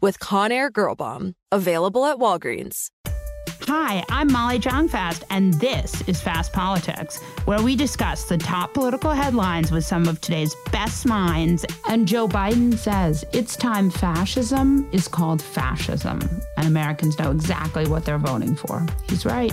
with 0.00 0.18
Conair 0.18 0.72
Girl 0.72 0.94
Bomb. 0.94 1.34
Available 1.52 2.04
at 2.04 2.18
Walgreens. 2.18 2.88
Hi, 3.64 4.02
I'm 4.08 4.32
Molly 4.32 4.58
Jong-Fast, 4.58 5.24
and 5.30 5.54
this 5.54 6.00
is 6.08 6.20
Fast 6.20 6.52
Politics, 6.52 7.22
where 7.44 7.62
we 7.62 7.76
discuss 7.76 8.24
the 8.24 8.38
top 8.38 8.74
political 8.74 9.12
headlines 9.12 9.70
with 9.70 9.84
some 9.84 10.08
of 10.08 10.20
today's 10.20 10.56
best 10.72 11.06
minds. 11.06 11.64
And 11.88 12.08
Joe 12.08 12.26
Biden 12.26 12.76
says 12.76 13.24
it's 13.32 13.54
time 13.56 13.90
fascism 13.90 14.88
is 14.92 15.06
called 15.06 15.40
fascism, 15.40 16.20
and 16.56 16.66
Americans 16.66 17.18
know 17.18 17.30
exactly 17.30 17.86
what 17.86 18.04
they're 18.04 18.18
voting 18.18 18.56
for. 18.56 18.84
He's 19.08 19.24
right. 19.24 19.52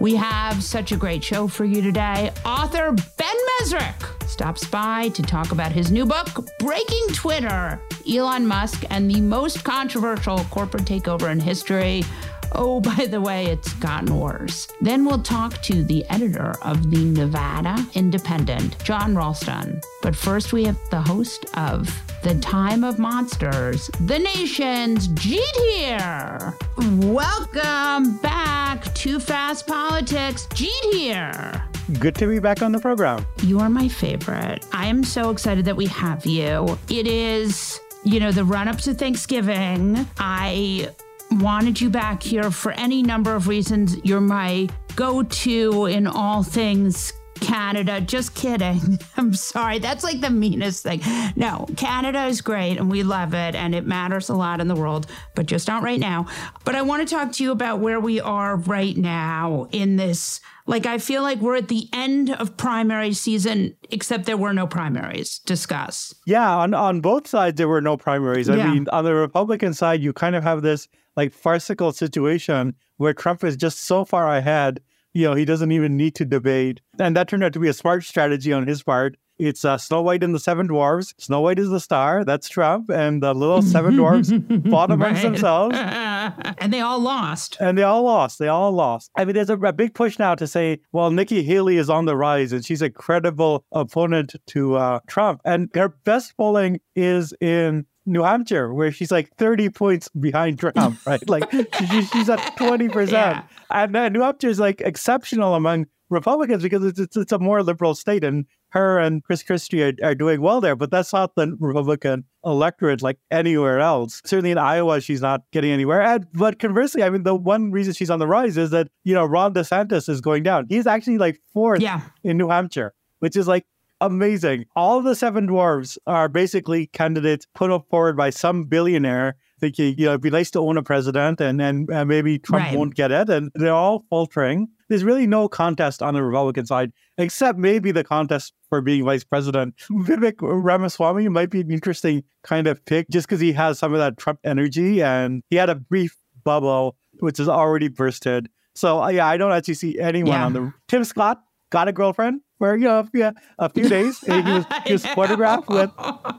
We 0.00 0.14
have 0.14 0.62
such 0.62 0.92
a 0.92 0.96
great 0.96 1.24
show 1.24 1.48
for 1.48 1.64
you 1.64 1.82
today. 1.82 2.30
Author 2.44 2.92
Ben 3.16 3.36
Mezrich 3.60 4.28
stops 4.28 4.64
by 4.64 5.08
to 5.08 5.22
talk 5.22 5.50
about 5.50 5.72
his 5.72 5.90
new 5.90 6.06
book, 6.06 6.46
Breaking 6.60 7.08
Twitter 7.12 7.80
Elon 8.08 8.46
Musk 8.46 8.84
and 8.90 9.10
the 9.10 9.20
most 9.20 9.64
controversial 9.64 10.38
corporate 10.50 10.84
takeover 10.84 11.32
in 11.32 11.40
history. 11.40 12.04
Oh, 12.52 12.80
by 12.80 13.06
the 13.06 13.20
way, 13.20 13.46
it's 13.46 13.72
gotten 13.74 14.18
worse. 14.18 14.68
Then 14.80 15.04
we'll 15.04 15.22
talk 15.22 15.60
to 15.62 15.84
the 15.84 16.04
editor 16.06 16.54
of 16.62 16.90
the 16.90 17.04
Nevada 17.04 17.76
Independent, 17.94 18.82
Jon 18.84 19.14
Ralston. 19.14 19.80
But 20.02 20.16
first, 20.16 20.52
we 20.52 20.64
have 20.64 20.78
the 20.90 21.00
host 21.00 21.46
of 21.54 21.94
The 22.22 22.34
Time 22.40 22.84
of 22.84 22.98
Monsters, 22.98 23.88
The 24.06 24.18
Nation's 24.18 25.08
Jeet 25.08 25.56
Heer. 25.56 26.54
Welcome 27.00 28.16
back 28.18 28.94
to 28.94 29.20
Fast 29.20 29.66
Politics. 29.66 30.46
Jeet 30.48 30.92
Heer. 30.92 31.64
Good 32.00 32.14
to 32.16 32.26
be 32.26 32.38
back 32.38 32.62
on 32.62 32.72
the 32.72 32.78
program. 32.78 33.26
You 33.42 33.60
are 33.60 33.70
my 33.70 33.88
favorite. 33.88 34.66
I 34.72 34.86
am 34.86 35.04
so 35.04 35.30
excited 35.30 35.64
that 35.66 35.76
we 35.76 35.86
have 35.86 36.26
you. 36.26 36.78
It 36.88 37.06
is, 37.06 37.80
you 38.04 38.20
know, 38.20 38.32
the 38.32 38.44
run 38.44 38.68
up 38.68 38.78
to 38.78 38.94
Thanksgiving. 38.94 40.06
I 40.18 40.90
wanted 41.32 41.80
you 41.80 41.90
back 41.90 42.22
here 42.22 42.50
for 42.50 42.72
any 42.72 43.02
number 43.02 43.34
of 43.34 43.48
reasons. 43.48 43.96
You're 44.04 44.20
my 44.20 44.68
go 44.96 45.22
to 45.22 45.86
in 45.86 46.06
all 46.06 46.42
things 46.42 47.12
Canada. 47.40 48.00
Just 48.00 48.34
kidding. 48.34 48.98
I'm 49.16 49.32
sorry. 49.32 49.78
That's 49.78 50.02
like 50.02 50.20
the 50.20 50.30
meanest 50.30 50.82
thing. 50.82 51.00
No, 51.36 51.66
Canada 51.76 52.26
is 52.26 52.40
great 52.40 52.78
and 52.78 52.90
we 52.90 53.04
love 53.04 53.32
it 53.32 53.54
and 53.54 53.76
it 53.76 53.86
matters 53.86 54.28
a 54.28 54.34
lot 54.34 54.60
in 54.60 54.66
the 54.66 54.74
world, 54.74 55.06
but 55.36 55.46
just 55.46 55.68
not 55.68 55.84
right 55.84 56.00
now. 56.00 56.26
But 56.64 56.74
I 56.74 56.82
want 56.82 57.08
to 57.08 57.14
talk 57.14 57.30
to 57.34 57.44
you 57.44 57.52
about 57.52 57.78
where 57.78 58.00
we 58.00 58.20
are 58.20 58.56
right 58.56 58.96
now 58.96 59.68
in 59.70 59.94
this. 59.96 60.40
Like, 60.66 60.84
I 60.84 60.98
feel 60.98 61.22
like 61.22 61.38
we're 61.38 61.56
at 61.56 61.68
the 61.68 61.88
end 61.92 62.30
of 62.30 62.56
primary 62.56 63.12
season, 63.14 63.74
except 63.90 64.26
there 64.26 64.36
were 64.36 64.52
no 64.52 64.66
primaries. 64.66 65.38
Discuss. 65.46 66.14
Yeah, 66.26 66.56
on, 66.56 66.74
on 66.74 67.00
both 67.00 67.26
sides, 67.28 67.56
there 67.56 67.68
were 67.68 67.80
no 67.80 67.96
primaries. 67.96 68.50
I 68.50 68.56
Yeah. 68.56 68.72
mean, 68.74 68.86
on 68.92 69.04
the 69.04 69.14
Republican 69.14 69.72
side, 69.74 70.02
you 70.02 70.12
kind 70.12 70.34
of 70.34 70.42
have 70.42 70.60
this 70.62 70.88
like 71.18 71.32
farcical 71.32 71.92
situation 71.92 72.74
where 72.96 73.12
Trump 73.12 73.42
is 73.44 73.56
just 73.56 73.80
so 73.84 74.04
far 74.04 74.34
ahead, 74.36 74.80
you 75.12 75.24
know, 75.28 75.34
he 75.34 75.44
doesn't 75.44 75.72
even 75.72 75.96
need 75.96 76.14
to 76.14 76.24
debate. 76.24 76.80
And 77.00 77.16
that 77.16 77.28
turned 77.28 77.42
out 77.42 77.52
to 77.54 77.58
be 77.58 77.68
a 77.68 77.72
smart 77.72 78.04
strategy 78.04 78.52
on 78.52 78.66
his 78.68 78.82
part. 78.84 79.16
It's 79.36 79.64
uh, 79.64 79.78
Snow 79.78 80.02
White 80.02 80.22
and 80.24 80.34
the 80.34 80.40
Seven 80.40 80.66
Dwarves. 80.68 81.14
Snow 81.18 81.40
White 81.40 81.58
is 81.60 81.70
the 81.70 81.78
star, 81.80 82.24
that's 82.24 82.48
Trump, 82.48 82.90
and 82.90 83.22
the 83.22 83.32
little 83.34 83.62
seven 83.62 83.94
dwarves 83.96 84.30
fought 84.70 84.90
amongst 84.90 85.22
Right. 85.22 85.30
themselves. 85.32 85.76
and 86.58 86.72
they 86.72 86.80
all 86.80 86.98
lost. 86.98 87.56
And 87.60 87.78
they 87.78 87.84
all 87.84 88.02
lost. 88.02 88.38
They 88.40 88.48
all 88.48 88.72
lost. 88.72 89.10
I 89.16 89.24
mean, 89.24 89.34
there's 89.36 89.48
a, 89.50 89.56
a 89.58 89.72
big 89.72 89.94
push 89.94 90.18
now 90.18 90.34
to 90.34 90.46
say, 90.48 90.80
well, 90.92 91.10
Nikki 91.12 91.42
Haley 91.44 91.76
is 91.76 91.88
on 91.88 92.04
the 92.06 92.16
rise 92.16 92.52
and 92.52 92.64
she's 92.64 92.82
a 92.82 92.90
credible 92.90 93.64
opponent 93.70 94.34
to 94.48 94.74
uh, 94.76 94.98
Trump. 95.06 95.40
And 95.44 95.68
her 95.74 95.88
best 95.88 96.36
polling 96.36 96.80
is 96.96 97.32
in 97.40 97.86
New 98.08 98.22
Hampshire, 98.22 98.72
where 98.72 98.90
she's 98.90 99.10
like 99.10 99.34
30 99.36 99.68
points 99.70 100.08
behind 100.08 100.58
Trump, 100.58 100.98
right? 101.06 101.22
Like 101.28 101.50
she, 101.52 102.02
she's 102.02 102.28
at 102.28 102.38
20%. 102.56 103.12
Yeah. 103.12 103.42
And 103.70 103.96
uh, 103.96 104.08
New 104.08 104.20
Hampshire 104.22 104.48
is 104.48 104.58
like 104.58 104.80
exceptional 104.80 105.54
among 105.54 105.86
Republicans 106.10 106.62
because 106.62 106.84
it's, 106.84 106.98
it's, 106.98 107.16
it's 107.16 107.32
a 107.32 107.38
more 107.38 107.62
liberal 107.62 107.94
state. 107.94 108.24
And 108.24 108.46
her 108.70 108.98
and 108.98 109.22
Chris 109.22 109.42
Christie 109.42 109.82
are, 109.82 109.92
are 110.02 110.14
doing 110.14 110.40
well 110.40 110.60
there, 110.60 110.74
but 110.74 110.90
that's 110.90 111.12
not 111.12 111.34
the 111.34 111.54
Republican 111.60 112.24
electorate 112.44 113.02
like 113.02 113.18
anywhere 113.30 113.78
else. 113.80 114.22
Certainly 114.24 114.52
in 114.52 114.58
Iowa, 114.58 115.00
she's 115.02 115.20
not 115.20 115.42
getting 115.52 115.70
anywhere. 115.70 116.00
And, 116.02 116.26
but 116.32 116.58
conversely, 116.58 117.02
I 117.02 117.10
mean, 117.10 117.24
the 117.24 117.34
one 117.34 117.70
reason 117.72 117.92
she's 117.94 118.10
on 118.10 118.18
the 118.18 118.26
rise 118.26 118.56
is 118.56 118.70
that, 118.70 118.88
you 119.04 119.12
know, 119.14 119.24
Ron 119.26 119.52
DeSantis 119.52 120.08
is 120.08 120.20
going 120.22 120.42
down. 120.44 120.66
He's 120.68 120.86
actually 120.86 121.18
like 121.18 121.40
fourth 121.52 121.80
Yeah. 121.82 122.00
in 122.24 122.36
New 122.38 122.48
Hampshire, 122.48 122.94
which 123.18 123.36
is 123.36 123.46
like 123.46 123.66
amazing. 124.00 124.66
All 124.76 125.00
the 125.02 125.14
seven 125.14 125.48
dwarves 125.48 125.98
are 126.06 126.28
basically 126.28 126.86
candidates 126.88 127.46
put 127.54 127.70
up 127.70 127.86
forward 127.90 128.16
by 128.16 128.30
some 128.30 128.64
billionaire 128.64 129.36
thinking, 129.60 129.96
you 129.98 130.04
know, 130.06 130.12
it'd 130.12 130.20
be 130.20 130.30
nice 130.30 130.50
to 130.52 130.60
own 130.60 130.76
a 130.76 130.82
president 130.82 131.40
and, 131.40 131.60
and, 131.60 131.88
and 131.90 132.08
maybe 132.08 132.38
Trump 132.38 132.64
Right. 132.66 132.76
won't 132.78 132.94
get 132.94 133.10
it. 133.10 133.28
And 133.28 133.50
they're 133.56 133.72
all 133.72 134.04
faltering. 134.08 134.68
There's 134.88 135.02
really 135.04 135.26
no 135.26 135.48
contest 135.48 136.00
on 136.00 136.14
the 136.14 136.22
Republican 136.22 136.64
side, 136.64 136.92
except 137.18 137.58
maybe 137.58 137.90
the 137.90 138.04
contest 138.04 138.54
for 138.68 138.80
being 138.80 139.04
vice 139.04 139.24
president. 139.24 139.74
Vivek 139.90 140.36
Ramaswamy 140.40 141.28
might 141.28 141.50
be 141.50 141.60
an 141.60 141.70
interesting 141.72 142.22
kind 142.44 142.66
of 142.68 142.84
pick 142.84 143.08
just 143.10 143.26
because 143.26 143.40
he 143.40 143.52
has 143.52 143.78
some 143.80 143.92
of 143.92 143.98
that 143.98 144.16
Trump 144.16 144.38
energy 144.44 145.02
and 145.02 145.42
he 145.50 145.56
had 145.56 145.68
a 145.70 145.74
brief 145.74 146.16
bubble, 146.44 146.96
which 147.18 147.38
has 147.38 147.48
already 147.48 147.88
bursted. 147.88 148.48
So, 148.76 149.06
yeah, 149.08 149.26
I 149.26 149.36
don't 149.36 149.50
actually 149.50 149.74
see 149.74 149.98
anyone 149.98 150.32
Yeah. 150.34 150.44
on 150.46 150.52
the. 150.52 150.72
Tim 150.86 151.02
Scott 151.02 151.42
got 151.70 151.88
a 151.88 151.92
girlfriend 151.92 152.40
for 152.58 152.76
you 152.76 152.84
know 152.84 153.08
yeah, 153.14 153.32
a 153.58 153.68
few 153.68 153.88
days. 153.88 154.18
He 154.18 154.32
was, 154.32 154.66
was 154.90 155.06
photographed 155.06 155.68
with 155.68 155.90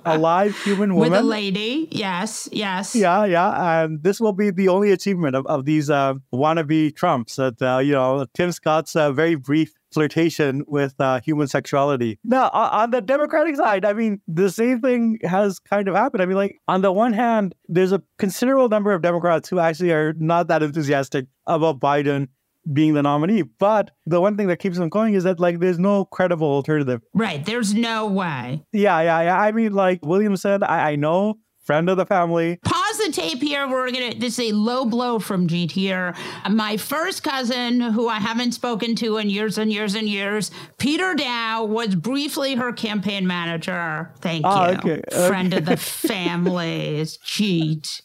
a 0.06 0.18
live 0.18 0.58
human 0.64 0.96
woman. 0.96 1.12
With 1.12 1.20
a 1.20 1.24
lady, 1.24 1.88
yes, 1.92 2.50
yes. 2.52 2.96
Yeah, 2.96 3.26
yeah. 3.26 3.84
And 3.84 4.04
this 4.04 4.20
will 4.20 4.34
be 4.34 4.52
the 4.52 4.68
only 4.68 4.92
achievement 4.92 5.36
of, 5.36 5.46
of 5.48 5.66
these 5.66 5.90
uh, 5.90 6.16
wannabe 6.34 6.96
Trumps 6.96 7.38
that, 7.38 7.62
uh, 7.62 7.80
you 7.80 7.94
know, 7.94 8.26
Tim 8.34 8.52
Scott's 8.52 8.96
uh, 8.96 9.12
very 9.12 9.36
brief 9.36 9.74
flirtation 9.92 10.64
with 10.68 10.94
uh, 11.00 11.20
human 11.22 11.48
sexuality. 11.48 12.20
Now, 12.24 12.50
on 12.50 12.92
the 12.92 13.02
Democratic 13.02 13.56
side, 13.56 13.86
I 13.86 13.94
mean, 13.94 14.22
the 14.28 14.52
same 14.52 14.82
thing 14.82 15.18
has 15.24 15.60
kind 15.60 15.88
of 15.88 15.96
happened. 15.96 16.22
I 16.22 16.26
mean, 16.26 16.36
like, 16.36 16.58
on 16.68 16.82
the 16.82 16.92
one 16.92 17.14
hand, 17.14 17.56
there's 17.68 17.92
a 17.92 18.02
considerable 18.20 18.70
number 18.70 18.94
of 18.94 19.02
Democrats 19.02 19.50
who 19.50 19.60
actually 19.60 19.92
are 19.92 20.14
not 20.18 20.48
that 20.50 20.62
enthusiastic 20.62 21.26
about 21.48 21.80
Biden 21.80 22.28
being 22.72 22.94
the 22.94 23.02
nominee. 23.04 23.44
But 23.44 23.92
the 24.06 24.22
one 24.22 24.38
thing 24.38 24.48
that 24.48 24.58
keeps 24.58 24.78
them 24.78 24.90
going 24.90 25.14
is 25.14 25.24
that 25.24 25.40
like 25.40 25.60
there's 25.60 25.80
no 25.80 26.06
credible 26.06 26.48
alternative. 26.48 27.02
Right. 27.14 27.46
There's 27.46 27.74
no 27.74 28.08
way. 28.08 28.64
Yeah, 28.72 29.02
yeah, 29.02 29.22
yeah. 29.22 29.40
I 29.40 29.52
mean, 29.52 29.74
like 29.74 30.06
Williamson, 30.06 30.64
I, 30.64 30.92
I 30.92 30.96
know, 30.96 31.36
friend 31.64 31.90
of 31.90 31.98
the 31.98 32.06
family. 32.06 32.58
Pause 32.66 32.98
the 33.06 33.12
tape 33.12 33.42
here. 33.42 33.68
We're 33.70 33.92
gonna 33.92 34.16
this 34.16 34.40
is 34.40 34.52
a 34.52 34.56
low 34.56 34.86
blow 34.86 35.20
from 35.20 35.48
Jeet 35.48 35.72
Heer. 35.72 36.16
My 36.50 36.78
first 36.78 37.24
cousin, 37.24 37.80
who 37.80 38.08
I 38.08 38.18
haven't 38.20 38.54
spoken 38.54 38.96
to 38.96 39.18
in 39.18 39.30
years 39.30 39.58
and 39.58 39.72
years 39.72 39.94
and 39.96 40.10
years, 40.10 40.50
Peter 40.80 41.14
Daou, 41.16 41.68
was 41.68 41.94
briefly 41.96 42.56
her 42.56 42.74
campaign 42.74 43.28
manager. 43.28 44.12
Thank 44.20 44.46
Oh, 44.48 44.72
you. 44.72 44.78
okay, 44.78 45.02
okay. 45.12 45.28
Friend 45.28 45.54
of 45.54 45.66
the 45.66 45.78
family 46.14 46.98
is 47.00 47.18
Jeet. 47.20 48.02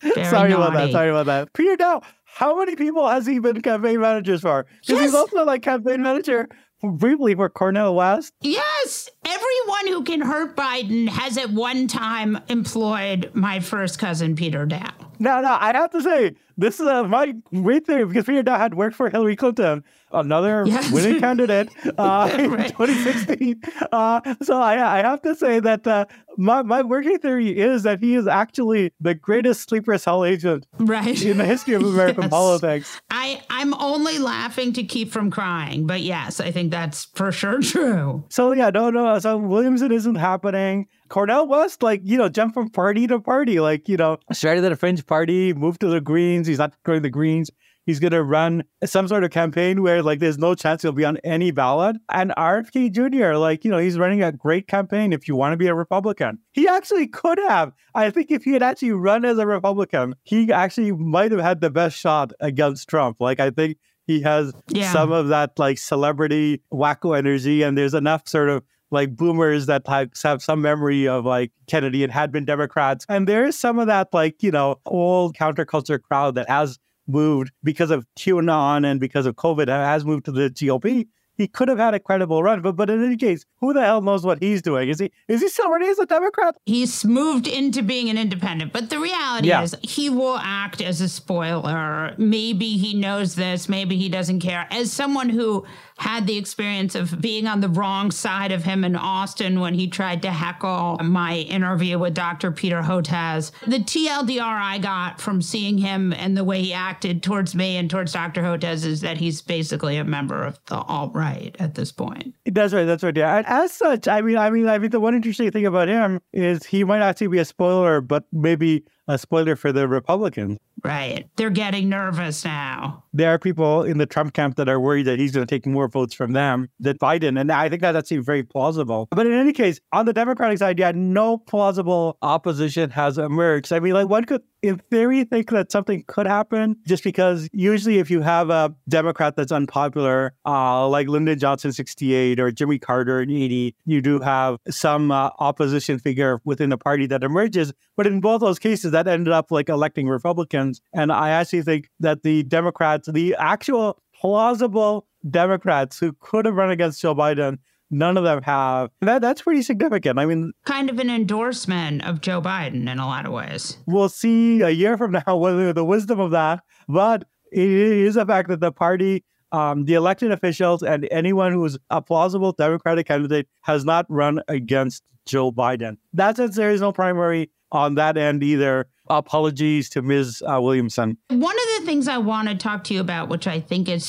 Very 0.00 0.24
Sorry 0.26 0.52
about 0.52 0.74
that. 0.74 0.92
Sorry 0.92 1.10
about 1.10 1.26
that. 1.26 1.52
Peter 1.54 1.76
Daou, 1.76 2.02
how 2.38 2.56
many 2.56 2.76
people 2.76 3.08
has 3.08 3.26
he 3.26 3.40
been 3.40 3.60
campaign 3.62 4.00
managers 4.00 4.42
for? 4.42 4.64
Because 4.86 5.00
he's 5.00 5.14
also 5.14 5.44
like 5.44 5.60
campaign 5.62 6.02
manager 6.02 6.48
briefly 6.84 7.34
for 7.34 7.48
Cornel 7.48 7.96
West. 7.96 8.32
Yes, 8.42 9.10
everyone 9.28 9.86
who 9.88 10.02
can 10.04 10.20
hurt 10.20 10.56
Biden 10.56 11.08
has 11.08 11.36
at 11.36 11.50
one 11.50 11.86
time 11.86 12.38
employed 12.48 13.30
my 13.34 13.60
first 13.60 13.98
cousin 13.98 14.34
Peter 14.36 14.66
Daou. 14.66 14.90
No, 15.20 15.40
no, 15.40 15.56
I 15.60 15.72
have 15.72 15.90
to 15.90 16.00
say, 16.00 16.36
this 16.56 16.78
is 16.78 16.86
uh, 16.86 17.02
my 17.02 17.34
great 17.52 17.86
theory 17.86 18.04
because 18.06 18.24
Peter 18.24 18.42
Daou 18.42 18.56
had 18.56 18.74
worked 18.74 18.94
for 18.94 19.10
Hillary 19.10 19.34
Clinton, 19.34 19.82
another 20.12 20.62
Yes. 20.64 20.92
winning 20.92 21.18
candidate 21.18 21.68
uh, 21.98 22.30
in 22.38 22.50
Right. 22.52 22.68
2016. 22.68 23.60
Uh, 23.90 24.20
so 24.42 24.60
I, 24.60 24.98
I 24.98 25.02
have 25.02 25.20
to 25.22 25.34
say 25.34 25.58
that 25.58 25.84
uh, 25.88 26.04
my, 26.36 26.62
my 26.62 26.82
working 26.82 27.18
theory 27.18 27.58
is 27.58 27.82
that 27.82 27.98
he 27.98 28.14
is 28.14 28.28
actually 28.28 28.92
the 29.00 29.12
greatest 29.14 29.68
sleeper 29.68 29.98
cell 29.98 30.24
agent 30.24 30.66
Right. 30.78 31.20
in 31.24 31.38
the 31.38 31.44
history 31.44 31.74
of 31.74 31.82
American 31.82 32.22
Yes. 32.22 32.30
politics. 32.30 33.00
I, 33.10 33.42
I'm 33.50 33.74
only 33.74 34.18
laughing 34.18 34.72
to 34.74 34.84
keep 34.84 35.10
from 35.10 35.32
crying, 35.32 35.84
but 35.84 36.00
yes, 36.02 36.38
I 36.38 36.52
think 36.52 36.70
that's 36.70 37.06
for 37.06 37.32
sure 37.32 37.60
true. 37.60 38.22
So 38.28 38.52
yeah, 38.52 38.70
no, 38.70 38.90
no. 38.90 39.17
So 39.18 39.36
Williamson 39.36 39.92
isn't 39.92 40.14
happening. 40.16 40.86
Cornel 41.08 41.46
West, 41.46 41.82
like, 41.82 42.00
you 42.04 42.16
know, 42.18 42.28
jumped 42.28 42.54
from 42.54 42.70
party 42.70 43.06
to 43.06 43.18
party. 43.20 43.60
Like, 43.60 43.88
you 43.88 43.96
know, 43.96 44.18
started 44.32 44.64
at 44.64 44.72
a 44.72 44.76
fringe 44.76 45.04
party, 45.06 45.52
moved 45.52 45.80
to 45.80 45.88
the 45.88 46.00
Greens. 46.00 46.46
He's 46.46 46.58
not 46.58 46.74
going 46.84 46.98
to 46.98 47.02
the 47.02 47.10
Greens. 47.10 47.50
He's 47.86 48.00
going 48.00 48.12
to 48.12 48.22
run 48.22 48.64
some 48.84 49.08
sort 49.08 49.24
of 49.24 49.30
campaign 49.30 49.82
where, 49.82 50.02
like, 50.02 50.18
there's 50.18 50.36
no 50.36 50.54
chance 50.54 50.82
he'll 50.82 50.92
be 50.92 51.06
on 51.06 51.16
any 51.24 51.50
ballot. 51.52 51.96
And 52.10 52.32
RFK 52.36 52.92
Jr., 52.92 53.38
like, 53.38 53.64
you 53.64 53.70
know, 53.70 53.78
he's 53.78 53.96
running 53.98 54.22
a 54.22 54.30
great 54.30 54.66
campaign 54.68 55.10
if 55.14 55.26
you 55.26 55.34
want 55.34 55.54
to 55.54 55.56
be 55.56 55.68
a 55.68 55.74
Republican. 55.74 56.38
He 56.52 56.68
actually 56.68 57.06
could 57.06 57.38
have. 57.48 57.72
I 57.94 58.10
think 58.10 58.30
if 58.30 58.44
he 58.44 58.52
had 58.52 58.62
actually 58.62 58.92
run 58.92 59.24
as 59.24 59.38
a 59.38 59.46
Republican, 59.46 60.16
he 60.24 60.52
actually 60.52 60.92
might 60.92 61.30
have 61.32 61.40
had 61.40 61.62
the 61.62 61.70
best 61.70 61.96
shot 61.96 62.34
against 62.40 62.88
Trump. 62.90 63.16
Like, 63.20 63.40
I 63.40 63.48
think 63.48 63.78
he 64.06 64.20
has 64.20 64.52
Yeah. 64.68 64.92
some 64.92 65.10
of 65.10 65.28
that, 65.28 65.58
like, 65.58 65.78
celebrity 65.78 66.60
wacko 66.70 67.16
energy. 67.16 67.62
And 67.62 67.78
there's 67.78 67.94
enough 67.94 68.28
sort 68.28 68.50
of 68.50 68.64
like 68.90 69.16
boomers 69.16 69.66
that 69.66 69.82
have, 69.86 70.10
have 70.22 70.42
some 70.42 70.62
memory 70.62 71.06
of 71.06 71.24
like 71.24 71.52
Kennedy 71.66 72.02
and 72.04 72.12
had 72.12 72.32
been 72.32 72.44
Democrats. 72.44 73.04
And 73.08 73.26
there 73.28 73.44
is 73.44 73.58
some 73.58 73.78
of 73.78 73.86
that 73.88 74.08
like, 74.12 74.42
you 74.42 74.50
know, 74.50 74.76
old 74.86 75.34
counterculture 75.36 76.00
crowd 76.00 76.34
that 76.36 76.48
has 76.48 76.78
moved 77.06 77.50
because 77.62 77.90
of 77.90 78.06
QAnon 78.18 78.84
and 78.86 79.00
because 79.00 79.26
of 79.26 79.34
COVID 79.36 79.68
has 79.68 80.04
moved 80.04 80.24
to 80.26 80.32
the 80.32 80.50
GOP. 80.50 81.06
He 81.36 81.46
could 81.46 81.68
have 81.68 81.78
had 81.78 81.94
a 81.94 82.00
credible 82.00 82.42
run, 82.42 82.62
but 82.62 82.74
but 82.74 82.90
in 82.90 83.00
any 83.04 83.16
case, 83.16 83.44
who 83.60 83.72
the 83.72 83.80
hell 83.80 84.02
knows 84.02 84.24
what 84.26 84.42
he's 84.42 84.60
doing? 84.60 84.88
Is 84.88 84.98
he 84.98 85.12
is 85.28 85.40
he 85.40 85.48
still 85.48 85.70
running 85.70 85.88
as 85.88 86.00
a 86.00 86.04
Democrat? 86.04 86.56
He's 86.66 87.04
moved 87.04 87.46
into 87.46 87.80
being 87.80 88.10
an 88.10 88.18
independent, 88.18 88.72
but 88.72 88.90
the 88.90 88.98
reality 88.98 89.46
Yeah. 89.46 89.62
is 89.62 89.76
he 89.82 90.10
will 90.10 90.36
act 90.38 90.80
as 90.80 91.00
a 91.00 91.08
spoiler. 91.08 92.12
Maybe 92.18 92.76
he 92.76 92.92
knows 92.92 93.36
this, 93.36 93.68
maybe 93.68 93.96
he 93.96 94.08
doesn't 94.08 94.40
care. 94.40 94.66
As 94.72 94.90
someone 94.92 95.28
who 95.28 95.64
had 95.98 96.26
the 96.26 96.36
experience 96.36 96.94
of 96.94 97.20
being 97.20 97.46
on 97.46 97.60
the 97.60 97.68
wrong 97.68 98.10
side 98.10 98.52
of 98.52 98.64
him 98.64 98.84
in 98.84 98.96
Austin 98.96 99.60
when 99.60 99.74
he 99.74 99.88
tried 99.88 100.22
to 100.22 100.30
heckle 100.30 100.98
my 101.02 101.36
interview 101.36 101.98
with 101.98 102.14
Dr. 102.14 102.52
Peter 102.52 102.82
Hotez, 102.82 103.50
the 103.66 103.78
TLDR 103.78 104.40
I 104.40 104.78
got 104.78 105.20
from 105.20 105.42
seeing 105.42 105.78
him 105.78 106.12
and 106.12 106.36
the 106.36 106.44
way 106.44 106.62
he 106.62 106.72
acted 106.72 107.22
towards 107.22 107.54
me 107.54 107.76
and 107.76 107.90
towards 107.90 108.12
Dr. 108.12 108.42
Hotez 108.42 108.86
is 108.86 109.00
that 109.00 109.16
he's 109.16 109.42
basically 109.42 109.96
a 109.96 110.04
member 110.04 110.44
of 110.44 110.58
the 110.66 110.76
alt 110.76 111.14
right 111.14 111.56
at 111.58 111.74
this 111.74 111.90
point. 111.90 112.34
That's 112.46 112.72
right. 112.72 112.84
That's 112.84 113.02
right. 113.02 113.16
Yeah. 113.16 113.36
And 113.36 113.46
as 113.46 113.72
such, 113.72 114.06
I 114.06 114.20
mean, 114.20 114.38
I 114.38 114.50
mean, 114.50 114.68
I 114.68 114.78
mean, 114.78 114.90
the 114.90 115.00
one 115.00 115.14
interesting 115.14 115.50
thing 115.50 115.66
about 115.66 115.88
him 115.88 116.20
is 116.32 116.64
he 116.64 116.84
might 116.84 117.02
actually 117.02 117.28
be 117.28 117.38
a 117.38 117.44
spoiler, 117.44 118.00
but 118.00 118.24
maybe 118.32 118.84
a 119.08 119.18
spoiler 119.18 119.56
for 119.56 119.72
the 119.72 119.88
Republicans. 119.88 120.58
Right. 120.84 121.28
They're 121.36 121.50
getting 121.50 121.88
nervous 121.88 122.44
now. 122.44 123.04
There 123.18 123.32
are 123.32 123.38
people 123.38 123.82
in 123.82 123.98
the 123.98 124.06
Trump 124.06 124.32
camp 124.32 124.56
that 124.56 124.68
are 124.68 124.80
worried 124.80 125.04
that 125.04 125.18
he's 125.18 125.32
going 125.32 125.46
to 125.46 125.54
take 125.54 125.66
more 125.66 125.88
votes 125.88 126.14
from 126.14 126.32
them 126.32 126.68
than 126.78 126.96
Biden. 126.98 127.38
And 127.40 127.50
I 127.50 127.68
think 127.68 127.82
that 127.82 127.92
that 127.92 128.06
seems 128.06 128.24
very 128.24 128.42
plausible. 128.42 129.08
But 129.10 129.26
in 129.26 129.32
any 129.32 129.52
case, 129.52 129.80
on 129.92 130.06
the 130.06 130.12
Democratic 130.12 130.58
side, 130.58 130.78
yeah, 130.78 130.92
no 130.94 131.38
plausible 131.38 132.16
opposition 132.22 132.90
has 132.90 133.18
emerged. 133.18 133.72
I 133.72 133.80
mean, 133.80 133.94
like 133.94 134.08
one 134.08 134.24
could, 134.24 134.42
in 134.62 134.78
theory, 134.90 135.24
think 135.24 135.50
that 135.50 135.70
something 135.72 136.04
could 136.06 136.26
happen 136.26 136.76
just 136.86 137.04
because 137.04 137.48
usually 137.52 137.98
if 137.98 138.10
you 138.10 138.20
have 138.20 138.50
a 138.50 138.74
Democrat 138.88 139.36
that's 139.36 139.52
unpopular, 139.52 140.34
uh, 140.46 140.86
like 140.88 141.08
Lyndon 141.08 141.38
Johnson 141.38 141.72
68 141.72 142.40
or 142.40 142.50
Jimmy 142.50 142.78
Carter 142.78 143.22
in 143.22 143.30
80, 143.30 143.74
you 143.84 144.00
do 144.00 144.20
have 144.20 144.58
some 144.68 145.10
uh, 145.10 145.30
opposition 145.38 145.98
figure 145.98 146.40
within 146.44 146.70
the 146.70 146.78
party 146.78 147.06
that 147.06 147.22
emerges. 147.22 147.72
But 147.96 148.06
in 148.06 148.20
both 148.20 148.40
those 148.40 148.58
cases, 148.58 148.92
that 148.92 149.08
ended 149.08 149.32
up 149.32 149.50
like 149.50 149.68
electing 149.68 150.08
Republicans. 150.08 150.80
And 150.92 151.10
I 151.12 151.30
actually 151.30 151.62
think 151.62 151.90
that 152.00 152.22
the 152.22 152.42
Democrats, 152.44 153.07
the 153.12 153.34
actual 153.38 154.00
plausible 154.20 155.06
Democrats 155.28 155.98
who 155.98 156.12
could 156.20 156.44
have 156.44 156.54
run 156.54 156.70
against 156.70 157.00
Joe 157.00 157.14
Biden, 157.14 157.58
none 157.90 158.16
of 158.16 158.24
them 158.24 158.42
have. 158.42 158.90
That, 159.00 159.22
that's 159.22 159.42
pretty 159.42 159.62
significant. 159.62 160.18
I 160.18 160.26
mean, 160.26 160.52
kind 160.64 160.90
of 160.90 160.98
an 160.98 161.10
endorsement 161.10 162.04
of 162.04 162.20
Joe 162.20 162.40
Biden 162.40 162.90
in 162.90 162.98
a 162.98 163.06
lot 163.06 163.26
of 163.26 163.32
ways. 163.32 163.78
we'll 163.86 164.08
see 164.08 164.60
a 164.60 164.70
year 164.70 164.96
from 164.96 165.12
now 165.12 165.36
whether 165.36 165.72
the 165.72 165.84
wisdom 165.84 166.20
of 166.20 166.30
that, 166.32 166.62
but 166.88 167.24
it 167.50 167.68
is 167.68 168.16
a 168.16 168.26
fact 168.26 168.48
that 168.48 168.60
the 168.60 168.72
party, 168.72 169.24
um, 169.52 169.86
the 169.86 169.94
elected 169.94 170.30
officials, 170.30 170.82
and 170.82 171.08
anyone 171.10 171.52
who's 171.52 171.78
a 171.90 172.02
plausible 172.02 172.52
Democratic 172.52 173.06
candidate 173.06 173.48
has 173.62 173.84
not 173.84 174.06
run 174.08 174.40
against 174.48 175.02
Joe 175.26 175.50
Biden. 175.50 175.96
That 176.12 176.36
since 176.36 176.56
there 176.56 176.70
is 176.70 176.80
no 176.80 176.92
primary 176.92 177.50
on 177.70 177.94
that 177.96 178.16
end 178.16 178.42
either. 178.42 178.86
Apologies 179.10 179.88
to 179.90 180.02
Ms. 180.02 180.42
Uh, 180.46 180.60
Williamson. 180.60 181.16
One 181.28 181.56
of 181.56 181.80
the 181.80 181.86
things 181.86 182.08
I 182.08 182.18
want 182.18 182.48
to 182.48 182.54
talk 182.54 182.84
to 182.84 182.94
you 182.94 183.00
about, 183.00 183.28
which 183.28 183.46
I 183.46 183.60
think 183.60 183.88
is 183.88 184.04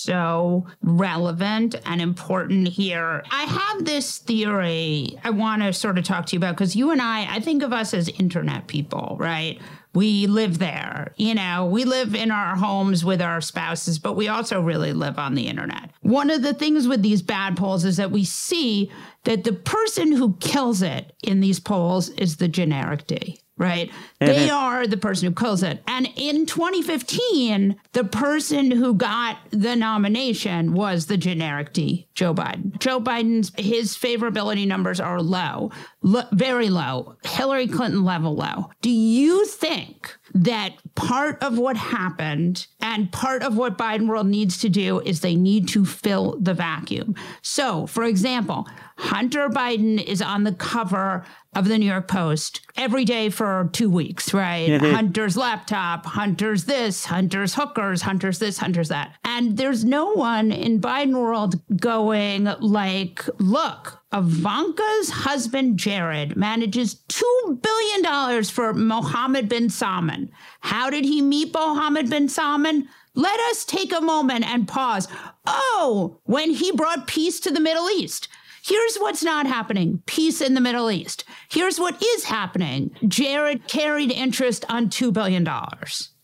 so 0.00 0.66
relevant 0.82 1.74
and 1.84 2.00
important 2.00 2.68
here, 2.68 3.22
I 3.30 3.44
have 3.44 3.84
this 3.84 4.18
theory 4.18 5.18
I 5.24 5.30
want 5.30 5.62
to 5.62 5.72
sort 5.72 5.98
of 5.98 6.04
talk 6.04 6.26
to 6.26 6.36
you 6.36 6.38
about 6.38 6.56
because 6.56 6.74
you 6.74 6.90
and 6.90 7.02
I, 7.02 7.36
I 7.36 7.40
think 7.40 7.62
of 7.62 7.72
us 7.72 7.92
as 7.92 8.08
internet 8.08 8.66
people, 8.66 9.16
right? 9.18 9.60
We 9.92 10.28
live 10.28 10.58
there. 10.58 11.14
You 11.16 11.34
know, 11.34 11.66
we 11.66 11.84
live 11.84 12.14
in 12.14 12.30
our 12.30 12.54
homes 12.54 13.04
with 13.04 13.20
our 13.20 13.40
spouses, 13.40 13.98
but 13.98 14.14
we 14.14 14.28
also 14.28 14.60
really 14.60 14.92
live 14.92 15.18
on 15.18 15.34
the 15.34 15.48
internet. 15.48 15.90
One 16.02 16.30
of 16.30 16.42
the 16.42 16.54
things 16.54 16.86
with 16.86 17.02
these 17.02 17.22
bad 17.22 17.56
polls 17.56 17.84
is 17.84 17.96
that 17.96 18.12
we 18.12 18.24
see 18.24 18.90
that 19.24 19.44
the 19.44 19.52
person 19.52 20.12
who 20.12 20.36
kills 20.36 20.80
it 20.82 21.12
in 21.24 21.40
these 21.40 21.58
polls 21.58 22.08
is 22.10 22.36
the 22.36 22.48
generic 22.48 23.06
D 23.06 23.39
right? 23.60 23.92
They 24.18 24.48
are 24.48 24.86
the 24.86 24.96
person 24.96 25.28
who 25.28 25.34
kills 25.34 25.62
it. 25.62 25.82
And 25.86 26.08
in 26.16 26.46
2015, 26.46 27.76
the 27.92 28.04
person 28.04 28.70
who 28.70 28.94
got 28.94 29.36
the 29.50 29.76
nomination 29.76 30.72
was 30.72 31.06
the 31.06 31.18
generic 31.18 31.74
D, 31.74 32.08
Joe 32.14 32.34
Biden. 32.34 32.78
Joe 32.78 33.00
Biden's 33.00 33.52
his 33.58 33.96
favorability 33.96 34.66
numbers 34.66 34.98
are 34.98 35.20
low, 35.20 35.70
lo- 36.02 36.26
very 36.32 36.70
low. 36.70 37.16
Hillary 37.22 37.68
Clinton 37.68 38.02
level 38.02 38.34
low. 38.34 38.70
Do 38.80 38.90
you 38.90 39.44
think 39.44 40.16
that 40.34 40.74
part 40.94 41.42
of 41.42 41.58
what 41.58 41.76
happened 41.76 42.66
and 42.80 43.10
part 43.12 43.42
of 43.42 43.56
what 43.56 43.76
Biden 43.76 44.06
world 44.06 44.26
needs 44.26 44.58
to 44.58 44.68
do 44.68 45.00
is 45.00 45.20
they 45.20 45.34
need 45.34 45.68
to 45.68 45.84
fill 45.84 46.38
the 46.40 46.54
vacuum. 46.54 47.14
So, 47.42 47.86
for 47.86 48.04
example, 48.04 48.68
Hunter 48.96 49.48
Biden 49.48 50.02
is 50.02 50.22
on 50.22 50.44
the 50.44 50.52
cover 50.52 51.24
of 51.54 51.66
the 51.66 51.76
New 51.78 51.86
York 51.86 52.06
Post 52.06 52.60
every 52.76 53.04
day 53.04 53.28
for 53.28 53.68
two 53.72 53.90
weeks, 53.90 54.32
right? 54.32 54.68
Mm-hmm. 54.68 54.94
Hunter's 54.94 55.36
laptop, 55.36 56.06
Hunter's 56.06 56.64
this, 56.64 57.04
Hunter's 57.04 57.54
hookers, 57.54 58.02
Hunter's 58.02 58.38
this, 58.38 58.58
Hunter's 58.58 58.88
that. 58.88 59.16
And 59.24 59.56
there's 59.56 59.84
no 59.84 60.12
one 60.12 60.52
in 60.52 60.80
Biden 60.80 61.14
world 61.14 61.60
going 61.76 62.44
like, 62.60 63.24
look, 63.38 64.00
Ivanka's 64.12 65.10
husband, 65.10 65.76
Jared, 65.76 66.36
manages 66.36 67.02
$2 67.08 67.62
billion 67.62 68.44
for 68.44 68.72
Mohammed 68.72 69.48
bin 69.48 69.70
Salman. 69.70 70.30
How 70.60 70.88
did 70.88 71.04
he 71.04 71.20
meet 71.20 71.52
Mohammed 71.52 72.10
bin 72.10 72.28
Salman? 72.28 72.88
Let 73.14 73.40
us 73.50 73.64
take 73.64 73.92
a 73.92 74.00
moment 74.00 74.46
and 74.46 74.68
pause. 74.68 75.08
Oh, 75.46 76.20
when 76.24 76.50
he 76.50 76.70
brought 76.70 77.08
peace 77.08 77.40
to 77.40 77.50
the 77.50 77.60
Middle 77.60 77.90
East. 77.90 78.28
Here's 78.70 78.98
what's 78.98 79.24
not 79.24 79.48
happening 79.48 80.00
peace 80.06 80.40
in 80.40 80.54
the 80.54 80.60
Middle 80.60 80.92
East. 80.92 81.24
Here's 81.50 81.80
what 81.80 82.00
is 82.00 82.22
happening 82.22 82.92
Jared 83.08 83.66
carried 83.66 84.12
interest 84.12 84.64
on 84.68 84.90
$2 84.90 85.12
billion. 85.12 85.44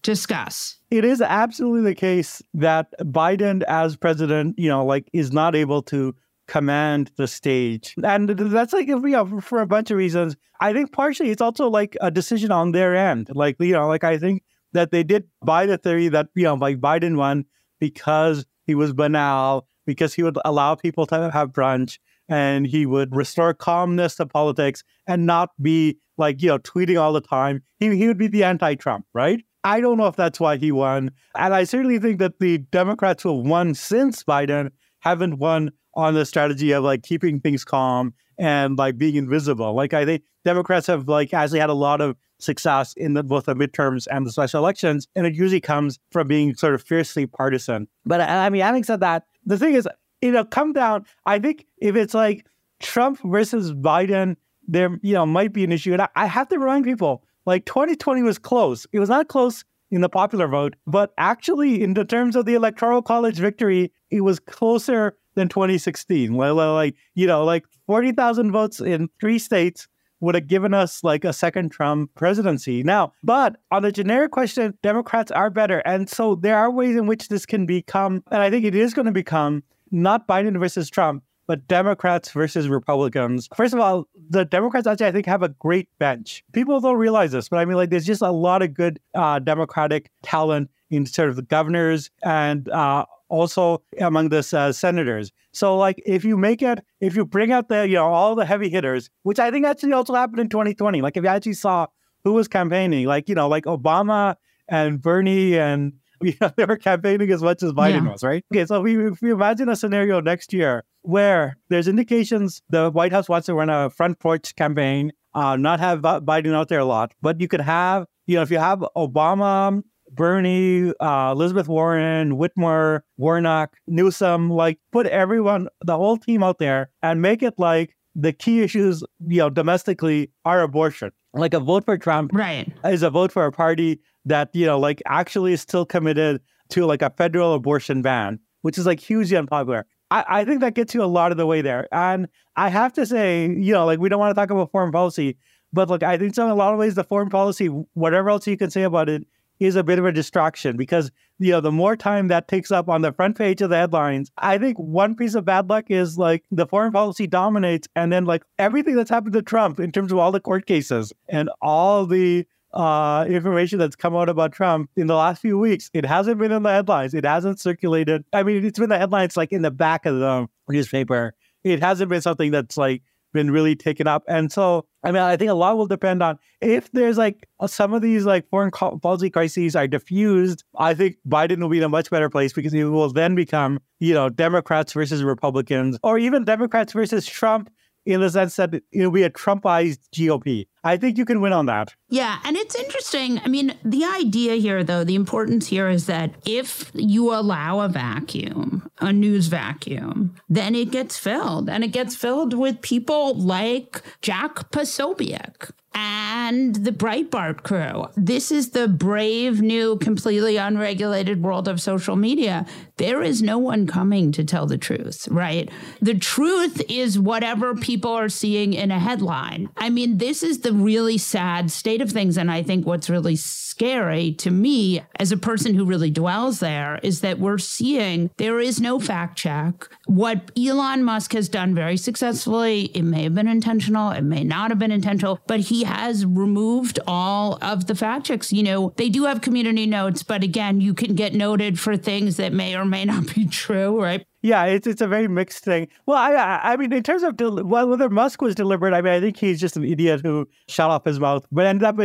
Discuss. 0.02 0.76
It 0.92 1.04
is 1.04 1.20
absolutely 1.20 1.90
the 1.90 1.96
case 1.96 2.40
that 2.54 2.94
Biden, 3.00 3.64
as 3.64 3.96
president, 3.96 4.56
you 4.60 4.68
know, 4.68 4.86
like 4.86 5.10
is 5.12 5.32
not 5.32 5.56
able 5.56 5.82
to 5.90 6.14
command 6.46 7.10
the 7.16 7.26
stage. 7.26 7.96
And 8.04 8.28
that's 8.28 8.72
like, 8.72 8.86
you 8.86 9.00
know, 9.00 9.40
for 9.40 9.60
a 9.60 9.66
bunch 9.66 9.90
of 9.90 9.96
reasons. 9.96 10.36
I 10.60 10.72
think 10.72 10.92
partially 10.92 11.30
it's 11.30 11.42
also 11.42 11.68
like 11.68 11.96
a 12.00 12.12
decision 12.12 12.52
on 12.52 12.70
their 12.70 12.94
end. 12.94 13.28
Like, 13.34 13.56
you 13.58 13.72
know, 13.72 13.88
like 13.88 14.04
I 14.04 14.18
think 14.18 14.44
that 14.72 14.92
they 14.92 15.02
did 15.02 15.24
buy 15.44 15.66
the 15.66 15.78
theory 15.78 16.06
that, 16.10 16.28
you 16.36 16.44
know, 16.44 16.54
like 16.54 16.78
Biden 16.78 17.16
won 17.16 17.46
because 17.80 18.46
he 18.66 18.76
was 18.76 18.92
banal, 18.92 19.66
because 19.84 20.14
he 20.14 20.22
would 20.22 20.38
allow 20.44 20.76
people 20.76 21.06
to 21.06 21.30
have 21.32 21.50
brunch, 21.50 21.98
and 22.28 22.66
he 22.66 22.86
would 22.86 23.14
restore 23.14 23.54
calmness 23.54 24.16
to 24.16 24.26
politics 24.26 24.82
and 25.06 25.26
not 25.26 25.50
be 25.60 25.98
like, 26.18 26.42
you 26.42 26.48
know, 26.48 26.58
tweeting 26.58 27.00
all 27.00 27.12
the 27.12 27.20
time. 27.20 27.62
He, 27.78 27.94
he 27.96 28.06
would 28.06 28.18
be 28.18 28.26
the 28.26 28.44
anti 28.44 28.74
Trump, 28.74 29.06
right? 29.14 29.42
I 29.64 29.80
don't 29.80 29.98
know 29.98 30.06
if 30.06 30.16
that's 30.16 30.38
why 30.38 30.56
he 30.56 30.70
won. 30.70 31.10
And 31.36 31.52
I 31.52 31.64
certainly 31.64 31.98
think 31.98 32.18
that 32.20 32.38
the 32.38 32.58
Democrats 32.58 33.22
who 33.22 33.36
have 33.36 33.46
won 33.46 33.74
since 33.74 34.22
Biden 34.22 34.70
haven't 35.00 35.38
won 35.38 35.72
on 35.94 36.14
the 36.14 36.24
strategy 36.24 36.72
of 36.72 36.84
like 36.84 37.02
keeping 37.02 37.40
things 37.40 37.64
calm 37.64 38.14
and 38.38 38.78
like 38.78 38.98
being 38.98 39.16
invisible. 39.16 39.74
Like 39.74 39.94
I 39.94 40.04
think 40.04 40.22
Democrats 40.44 40.86
have 40.86 41.08
like 41.08 41.34
actually 41.34 41.60
had 41.60 41.70
a 41.70 41.74
lot 41.74 42.00
of 42.00 42.16
success 42.38 42.92
in 42.96 43.14
the, 43.14 43.22
both 43.22 43.46
the 43.46 43.54
midterms 43.54 44.06
and 44.10 44.26
the 44.26 44.30
special 44.30 44.60
elections, 44.60 45.08
and 45.16 45.26
it 45.26 45.34
usually 45.34 45.60
comes 45.60 45.98
from 46.12 46.28
being 46.28 46.54
sort 46.54 46.74
of 46.74 46.82
fiercely 46.82 47.26
partisan. 47.26 47.88
But 48.04 48.20
I 48.20 48.50
mean, 48.50 48.62
having 48.62 48.84
said 48.84 49.00
that, 49.00 49.24
the 49.44 49.58
thing 49.58 49.74
is, 49.74 49.88
know, 50.22 50.44
come 50.44 50.72
down. 50.72 51.06
I 51.26 51.38
think 51.38 51.66
if 51.78 51.96
it's 51.96 52.14
like 52.14 52.46
Trump 52.80 53.20
versus 53.24 53.72
Biden, 53.72 54.36
there, 54.66 54.98
you 55.02 55.14
know, 55.14 55.26
might 55.26 55.52
be 55.52 55.64
an 55.64 55.72
issue. 55.72 55.92
And 55.92 56.02
I, 56.02 56.08
I 56.16 56.26
have 56.26 56.48
to 56.48 56.58
remind 56.58 56.84
people, 56.84 57.24
like 57.44 57.64
2020 57.66 58.22
was 58.22 58.38
close. 58.38 58.86
It 58.92 58.98
was 58.98 59.08
not 59.08 59.28
close 59.28 59.64
in 59.90 60.00
the 60.00 60.08
popular 60.08 60.48
vote, 60.48 60.74
but 60.86 61.12
actually, 61.16 61.80
in 61.82 61.94
the 61.94 62.04
terms 62.04 62.34
of 62.34 62.44
the 62.44 62.54
electoral 62.54 63.02
college 63.02 63.38
victory, 63.38 63.92
it 64.10 64.22
was 64.22 64.40
closer 64.40 65.16
than 65.34 65.48
2016. 65.48 66.34
Well, 66.34 66.56
like 66.56 66.96
you 67.14 67.26
know, 67.26 67.44
like 67.44 67.64
40,000 67.86 68.50
votes 68.50 68.80
in 68.80 69.08
three 69.20 69.38
states 69.38 69.86
would 70.20 70.34
have 70.34 70.46
given 70.48 70.74
us 70.74 71.04
like 71.04 71.24
a 71.24 71.32
second 71.32 71.70
Trump 71.70 72.10
presidency. 72.14 72.82
Now, 72.82 73.12
but 73.22 73.56
on 73.70 73.82
the 73.82 73.92
generic 73.92 74.32
question, 74.32 74.76
Democrats 74.82 75.30
are 75.30 75.50
better, 75.50 75.78
and 75.80 76.08
so 76.08 76.34
there 76.34 76.56
are 76.56 76.70
ways 76.70 76.96
in 76.96 77.06
which 77.06 77.28
this 77.28 77.46
can 77.46 77.66
become, 77.66 78.24
and 78.32 78.42
I 78.42 78.50
think 78.50 78.64
it 78.64 78.74
is 78.74 78.92
going 78.92 79.06
to 79.06 79.12
become 79.12 79.62
not 79.90 80.26
Biden 80.26 80.58
versus 80.58 80.90
Trump, 80.90 81.22
but 81.46 81.66
Democrats 81.68 82.30
versus 82.30 82.68
Republicans. 82.68 83.48
First 83.54 83.72
of 83.72 83.80
all, 83.80 84.08
the 84.30 84.44
Democrats 84.44 84.86
actually, 84.86 85.06
I 85.06 85.12
think, 85.12 85.26
have 85.26 85.42
a 85.42 85.48
great 85.48 85.88
bench. 85.98 86.44
People 86.52 86.80
don't 86.80 86.96
realize 86.96 87.32
this, 87.32 87.48
but 87.48 87.58
I 87.58 87.64
mean, 87.64 87.76
like, 87.76 87.90
there's 87.90 88.06
just 88.06 88.22
a 88.22 88.30
lot 88.30 88.62
of 88.62 88.74
good 88.74 88.98
uh, 89.14 89.38
Democratic 89.38 90.10
talent 90.22 90.70
in 90.90 91.06
sort 91.06 91.28
of 91.28 91.36
the 91.36 91.42
governors 91.42 92.10
and 92.22 92.68
uh, 92.68 93.04
also 93.28 93.82
among 94.00 94.28
the 94.28 94.46
uh, 94.52 94.72
senators. 94.72 95.32
So, 95.52 95.76
like, 95.76 96.02
if 96.04 96.24
you 96.24 96.36
make 96.36 96.62
it, 96.62 96.84
if 97.00 97.16
you 97.16 97.24
bring 97.24 97.52
out 97.52 97.68
the, 97.68 97.88
you 97.88 97.94
know, 97.94 98.06
all 98.06 98.34
the 98.34 98.44
heavy 98.44 98.68
hitters, 98.68 99.10
which 99.22 99.38
I 99.38 99.50
think 99.50 99.66
actually 99.66 99.92
also 99.92 100.14
happened 100.14 100.40
in 100.40 100.48
2020. 100.48 101.00
Like, 101.00 101.16
if 101.16 101.22
you 101.22 101.28
actually 101.28 101.54
saw 101.54 101.86
who 102.24 102.32
was 102.32 102.48
campaigning, 102.48 103.06
like, 103.06 103.28
you 103.28 103.34
know, 103.34 103.48
like 103.48 103.64
Obama 103.64 104.36
and 104.68 105.00
Bernie 105.00 105.56
and 105.56 105.92
Yeah, 106.22 106.50
they 106.56 106.64
were 106.64 106.76
campaigning 106.76 107.30
as 107.30 107.42
much 107.42 107.62
as 107.62 107.72
Biden 107.72 108.04
yeah. 108.04 108.12
was, 108.12 108.22
right? 108.22 108.44
Okay, 108.52 108.64
so 108.66 108.80
we, 108.80 109.08
if 109.08 109.20
we 109.20 109.30
imagine 109.30 109.68
a 109.68 109.76
scenario 109.76 110.20
next 110.20 110.52
year 110.52 110.84
where 111.02 111.56
there's 111.68 111.88
indications 111.88 112.62
the 112.70 112.90
White 112.90 113.12
House 113.12 113.28
wants 113.28 113.46
to 113.46 113.54
run 113.54 113.70
a 113.70 113.90
front 113.90 114.18
porch 114.18 114.54
campaign, 114.56 115.12
uh, 115.34 115.56
not 115.56 115.80
have 115.80 116.00
Biden 116.00 116.54
out 116.54 116.68
there 116.68 116.80
a 116.80 116.84
lot, 116.84 117.12
but 117.20 117.40
you 117.40 117.48
could 117.48 117.60
have, 117.60 118.06
you 118.26 118.36
know, 118.36 118.42
if 118.42 118.50
you 118.50 118.58
have 118.58 118.80
Obama, 118.96 119.82
Bernie, 120.10 120.92
uh, 121.00 121.32
Elizabeth 121.32 121.68
Warren, 121.68 122.38
Whitmer, 122.38 123.00
Warnock, 123.16 123.76
Newsom, 123.86 124.50
like 124.50 124.78
put 124.92 125.06
everyone, 125.06 125.68
the 125.84 125.96
whole 125.96 126.16
team 126.16 126.42
out 126.42 126.58
there 126.58 126.90
and 127.02 127.20
make 127.20 127.42
it 127.42 127.54
like 127.58 127.96
the 128.14 128.32
key 128.32 128.62
issues, 128.62 129.02
you 129.26 129.38
know, 129.38 129.50
domestically 129.50 130.30
are 130.44 130.62
abortion. 130.62 131.12
Like 131.34 131.52
a 131.52 131.60
vote 131.60 131.84
for 131.84 131.98
Trump 131.98 132.30
right. 132.32 132.72
is 132.84 133.02
a 133.02 133.10
vote 133.10 133.30
for 133.30 133.44
a 133.44 133.52
party 133.52 134.00
that, 134.26 134.50
you 134.52 134.66
know, 134.66 134.78
like 134.78 135.02
actually 135.06 135.52
is 135.52 135.60
still 135.60 135.86
committed 135.86 136.40
to 136.70 136.84
like 136.84 137.02
a 137.02 137.10
federal 137.10 137.54
abortion 137.54 138.02
ban, 138.02 138.38
which 138.62 138.78
is 138.78 138.86
like 138.86 139.00
hugely 139.00 139.36
unpopular. 139.36 139.86
I, 140.10 140.24
I 140.28 140.44
think 140.44 140.60
that 140.60 140.74
gets 140.74 140.94
you 140.94 141.02
a 141.02 141.06
lot 141.06 141.32
of 141.32 141.38
the 141.38 141.46
way 141.46 141.62
there. 141.62 141.88
And 141.92 142.28
I 142.56 142.68
have 142.68 142.92
to 142.94 143.06
say, 143.06 143.46
you 143.46 143.72
know, 143.72 143.86
like 143.86 143.98
we 143.98 144.08
don't 144.08 144.20
want 144.20 144.34
to 144.34 144.40
talk 144.40 144.50
about 144.50 144.70
foreign 144.70 144.92
policy, 144.92 145.36
but 145.72 145.88
like 145.88 146.02
I 146.02 146.18
think 146.18 146.34
so 146.34 146.44
in 146.44 146.50
a 146.50 146.54
lot 146.54 146.72
of 146.72 146.78
ways 146.78 146.94
the 146.94 147.04
foreign 147.04 147.30
policy, 147.30 147.66
whatever 147.94 148.30
else 148.30 148.46
you 148.46 148.56
can 148.56 148.70
say 148.70 148.82
about 148.82 149.08
it, 149.08 149.26
is 149.58 149.76
a 149.76 149.82
bit 149.82 149.98
of 149.98 150.04
a 150.04 150.12
distraction 150.12 150.76
because 150.76 151.10
you 151.38 151.50
know 151.50 151.60
the 151.60 151.72
more 151.72 151.96
time 151.96 152.28
that 152.28 152.48
takes 152.48 152.70
up 152.70 152.88
on 152.88 153.02
the 153.02 153.12
front 153.12 153.36
page 153.38 153.62
of 153.62 153.70
the 153.70 153.76
headlines 153.76 154.30
i 154.38 154.58
think 154.58 154.76
one 154.78 155.14
piece 155.14 155.34
of 155.34 155.44
bad 155.44 155.68
luck 155.68 155.86
is 155.88 156.18
like 156.18 156.44
the 156.50 156.66
foreign 156.66 156.92
policy 156.92 157.26
dominates 157.26 157.88
and 157.96 158.12
then 158.12 158.24
like 158.24 158.42
everything 158.58 158.94
that's 158.94 159.10
happened 159.10 159.32
to 159.32 159.42
trump 159.42 159.80
in 159.80 159.90
terms 159.90 160.12
of 160.12 160.18
all 160.18 160.32
the 160.32 160.40
court 160.40 160.66
cases 160.66 161.12
and 161.28 161.48
all 161.62 162.06
the 162.06 162.46
uh, 162.76 163.24
information 163.24 163.78
that's 163.78 163.96
come 163.96 164.14
out 164.14 164.28
about 164.28 164.52
Trump 164.52 164.90
in 164.96 165.06
the 165.06 165.14
last 165.14 165.40
few 165.40 165.58
weeks. 165.58 165.90
It 165.94 166.04
hasn't 166.04 166.38
been 166.38 166.52
in 166.52 166.62
the 166.62 166.70
headlines. 166.70 167.14
It 167.14 167.24
hasn't 167.24 167.58
circulated. 167.58 168.24
I 168.32 168.42
mean, 168.42 168.64
it's 168.64 168.78
been 168.78 168.90
the 168.90 168.98
headlines 168.98 169.36
like 169.36 169.50
in 169.50 169.62
the 169.62 169.70
back 169.70 170.04
of 170.04 170.18
the 170.18 170.46
newspaper. 170.68 171.34
It 171.64 171.80
hasn't 171.80 172.10
been 172.10 172.20
something 172.20 172.50
that's 172.50 172.76
like 172.76 173.02
been 173.32 173.50
really 173.50 173.76
taken 173.76 174.06
up. 174.06 174.24
And 174.28 174.52
so, 174.52 174.86
I 175.02 175.10
mean, 175.10 175.22
I 175.22 175.36
think 175.36 175.50
a 175.50 175.54
lot 175.54 175.76
will 175.76 175.86
depend 175.86 176.22
on 176.22 176.38
if 176.60 176.90
there's 176.92 177.16
like 177.16 177.48
some 177.66 177.94
of 177.94 178.02
these 178.02 178.26
like 178.26 178.48
foreign 178.50 178.70
policy 178.70 179.30
crises 179.30 179.74
are 179.74 179.86
diffused. 179.86 180.62
I 180.76 180.94
think 180.94 181.16
Biden 181.26 181.60
will 181.60 181.68
be 181.68 181.78
in 181.78 181.84
a 181.84 181.88
much 181.88 182.10
better 182.10 182.28
place 182.28 182.52
because 182.52 182.72
he 182.72 182.84
will 182.84 183.10
then 183.10 183.34
become, 183.34 183.80
you 184.00 184.14
know, 184.14 184.28
Democrats 184.28 184.92
versus 184.92 185.22
Republicans 185.22 185.98
or 186.02 186.18
even 186.18 186.44
Democrats 186.44 186.92
versus 186.92 187.26
Trump 187.26 187.70
in 188.06 188.20
the 188.20 188.30
sense 188.30 188.56
that 188.56 188.72
it'll 188.92 189.10
be 189.10 189.24
a 189.24 189.30
Trumpized 189.30 189.98
GOP. 190.14 190.66
I 190.84 190.96
think 190.96 191.18
you 191.18 191.24
can 191.24 191.40
win 191.40 191.52
on 191.52 191.66
that. 191.66 191.94
Yeah. 192.08 192.38
And 192.44 192.56
it's 192.56 192.76
interesting. 192.76 193.40
I 193.40 193.48
mean, 193.48 193.74
the 193.84 194.04
idea 194.04 194.54
here, 194.54 194.84
though, 194.84 195.02
the 195.02 195.16
importance 195.16 195.66
here 195.66 195.88
is 195.88 196.06
that 196.06 196.34
if 196.44 196.90
you 196.94 197.34
allow 197.34 197.80
a 197.80 197.88
vacuum, 197.88 198.88
a 199.00 199.12
news 199.12 199.48
vacuum, 199.48 200.36
then 200.48 200.74
it 200.74 200.92
gets 200.92 201.18
filled 201.18 201.68
and 201.68 201.82
it 201.82 201.88
gets 201.88 202.14
filled 202.14 202.54
with 202.54 202.80
people 202.80 203.34
like 203.34 204.02
Jack 204.22 204.70
Posobiec 204.70 205.72
and 205.98 206.76
the 206.76 206.92
Breitbart 206.92 207.62
crew. 207.62 208.06
This 208.16 208.52
is 208.52 208.70
the 208.70 208.86
brave 208.86 209.62
new, 209.62 209.96
completely 209.96 210.58
unregulated 210.58 211.42
world 211.42 211.68
of 211.68 211.80
social 211.80 212.16
media. 212.16 212.66
There 212.98 213.22
is 213.22 213.40
no 213.40 213.56
one 213.56 213.86
coming 213.86 214.30
to 214.32 214.44
tell 214.44 214.66
the 214.66 214.76
truth, 214.76 215.26
right? 215.28 215.70
The 216.02 216.14
truth 216.14 216.82
is 216.90 217.18
whatever 217.18 217.74
people 217.74 218.12
are 218.12 218.28
seeing 218.28 218.74
in 218.74 218.90
a 218.90 218.98
headline. 218.98 219.70
I 219.78 219.88
mean, 219.88 220.18
this 220.18 220.42
is 220.42 220.60
the 220.60 220.74
really 220.74 221.16
sad 221.16 221.70
state 221.70 221.95
of 222.00 222.10
things. 222.10 222.36
And 222.38 222.50
I 222.50 222.62
think 222.62 222.86
what's 222.86 223.10
really 223.10 223.36
scary 223.76 224.32
to 224.32 224.50
me 224.50 225.02
as 225.20 225.30
a 225.30 225.36
person 225.36 225.74
who 225.74 225.84
really 225.84 226.10
dwells 226.10 226.60
there 226.60 226.98
is 227.02 227.20
that 227.20 227.38
we're 227.38 227.58
seeing 227.58 228.30
there 228.38 228.58
is 228.58 228.80
no 228.80 228.98
fact 228.98 229.36
check. 229.36 229.86
What 230.06 230.50
Elon 230.56 231.04
Musk 231.04 231.34
has 231.34 231.50
done 231.50 231.74
very 231.74 231.98
successfully, 231.98 232.84
it 232.94 233.02
may 233.02 233.24
have 233.24 233.34
been 233.34 233.46
intentional, 233.46 234.12
it 234.12 234.22
may 234.22 234.44
not 234.44 234.70
have 234.70 234.78
been 234.78 234.90
intentional, 234.90 235.40
but 235.46 235.60
he 235.60 235.84
has 235.84 236.24
removed 236.24 236.98
all 237.06 237.58
of 237.60 237.86
the 237.86 237.94
fact 237.94 238.24
checks. 238.24 238.50
You 238.50 238.62
know, 238.62 238.94
they 238.96 239.10
do 239.10 239.24
have 239.24 239.42
community 239.42 239.84
notes, 239.84 240.22
but 240.22 240.42
again, 240.42 240.80
you 240.80 240.94
can 240.94 241.14
get 241.14 241.34
noted 241.34 241.78
for 241.78 241.98
things 241.98 242.38
that 242.38 242.54
may 242.54 242.74
or 242.74 242.86
may 242.86 243.04
not 243.04 243.34
be 243.34 243.46
true, 243.46 244.02
right? 244.02 244.24
Yeah, 244.40 244.64
it's 244.64 244.86
it's 244.86 245.02
a 245.02 245.08
very 245.08 245.28
mixed 245.28 245.64
thing. 245.64 245.88
Well, 246.06 246.16
I 246.16 246.60
I 246.62 246.76
mean, 246.78 246.94
in 246.94 247.02
terms 247.02 247.24
of 247.24 247.36
del- 247.36 247.62
well, 247.62 247.90
whether 247.90 248.08
Musk 248.08 248.40
was 248.40 248.54
deliberate, 248.54 248.94
I 248.94 249.02
mean, 249.02 249.12
I 249.12 249.20
think 249.20 249.36
he's 249.36 249.60
just 249.60 249.76
an 249.76 249.84
idiot 249.84 250.22
who 250.22 250.48
shut 250.66 250.88
off 250.88 251.04
his 251.04 251.20
mouth, 251.20 251.44
but 251.52 251.66
ended 251.66 251.84
up 251.84 251.98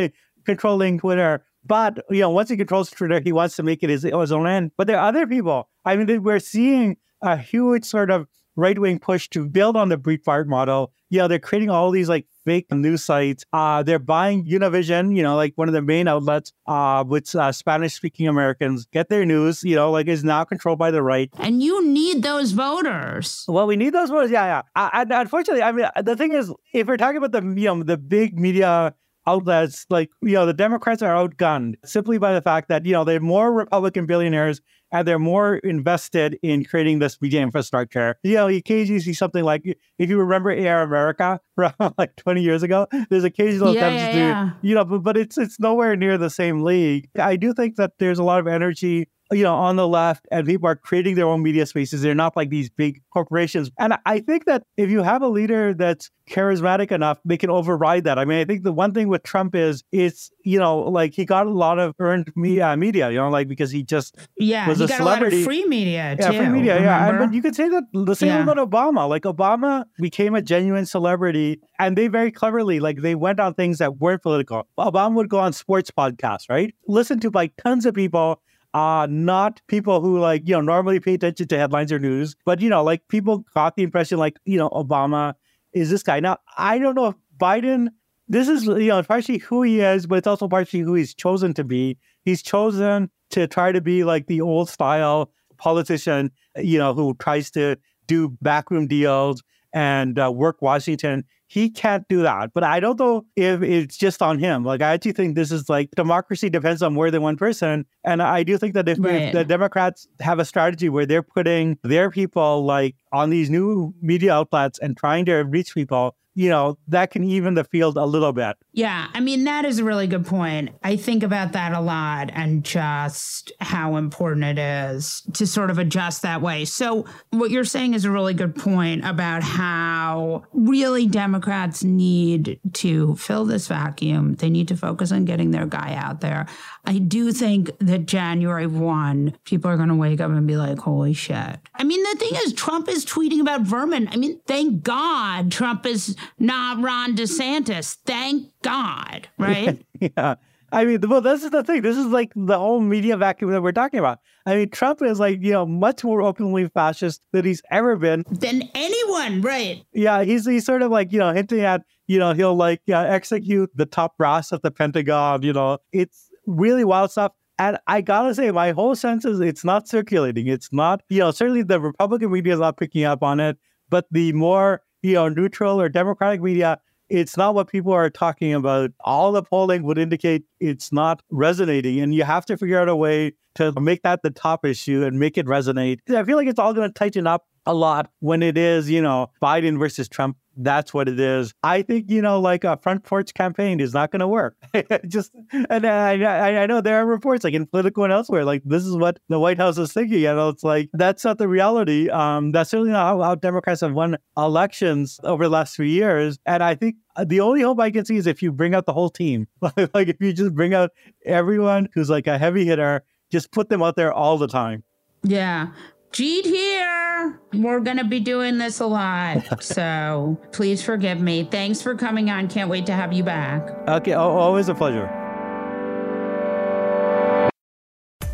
controlling 0.46 1.00
Twitter. 1.00 1.46
But 1.66 2.04
you 2.10 2.22
know, 2.22 2.30
once 2.30 2.50
he 2.50 2.58
controls 2.58 2.90
Twitter, 2.90 3.20
he 3.20 3.32
wants 3.32 3.56
to 3.58 3.64
make 3.64 3.84
it 3.84 3.90
his, 3.90 4.04
his 4.04 4.32
own 4.32 4.48
end. 4.48 4.72
But 4.78 4.88
there 4.88 4.98
are 4.98 5.08
other 5.08 5.28
people. 5.28 5.70
I 5.86 5.96
mean, 5.96 6.24
we're 6.24 6.40
seeing 6.40 6.98
a 7.22 7.38
huge 7.38 7.86
sort 7.86 8.10
of 8.10 8.28
right 8.56 8.78
wing 8.78 9.00
push 9.00 9.30
to 9.30 9.48
build 9.48 9.78
on 9.78 9.90
the 9.90 9.98
Breitbart 9.98 10.48
model. 10.48 10.92
You 11.10 11.20
know, 11.20 11.28
they're 11.28 11.40
creating 11.40 11.70
all 11.70 11.92
these 11.92 12.10
like 12.10 12.28
fake 12.46 12.72
news 12.72 13.04
sites. 13.04 13.46
Uh, 13.54 13.84
they're 13.84 14.00
buying 14.00 14.46
Univision, 14.46 15.16
you 15.16 15.24
know, 15.24 15.36
like 15.36 15.54
one 15.56 15.68
of 15.68 15.74
the 15.74 15.82
main 15.82 16.08
outlets, 16.08 16.54
uh, 16.68 17.04
which 17.04 17.36
uh, 17.36 17.52
Spanish 17.52 17.94
speaking 17.96 18.28
Americans 18.28 18.86
get 18.92 19.10
their 19.10 19.26
news, 19.26 19.64
you 19.64 19.76
know, 19.76 19.92
like 19.92 20.08
is 20.08 20.24
now 20.24 20.44
controlled 20.44 20.80
by 20.80 20.92
the 20.92 21.02
right. 21.02 21.30
And 21.38 21.62
you 21.62 21.86
need 21.86 22.24
those 22.24 22.52
voters. 22.52 23.46
Well, 23.48 23.68
we 23.68 23.76
need 23.76 23.94
those 23.94 24.10
voters. 24.10 24.32
Yeah, 24.32 24.46
yeah. 24.46 24.62
Uh, 24.76 24.90
and 24.94 25.12
unfortunately, 25.12 25.64
I 25.64 25.72
mean, 25.72 25.86
the 26.02 26.16
thing 26.16 26.34
is, 26.34 26.52
if 26.74 26.88
we're 26.88 26.98
talking 26.98 27.18
about 27.18 27.32
the, 27.32 27.44
you 27.60 27.68
know, 27.68 27.84
the 27.84 27.98
big 27.98 28.40
media 28.40 28.96
outlets 29.28 29.86
like 29.90 30.10
you 30.22 30.34
know 30.34 30.46
the 30.46 30.54
democrats 30.54 31.02
are 31.02 31.14
outgunned 31.14 31.76
simply 31.86 32.18
by 32.18 32.34
the 32.34 32.42
fact 32.42 32.68
that 32.70 32.86
you 32.86 32.92
know 32.92 33.04
they're 33.04 33.20
more 33.20 33.54
republican 33.54 34.06
billionaires 34.06 34.62
and 34.92 35.08
they're 35.08 35.20
more 35.20 35.56
invested 35.58 36.38
in 36.44 36.66
creating 36.66 37.00
this 37.00 37.22
media 37.22 37.42
infrastructure. 37.42 38.18
You 38.24 38.36
know, 38.36 38.48
you 38.48 38.58
occasionally 38.58 39.00
see 39.00 39.14
something 39.14 39.44
like, 39.44 39.64
if 39.98 40.10
you 40.10 40.18
remember 40.20 40.50
Air 40.50 40.82
America 40.82 41.40
from 41.56 41.74
like 41.98 42.16
20 42.18 42.42
years 42.42 42.62
ago, 42.64 42.88
there's 43.10 43.24
occasional 43.24 43.74
Yeah, 43.74 43.88
attempts 43.88 44.04
yeah, 44.04 44.12
to, 44.12 44.18
yeah. 44.18 44.50
you 44.62 44.76
know, 44.76 44.84
but, 44.86 45.00
but 45.00 45.18
it's 45.18 45.38
it's 45.38 45.60
nowhere 45.60 45.96
near 45.96 46.18
the 46.18 46.30
same 46.30 46.64
league. 46.64 47.10
I 47.18 47.36
do 47.38 47.54
think 47.54 47.78
that 47.78 47.94
there's 48.00 48.20
a 48.20 48.24
lot 48.24 48.40
of 48.40 48.48
energy, 48.48 49.08
you 49.32 49.44
know, 49.44 49.56
on 49.56 49.76
the 49.76 49.88
left, 49.88 50.28
and 50.32 50.46
people 50.46 50.68
are 50.68 50.76
creating 50.76 51.16
their 51.16 51.28
own 51.28 51.42
media 51.42 51.66
spaces. 51.66 52.02
They're 52.02 52.16
not 52.16 52.36
like 52.36 52.50
these 52.50 52.70
big 52.70 53.02
corporations. 53.14 53.72
And 53.80 53.98
I 54.06 54.20
think 54.20 54.46
that 54.46 54.64
if 54.78 54.90
you 54.90 55.04
have 55.04 55.22
a 55.22 55.28
leader 55.28 55.74
that's 55.74 56.10
charismatic 56.30 56.92
enough, 56.92 57.20
they 57.26 57.38
can 57.38 57.50
override 57.50 58.04
that. 58.06 58.18
I 58.18 58.26
mean, 58.26 58.40
I 58.40 58.46
think 58.46 58.64
the 58.64 58.72
one 58.74 58.94
thing 58.94 59.08
with 59.08 59.24
Trump 59.24 59.56
is 59.56 59.84
it's, 59.92 60.32
you 60.44 60.60
know, 60.60 60.80
like 60.80 61.14
he 61.14 61.26
got 61.26 61.48
a 61.48 61.52
lot 61.52 61.80
of 61.80 61.94
earned 62.00 62.32
media, 62.36 62.70
uh, 62.70 62.76
media 62.76 63.10
you 63.10 63.18
know, 63.18 63.30
like 63.30 63.48
because 63.48 63.72
he 63.72 63.84
just 63.84 64.16
Yeah, 64.38 64.68
was 64.68 64.80
he 64.80 64.86
a 64.86 64.88
got 64.88 65.02
a 65.02 65.04
lot 65.04 65.14
of 65.14 65.18
celebrity. 65.32 65.44
free 65.44 65.66
media 65.66 66.16
yeah, 66.20 66.32
free 66.32 66.50
media. 66.50 66.82
Yeah, 66.82 67.10
and, 67.10 67.18
but 67.20 67.34
you 67.34 67.42
could 67.42 67.56
say 67.56 67.70
that 67.70 67.84
the 67.94 68.16
same 68.16 68.30
Yeah. 68.30 68.44
about 68.44 68.58
Obama. 68.58 69.08
Like 69.10 69.24
Obama 69.24 69.86
became 70.00 70.36
a 70.36 70.42
genuine 70.42 70.86
celebrity, 70.86 71.60
and 71.80 71.98
they 71.98 72.08
very 72.08 72.32
cleverly, 72.32 72.80
like 72.80 73.02
they 73.02 73.16
went 73.16 73.40
on 73.40 73.54
things 73.54 73.78
that 73.80 73.98
weren't 73.98 74.22
political. 74.22 74.68
Obama 74.78 75.16
would 75.16 75.30
go 75.30 75.40
on 75.40 75.54
sports 75.54 75.92
podcasts, 75.92 76.50
right? 76.50 76.74
Listen 76.88 77.20
to 77.22 77.30
like 77.34 77.54
tons 77.58 77.86
of 77.86 77.94
people. 77.94 78.42
Uh, 78.74 79.06
not 79.10 79.62
people 79.68 80.00
who 80.00 80.18
like, 80.18 80.44
you 80.46 80.54
know, 80.54 80.62
normally 80.62 81.00
pay 81.00 81.16
attention 81.16 81.48
to 81.48 81.58
headlines 81.58 81.92
or 81.92 82.00
news, 82.00 82.36
but 82.46 82.62
you 82.62 82.70
know, 82.70 82.84
like 82.84 83.06
people 83.10 83.40
got 83.54 83.76
the 83.76 83.84
impression 83.84 84.18
like, 84.18 84.38
you 84.46 84.58
know, 84.58 84.70
Obama 84.70 85.34
is 85.74 85.90
this 85.90 86.04
guy. 86.04 86.20
Now, 86.22 86.38
I 86.58 86.78
don't 86.80 86.96
know 86.96 87.08
if 87.08 87.16
Biden, 87.38 87.90
this 88.30 88.48
is, 88.48 88.66
you 88.66 88.88
know, 88.88 89.04
partially 89.04 89.40
who 89.40 89.64
he 89.64 89.82
is, 89.82 90.08
but 90.08 90.20
it's 90.20 90.28
also 90.28 90.48
partially 90.48 90.80
who 90.80 90.94
he's 90.94 91.14
chosen 91.14 91.54
to 91.56 91.66
be. 91.66 91.98
He's 92.24 92.42
chosen 92.42 93.10
to 93.32 93.46
try 93.48 93.74
to 93.74 93.82
be 93.82 94.06
like 94.06 94.28
the 94.28 94.40
old 94.40 94.70
style 94.70 95.34
politician, 95.58 96.32
you 96.56 96.78
know, 96.78 96.94
who 96.94 97.14
tries 97.16 97.52
to 97.52 97.78
do 98.08 98.30
backroom 98.42 98.88
deals 98.88 99.44
and 99.74 100.20
uh, 100.20 100.32
work 100.32 100.62
Washington. 100.62 101.24
He 101.48 101.70
can't 101.70 102.08
do 102.08 102.22
that. 102.22 102.52
But 102.54 102.64
I 102.64 102.80
don't 102.80 102.98
know 102.98 103.26
if 103.36 103.62
it's 103.62 103.98
just 103.98 104.22
on 104.22 104.40
him. 104.40 104.64
Like, 104.64 104.82
I 104.82 104.94
actually 104.94 105.12
think 105.12 105.36
this 105.36 105.52
is 105.52 105.68
like 105.68 105.90
democracy 105.98 106.50
depends 106.50 106.82
on 106.82 106.94
more 106.94 107.12
than 107.12 107.22
one 107.22 107.36
person. 107.36 107.86
And 108.06 108.22
I 108.22 108.44
do 108.44 108.58
think 108.58 108.74
that 108.74 108.88
if, 108.88 108.98
Right. 109.02 109.16
if 109.24 109.34
the 109.34 109.44
Democrats 109.44 110.08
have 110.22 110.40
a 110.40 110.46
strategy 110.46 110.88
where 110.88 111.06
they're 111.06 111.22
putting 111.24 111.78
their 111.84 112.10
people 112.10 112.64
like 112.64 112.96
on 113.12 113.32
these 113.32 113.50
new 113.50 113.94
media 114.02 114.34
outlets 114.34 114.80
and 114.80 114.96
trying 114.96 115.26
to 115.26 115.36
reach 115.44 115.74
people, 115.74 116.16
you 116.34 116.50
know, 116.50 116.78
that 116.88 117.12
can 117.12 117.24
even 117.24 117.56
the 117.56 117.64
field 117.64 117.98
a 117.98 118.06
little 118.06 118.32
bit. 118.32 118.56
Yeah, 118.74 119.08
I 119.14 119.20
mean, 119.20 119.44
that 119.44 119.66
is 119.66 119.80
a 119.80 119.84
really 119.84 120.08
good 120.08 120.26
point. 120.26 120.70
I 120.82 120.96
think 120.96 121.24
about 121.24 121.52
that 121.54 121.74
a 121.74 121.82
lot 121.82 122.30
and 122.34 122.64
just 122.64 123.52
how 123.60 123.98
important 123.98 124.46
it 124.46 124.58
is 124.58 125.24
to 125.34 125.46
sort 125.46 125.70
of 125.70 125.78
adjust 125.78 126.22
that 126.22 126.42
way. 126.42 126.64
So, 126.66 127.06
what 127.32 127.52
you're 127.52 127.66
saying 127.66 127.96
is 127.96 128.06
a 128.06 128.12
really 128.12 128.34
good 128.34 128.56
point 128.56 129.06
about 129.06 129.44
how 129.44 130.44
really 130.54 131.06
Democrats 131.06 131.84
need 131.84 132.60
to 132.74 133.16
fill 133.18 133.46
this 133.46 133.68
vacuum. 133.68 134.36
They 134.36 134.50
need 134.50 134.70
to 134.70 134.78
focus 134.78 135.12
on 135.12 135.26
getting 135.26 135.52
their 135.52 135.66
guy 135.66 135.96
out 135.96 136.22
there. 136.22 136.48
I 136.86 136.98
do 136.98 137.32
think 137.34 137.72
that 137.80 138.06
January 138.06 138.68
1, 138.68 139.38
people 139.44 139.70
are 139.70 139.78
going 139.78 139.90
to 139.90 139.96
wake 139.96 140.22
up 140.22 140.32
and 140.32 140.48
be 140.48 140.56
like, 140.56 140.80
holy 140.80 141.14
shit. 141.14 141.60
I 141.76 141.84
mean, 141.84 142.02
the 142.04 142.18
thing 142.18 142.40
is, 142.46 142.54
Trump 142.54 142.88
is 142.88 143.06
tweeting 143.06 143.42
about 143.42 143.62
vermin. 143.62 144.08
I 144.12 144.16
mean, 144.16 144.40
thank 144.48 144.82
God 144.82 145.52
Trump 145.52 145.86
is 145.86 146.16
not 146.40 146.82
Ron 146.82 147.16
DeSantis. 147.16 147.98
Thank 148.06 148.52
God, 148.62 149.28
right? 149.38 149.82
yeah. 150.00 150.36
I 150.74 150.86
mean, 150.86 151.02
well, 151.08 151.20
this 151.20 151.44
is 151.44 151.52
the 151.52 151.64
thing. 151.64 151.82
This 151.82 151.98
is 151.98 152.06
like 152.06 152.32
the 152.34 152.58
whole 152.58 152.80
media 152.80 153.18
vacuum 153.18 153.52
that 153.52 153.62
we're 153.62 153.74
talking 153.74 154.00
about. 154.00 154.20
I 154.46 154.56
mean, 154.56 154.70
Trump 154.70 155.02
is 155.02 155.20
like, 155.20 155.40
you 155.42 155.52
know, 155.52 155.66
much 155.66 156.04
more 156.04 156.22
openly 156.22 156.70
fascist 156.70 157.22
than 157.34 157.44
he's 157.44 157.62
ever 157.70 157.98
been. 157.98 158.24
than 158.32 158.70
anyone, 158.74 159.42
right? 159.42 159.84
Yeah, 159.92 160.24
he's 160.24 160.46
he's 160.46 160.66
sort 160.66 160.82
of 160.82 160.90
like, 160.90 161.12
you 161.12 161.20
know, 161.20 161.34
hinting 161.34 161.60
at, 161.62 161.82
you 162.08 162.20
know, 162.20 162.34
he'll 162.34 162.56
like 162.56 162.82
uh, 162.90 163.00
execute 163.00 163.70
the 163.76 163.86
top 163.86 164.16
brass 164.18 164.54
at 164.54 164.62
the 164.62 164.72
Pentagon. 164.72 165.44
You 165.44 165.52
know, 165.52 165.80
it's 165.92 166.30
really 166.46 166.86
wild 166.86 167.12
stuff. 167.12 167.34
And 167.60 167.78
I 167.88 168.00
gotta 168.02 168.34
say, 168.34 168.50
my 168.52 168.72
whole 168.72 168.96
sense 168.96 169.26
is 169.26 169.42
it's 169.42 169.66
not 169.66 169.90
circulating. 169.90 170.48
It's 170.48 170.70
not, 170.72 171.02
you 171.10 171.20
know, 171.20 171.32
certainly 171.32 171.64
the 171.64 171.82
Republican 171.82 172.32
media 172.32 172.54
is 172.54 172.60
not 172.60 172.78
picking 172.78 173.04
up 173.04 173.24
on 173.24 173.40
it, 173.40 173.58
but 173.90 174.06
the 174.10 174.32
more, 174.34 174.82
you 175.02 175.14
know, 175.14 175.30
neutral 175.30 175.80
or 175.80 175.90
Democratic 175.90 176.42
media, 176.42 176.80
it's 177.10 177.36
not 177.36 177.56
what 177.56 177.68
people 177.70 177.92
are 177.92 178.10
talking 178.10 178.54
about. 178.54 178.92
All 179.02 179.32
the 179.32 179.44
polling 179.44 179.84
would 179.84 179.98
indicate 179.98 180.44
it's 180.60 180.92
not 180.92 181.22
resonating. 181.30 182.00
And 182.00 182.16
you 182.16 182.24
have 182.24 182.46
to 182.46 182.58
figure 182.58 182.80
out 182.80 182.88
a 182.88 182.96
way 182.96 183.34
to 183.56 183.74
make 183.80 184.04
that 184.04 184.22
the 184.24 184.30
top 184.30 184.66
issue 184.66 185.04
and 185.04 185.20
make 185.20 185.38
it 185.38 185.46
resonate. 185.46 186.00
I 186.10 186.24
feel 186.24 186.38
like 186.38 186.48
it's 186.48 186.60
all 186.60 186.74
going 186.74 186.90
to 186.90 186.94
tighten 186.94 187.28
up 187.28 187.46
a 187.66 187.74
lot 187.74 188.10
when 188.20 188.42
it 188.42 188.58
is, 188.58 188.90
you 188.90 189.02
know, 189.02 189.30
Biden 189.42 189.78
versus 189.78 190.10
Trump. 190.10 190.38
That's 190.58 190.94
what 190.94 191.08
it 191.08 191.18
is. 191.18 191.54
I 191.64 191.82
think, 191.82 192.10
you 192.10 192.22
know, 192.22 192.40
like 192.40 192.66
a 192.66 192.76
front 192.76 193.06
porch 193.06 193.34
campaign 193.34 193.80
is 193.80 193.94
not 193.94 194.12
going 194.12 194.20
to 194.20 194.28
work. 194.28 194.58
Just, 195.08 195.32
and 195.70 195.86
I, 195.86 196.62
I, 196.62 196.66
know 196.66 196.82
there 196.82 196.98
are 196.98 197.06
reports 197.06 197.46
like 197.46 197.54
in 197.54 197.66
Politico 197.66 198.04
and 198.04 198.12
elsewhere, 198.12 198.44
like 198.44 198.62
this 198.66 198.86
is 198.86 198.98
what 198.98 199.20
the 199.30 199.40
White 199.40 199.58
House 199.58 199.78
is 199.78 199.94
thinking. 199.94 200.24
Know, 200.24 200.50
it's 200.50 200.64
like 200.64 200.90
that's 200.92 201.24
not 201.24 201.38
the 201.38 201.48
reality. 201.48 202.10
Um, 202.10 202.52
that's 202.52 202.70
certainly 202.70 202.92
not 202.92 203.06
how, 203.06 203.22
how 203.22 203.36
Democrats 203.36 203.80
have 203.80 203.94
won 203.94 204.18
elections 204.36 205.22
over 205.24 205.46
the 205.46 205.50
last 205.50 205.76
three 205.76 205.92
years. 205.92 206.38
And 206.46 206.62
I 206.62 206.76
think 206.76 206.98
uh, 207.16 207.24
the 207.24 207.40
only 207.40 207.62
hope 207.62 207.80
I 207.80 207.90
can 207.90 208.04
see 208.04 208.18
is 208.18 208.28
if 208.28 208.42
you 208.44 208.52
bring 208.52 208.76
out 208.76 208.86
the 208.86 208.94
whole 208.94 209.10
team, 209.10 209.48
like 209.62 210.10
if 210.10 210.18
you 210.20 210.34
just 210.34 210.54
bring 210.54 210.74
out 210.74 210.92
everyone 211.26 211.88
who's 211.94 212.10
like 212.10 212.28
a 212.28 212.38
heavy 212.38 212.66
hitter, 212.66 213.04
just 213.32 213.52
put 213.52 213.70
them 213.70 213.82
out 213.82 213.96
there 213.96 214.12
all 214.12 214.38
the 214.38 214.48
time. 214.48 214.84
Yeah. 215.24 215.68
Jeet 216.12 216.44
Heer. 216.46 217.40
We're 217.54 217.80
going 217.80 217.98
to 217.98 218.04
be 218.04 218.20
doing 218.20 218.58
this 218.58 218.80
a 218.82 218.86
lot. 218.86 219.64
so 219.64 220.38
please 220.52 220.84
forgive 220.84 221.22
me. 221.22 221.44
Thanks 221.44 221.82
for 221.82 221.96
coming 221.96 222.30
on. 222.30 222.50
Can't 222.50 222.70
wait 222.70 222.86
to 222.88 222.94
have 222.94 223.14
you 223.14 223.24
back. 223.24 223.70
Okay, 223.88 224.14
always 224.14 224.68
a 224.68 224.76
pleasure. 224.76 225.21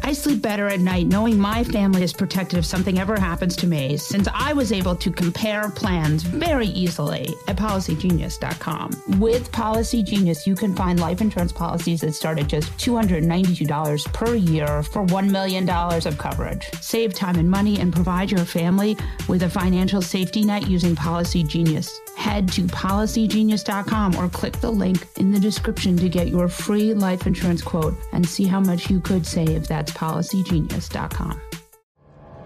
I 0.08 0.14
sleep 0.14 0.42
better 0.42 0.70
at 0.70 0.80
night 0.80 1.08
knowing 1.08 1.38
my 1.38 1.66
family 1.66 2.02
is 2.02 2.14
protected 2.14 2.58
if 2.58 2.64
something 2.64 2.98
ever 2.98 3.20
happens 3.20 3.58
to 3.58 3.68
me, 3.68 3.98
since 3.98 4.30
I 4.34 4.54
was 4.54 4.72
able 4.72 4.96
to 4.96 5.12
compare 5.12 5.70
plans 5.70 6.24
very 6.24 6.68
easily 6.68 7.36
at 7.50 7.58
policygenius.com. 7.58 9.20
With 9.20 9.52
Policy 9.52 10.04
Genius, 10.04 10.48
you 10.48 10.56
can 10.56 10.74
find 10.74 10.98
life 10.98 11.20
insurance 11.20 11.52
policies 11.52 12.00
that 12.00 12.14
start 12.14 12.40
at 12.40 12.48
just 12.48 12.72
$292 12.78 14.14
per 14.14 14.36
year 14.36 14.82
for 14.82 15.06
$1 15.06 15.30
million 15.30 15.70
of 15.70 16.18
coverage. 16.18 16.72
Save 16.80 17.14
time 17.14 17.36
and 17.36 17.52
money 17.52 17.82
and 17.82 17.92
provide 17.92 18.32
your 18.32 18.46
family 18.46 18.96
with 19.28 19.44
a 19.44 19.50
financial 19.50 20.02
safety 20.02 20.46
net 20.46 20.70
using 20.70 20.96
Policy 20.96 21.44
Genius. 21.44 22.00
Head 22.28 22.52
to 22.54 22.64
policygenius.com 22.64 24.18
or 24.18 24.28
click 24.28 24.60
the 24.60 24.70
link 24.70 25.08
in 25.16 25.32
the 25.32 25.40
description 25.40 25.96
to 25.96 26.10
get 26.10 26.28
your 26.28 26.50
free 26.50 26.94
life 26.94 27.26
insurance 27.26 27.62
quote 27.62 27.96
and 28.12 28.28
see 28.28 28.44
how 28.44 28.60
much 28.60 28.90
you 28.90 29.00
could 29.00 29.26
save. 29.26 29.66
That's 29.68 29.94
policygenius.com. 29.94 31.40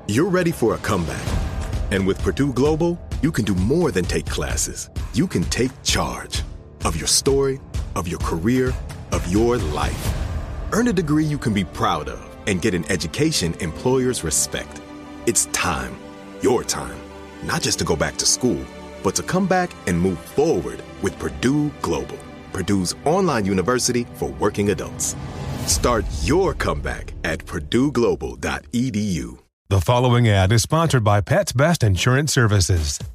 You're 0.08 0.30
ready 0.30 0.52
for 0.52 0.76
a 0.76 0.78
comeback. 0.78 1.26
And 1.90 2.06
with 2.06 2.22
Purdue 2.22 2.54
Global, 2.54 3.00
you 3.24 3.32
can 3.32 3.44
do 3.44 3.56
more 3.56 3.90
than 3.90 4.06
take 4.06 4.28
classes. 4.28 4.92
You 5.14 5.26
can 5.26 5.44
take 5.46 5.72
charge 5.82 6.44
of 6.86 6.96
your 6.96 7.08
story, 7.08 7.60
of 7.96 8.08
your 8.08 8.20
career, 8.20 8.74
of 9.12 9.28
your 9.32 9.58
life. 9.58 10.14
Earn 10.74 10.90
a 10.90 10.94
degree 10.94 11.26
you 11.26 11.40
can 11.40 11.56
be 11.56 11.64
proud 11.64 12.08
of 12.08 12.24
and 12.46 12.62
get 12.62 12.76
an 12.76 12.86
education 12.92 13.56
employers 13.56 14.24
respect. 14.24 14.80
It's 15.26 15.48
time, 15.48 15.98
your 16.44 16.64
time, 16.64 17.00
not 17.44 17.64
just 17.64 17.80
to 17.80 17.86
go 17.86 17.96
back 17.96 18.16
to 18.18 18.28
school, 18.28 18.64
but 19.04 19.16
to 19.16 19.24
come 19.24 19.48
back 19.48 19.72
and 19.88 20.00
move 20.00 20.20
forward 20.20 20.82
with 21.02 21.18
Purdue 21.20 21.72
Global, 21.82 22.18
Purdue's 22.54 22.96
online 23.06 23.46
university 23.46 24.06
for 24.14 24.30
working 24.30 24.70
adults. 24.70 25.16
Start 25.66 26.06
your 26.22 26.54
comeback 26.54 27.14
at 27.24 27.40
purdueglobal.edu. 27.40 29.40
The 29.70 29.82
following 29.82 30.28
ad 30.28 30.52
is 30.52 30.64
sponsored 30.64 31.04
by 31.04 31.22
Pets 31.22 31.54
Best 31.54 31.84
Insurance 31.84 32.34
Services. 32.34 33.00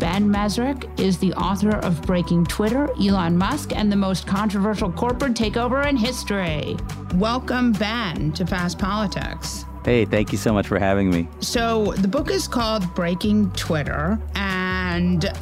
Ben 0.00 0.26
Mezrich 0.26 0.88
is 0.98 1.18
the 1.18 1.34
author 1.34 1.76
of 1.76 2.00
Breaking 2.00 2.46
Twitter, 2.46 2.88
Elon 2.98 3.36
Musk, 3.36 3.76
and 3.76 3.92
the 3.92 3.96
most 3.96 4.26
controversial 4.26 4.90
corporate 4.90 5.34
takeover 5.34 5.86
in 5.86 5.94
history. 5.94 6.74
Welcome, 7.16 7.72
Ben, 7.72 8.32
to 8.32 8.46
Fast 8.46 8.78
Politics. 8.78 9.66
Hey, 9.84 10.06
thank 10.06 10.32
you 10.32 10.38
so 10.38 10.54
much 10.54 10.66
for 10.66 10.78
having 10.78 11.10
me. 11.10 11.28
So, 11.40 11.92
the 11.98 12.08
book 12.08 12.30
is 12.30 12.48
called 12.48 12.94
Breaking 12.94 13.50
Twitter 13.52 14.18
and 14.34 14.49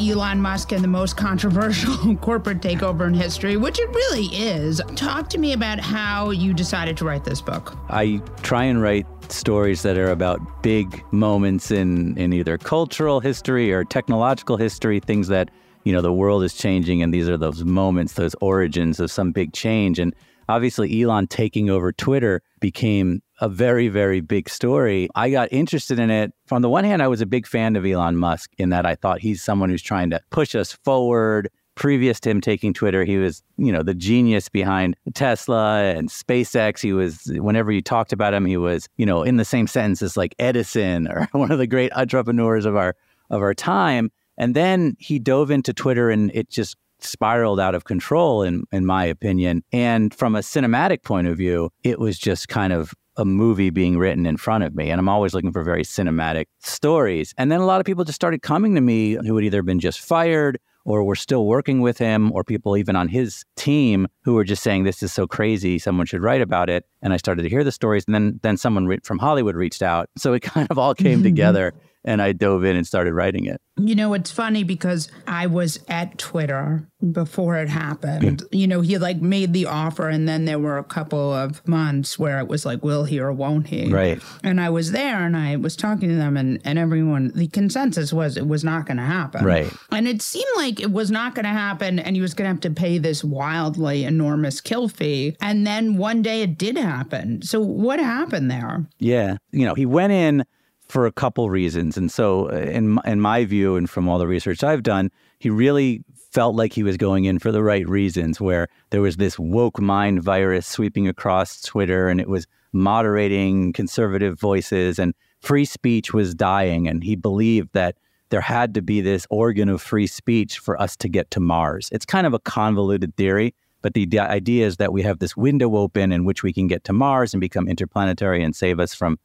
Elon 0.00 0.40
Musk 0.40 0.72
and 0.72 0.82
the 0.82 0.88
most 0.88 1.16
controversial 1.16 2.16
corporate 2.20 2.61
takeover 2.61 3.06
in 3.06 3.14
history, 3.14 3.56
which 3.56 3.78
it 3.78 3.88
really 3.88 4.26
is. 4.26 4.80
Talk 4.94 5.28
to 5.30 5.38
me 5.38 5.52
about 5.52 5.80
how 5.80 6.30
you 6.30 6.52
decided 6.52 6.96
to 6.98 7.04
write 7.04 7.24
this 7.24 7.40
book. 7.40 7.76
I 7.88 8.20
try 8.42 8.64
and 8.64 8.82
write 8.82 9.06
stories 9.32 9.82
that 9.82 9.96
are 9.98 10.11
about 10.11 10.62
big 10.62 11.02
moments 11.12 11.70
in, 11.70 12.16
in 12.18 12.32
either 12.32 12.58
cultural 12.58 13.20
history 13.20 13.72
or 13.72 13.84
technological 13.84 14.56
history, 14.56 15.00
things 15.00 15.28
that, 15.28 15.50
you 15.84 15.92
know, 15.92 16.00
the 16.00 16.12
world 16.12 16.44
is 16.44 16.54
changing. 16.54 17.02
And 17.02 17.12
these 17.12 17.28
are 17.28 17.37
those 17.37 17.64
moments, 17.64 18.14
those 18.14 18.34
origins 18.40 19.00
of 19.00 19.11
some 19.11 19.32
big 19.32 19.52
change. 19.52 19.98
And 19.98 20.14
obviously, 20.48 21.02
Elon 21.02 21.26
taking 21.26 21.70
over 21.70 21.92
Twitter 21.92 22.42
became 22.61 23.22
a 23.40 23.48
very, 23.48 23.88
very 23.88 24.20
big 24.20 24.48
story. 24.48 25.08
I 25.14 25.30
got 25.30 25.52
interested 25.52 25.98
in 25.98 26.11
it. 26.11 26.32
From 26.46 26.62
the 26.62 26.68
one 26.68 26.84
hand, 26.84 27.02
I 27.02 27.08
was 27.08 27.20
a 27.20 27.26
big 27.26 27.46
fan 27.46 27.76
of 27.76 27.87
Elon 27.87 28.16
Musk 28.16 28.50
in 28.58 28.70
that 28.70 28.84
I 28.84 28.94
thought 28.94 29.20
he's 29.20 29.42
someone 29.42 29.70
who's 29.70 29.82
trying 29.82 30.11
to 30.11 30.20
push 30.30 30.54
us 30.54 30.72
forward, 30.72 31.50
previous 31.78 32.18
to 32.20 32.30
him 32.30 32.40
taking 32.40 32.74
Twitter, 32.74 33.04
he 33.04 33.16
was, 33.16 33.42
you 33.56 33.72
know, 33.72 33.82
the 33.82 33.94
genius 33.94 34.48
behind 34.48 34.96
Tesla 35.14 35.84
and 35.84 36.08
SpaceX. 36.08 36.80
He 36.80 36.92
was, 36.92 37.30
whenever 37.37 37.70
you 37.70 37.80
talked 37.80 38.12
about 38.12 38.34
him, 38.34 38.44
he 38.44 38.56
was, 38.56 38.88
you 38.96 39.06
know, 39.06 39.22
in 39.22 39.37
the 39.37 39.44
same 39.44 39.68
sentence 39.68 40.02
as 40.02 40.16
like 40.16 40.34
Edison 40.38 41.06
or 41.06 41.28
one 41.32 41.52
of 41.52 41.58
the 41.58 41.66
great 41.66 41.92
entrepreneurs 41.94 42.66
of 42.66 42.76
our 42.76 42.94
of 43.30 43.42
our 43.42 43.54
time. 43.54 44.11
And 44.37 44.54
then 44.54 44.96
he 44.98 45.18
dove 45.18 45.50
into 45.50 45.72
Twitter 45.72 46.11
and 46.11 46.30
it 46.34 46.50
just 46.50 46.76
spiraled 47.00 47.61
out 47.61 47.74
of 47.74 47.84
control 47.84 48.42
in 48.42 48.64
in 48.72 48.87
my 48.87 49.04
opinion. 49.04 49.62
And 49.72 50.12
from 50.14 50.34
a 50.34 50.40
cinematic 50.40 51.02
point 51.02 51.26
of 51.26 51.37
view, 51.37 51.70
it 51.84 51.98
was 51.98 52.18
just 52.18 52.48
kind 52.48 52.72
of 52.72 52.94
a 53.16 53.24
movie 53.24 53.70
being 53.70 53.98
written 53.98 54.26
in 54.26 54.37
front 54.37 54.64
of 54.64 54.74
me. 54.76 54.90
And 54.90 55.00
I'm 55.00 55.08
always 55.08 55.34
looking 55.34 55.52
for 55.52 55.64
very 55.64 55.82
cinematic 55.82 56.46
stories. 56.61 57.34
And 57.37 57.50
then 57.50 57.61
a 57.61 57.66
lot 57.66 57.80
of 57.80 57.84
people 57.84 58.04
just 58.04 58.16
started 58.16 58.42
coming 58.42 58.76
to 58.76 58.80
me 58.80 59.18
who 59.26 59.34
had 59.37 59.44
either 59.44 59.62
been 59.62 59.80
just 59.80 60.00
fired 60.00 60.58
or 60.84 61.04
were 61.04 61.16
still 61.16 61.44
working 61.44 61.82
with 61.82 61.98
him, 61.98 62.32
or 62.32 62.42
people 62.42 62.74
even 62.74 62.96
on 62.96 63.08
his 63.08 63.44
team 63.56 64.06
who 64.22 64.32
were 64.32 64.44
just 64.44 64.62
saying, 64.62 64.84
This 64.84 65.02
is 65.02 65.12
so 65.12 65.26
crazy, 65.26 65.78
someone 65.78 66.06
should 66.06 66.22
write 66.22 66.40
about 66.40 66.70
it. 66.70 66.87
And 67.02 67.12
I 67.12 67.18
started 67.18 67.42
to 67.42 67.48
hear 67.50 67.62
the 67.62 67.72
stories. 67.72 68.04
And 68.06 68.14
then, 68.14 68.40
then 68.42 68.56
someone 68.56 68.87
re- 68.87 69.00
from 69.04 69.18
Hollywood 69.18 69.54
reached 69.54 69.82
out. 69.82 70.08
So 70.16 70.32
it 70.32 70.40
kind 70.40 70.66
of 70.70 70.78
all 70.78 70.94
came 70.94 71.22
together 71.30 71.74
and 72.08 72.22
I 72.22 72.32
dove 72.32 72.64
in 72.64 72.74
and 72.74 72.86
started 72.86 73.12
writing 73.12 73.44
it. 73.44 73.60
You 73.76 73.94
know, 73.94 74.14
it's 74.14 74.30
funny 74.30 74.64
because 74.64 75.10
I 75.26 75.46
was 75.46 75.78
at 75.88 76.16
Twitter 76.16 76.88
before 77.12 77.56
it 77.56 77.68
happened. 77.68 78.40
Hmm. 78.40 78.46
you 78.50 78.66
know, 78.66 78.80
he 78.80 78.96
like 78.96 79.20
made 79.20 79.52
the 79.52 79.66
offer, 79.66 80.08
and 80.08 80.26
then 80.26 80.46
there 80.46 80.58
were 80.58 80.78
a 80.78 80.84
couple 80.84 81.32
of 81.32 81.66
months 81.68 82.18
where 82.18 82.40
it 82.40 82.48
was 82.48 82.64
like, 82.64 82.82
will 82.82 83.04
he 83.04 83.20
or 83.20 83.30
won't 83.30 83.66
he? 83.66 83.92
Right. 83.92 84.22
And 84.42 84.58
I 84.58 84.70
was 84.70 84.92
there 84.92 85.18
and 85.18 85.36
I 85.36 85.56
was 85.56 85.76
talking 85.76 86.08
to 86.08 86.14
them, 86.14 86.38
and, 86.38 86.60
and 86.64 86.78
everyone, 86.78 87.30
the 87.34 87.46
consensus 87.48 88.10
was 88.10 88.38
it 88.38 88.48
was 88.48 88.64
not 88.64 88.86
going 88.86 88.96
to 88.96 89.02
happen. 89.02 89.44
Right. 89.44 89.70
And 89.92 90.08
it 90.08 90.22
seemed 90.22 90.46
like 90.56 90.80
it 90.80 90.90
was 90.90 91.10
not 91.10 91.34
going 91.34 91.44
to 91.44 91.50
happen, 91.50 91.98
and 91.98 92.16
he 92.16 92.22
was 92.22 92.32
going 92.32 92.46
to 92.46 92.54
have 92.54 92.60
to 92.62 92.70
pay 92.70 92.96
this 92.96 93.22
wildly 93.22 94.04
enormous 94.04 94.62
kill 94.62 94.88
fee. 94.88 95.36
And 95.42 95.66
then 95.66 95.98
one 95.98 96.22
day 96.22 96.40
it 96.40 96.56
did 96.56 96.78
happen. 96.78 97.42
So 97.42 97.60
what 97.60 98.00
happened 98.00 98.50
there? 98.50 98.86
Yeah. 98.98 99.36
You 99.52 99.66
know, 99.66 99.74
he 99.74 99.84
went 99.84 100.12
in 100.14 100.44
for 100.88 101.07
a 101.07 101.12
couple 101.12 101.51
reasons. 101.51 101.96
And 101.96 102.11
so, 102.11 102.51
uh, 102.51 102.57
in, 102.57 102.98
in 103.05 103.20
my 103.20 103.44
view, 103.44 103.77
and 103.77 103.88
from 103.88 104.09
all 104.09 104.18
the 104.18 104.27
research 104.27 104.64
I've 104.64 104.83
done, 104.83 105.11
he 105.38 105.51
really 105.51 106.03
felt 106.33 106.57
like 106.57 106.72
he 106.72 106.83
was 106.83 106.96
going 106.96 107.24
in 107.24 107.38
for 107.38 107.53
the 107.53 107.62
right 107.62 107.88
reasons, 107.88 108.40
where 108.40 108.68
there 108.90 109.01
was 109.01 109.16
this 109.16 109.38
woke 109.38 109.81
mind 109.81 110.22
virus 110.22 110.66
sweeping 110.66 111.09
across 111.09 111.61
Twitter 111.62 112.09
and 112.09 112.20
it 112.20 112.29
was 112.29 112.46
moderating 112.72 113.72
conservative 113.72 114.38
voices 114.38 114.98
and 114.98 115.14
free 115.40 115.64
speech 115.64 116.12
was 116.12 116.35
dying. 116.35 116.87
And 116.87 117.03
he 117.03 117.16
believed 117.16 117.70
that 117.72 117.96
there 118.31 118.40
had 118.40 118.74
to 118.74 118.83
be 118.83 119.01
this 119.01 119.27
organ 119.31 119.68
of 119.68 119.81
free 119.81 120.07
speech 120.07 120.59
for 120.59 120.81
us 120.81 120.96
to 120.98 121.09
get 121.09 121.31
to 121.31 121.40
Mars. 121.40 121.88
It's 121.92 122.05
kind 122.05 122.27
of 122.27 122.35
a 122.35 122.38
convoluted 122.38 123.16
theory, 123.16 123.55
but 123.81 123.94
the 123.94 124.07
idea 124.18 124.66
is 124.66 124.77
that 124.77 124.92
we 124.92 125.03
have 125.03 125.18
this 125.18 125.37
window 125.37 125.77
open 125.77 126.12
in 126.12 126.24
which 126.24 126.42
we 126.42 126.53
can 126.53 126.66
get 126.66 126.85
to 126.85 126.92
Mars 126.92 127.33
and 127.33 127.40
become 127.40 127.68
interplanetary 127.68 128.42
and 128.42 128.55
save 128.55 128.81
us 128.81 128.92
from 128.92 129.18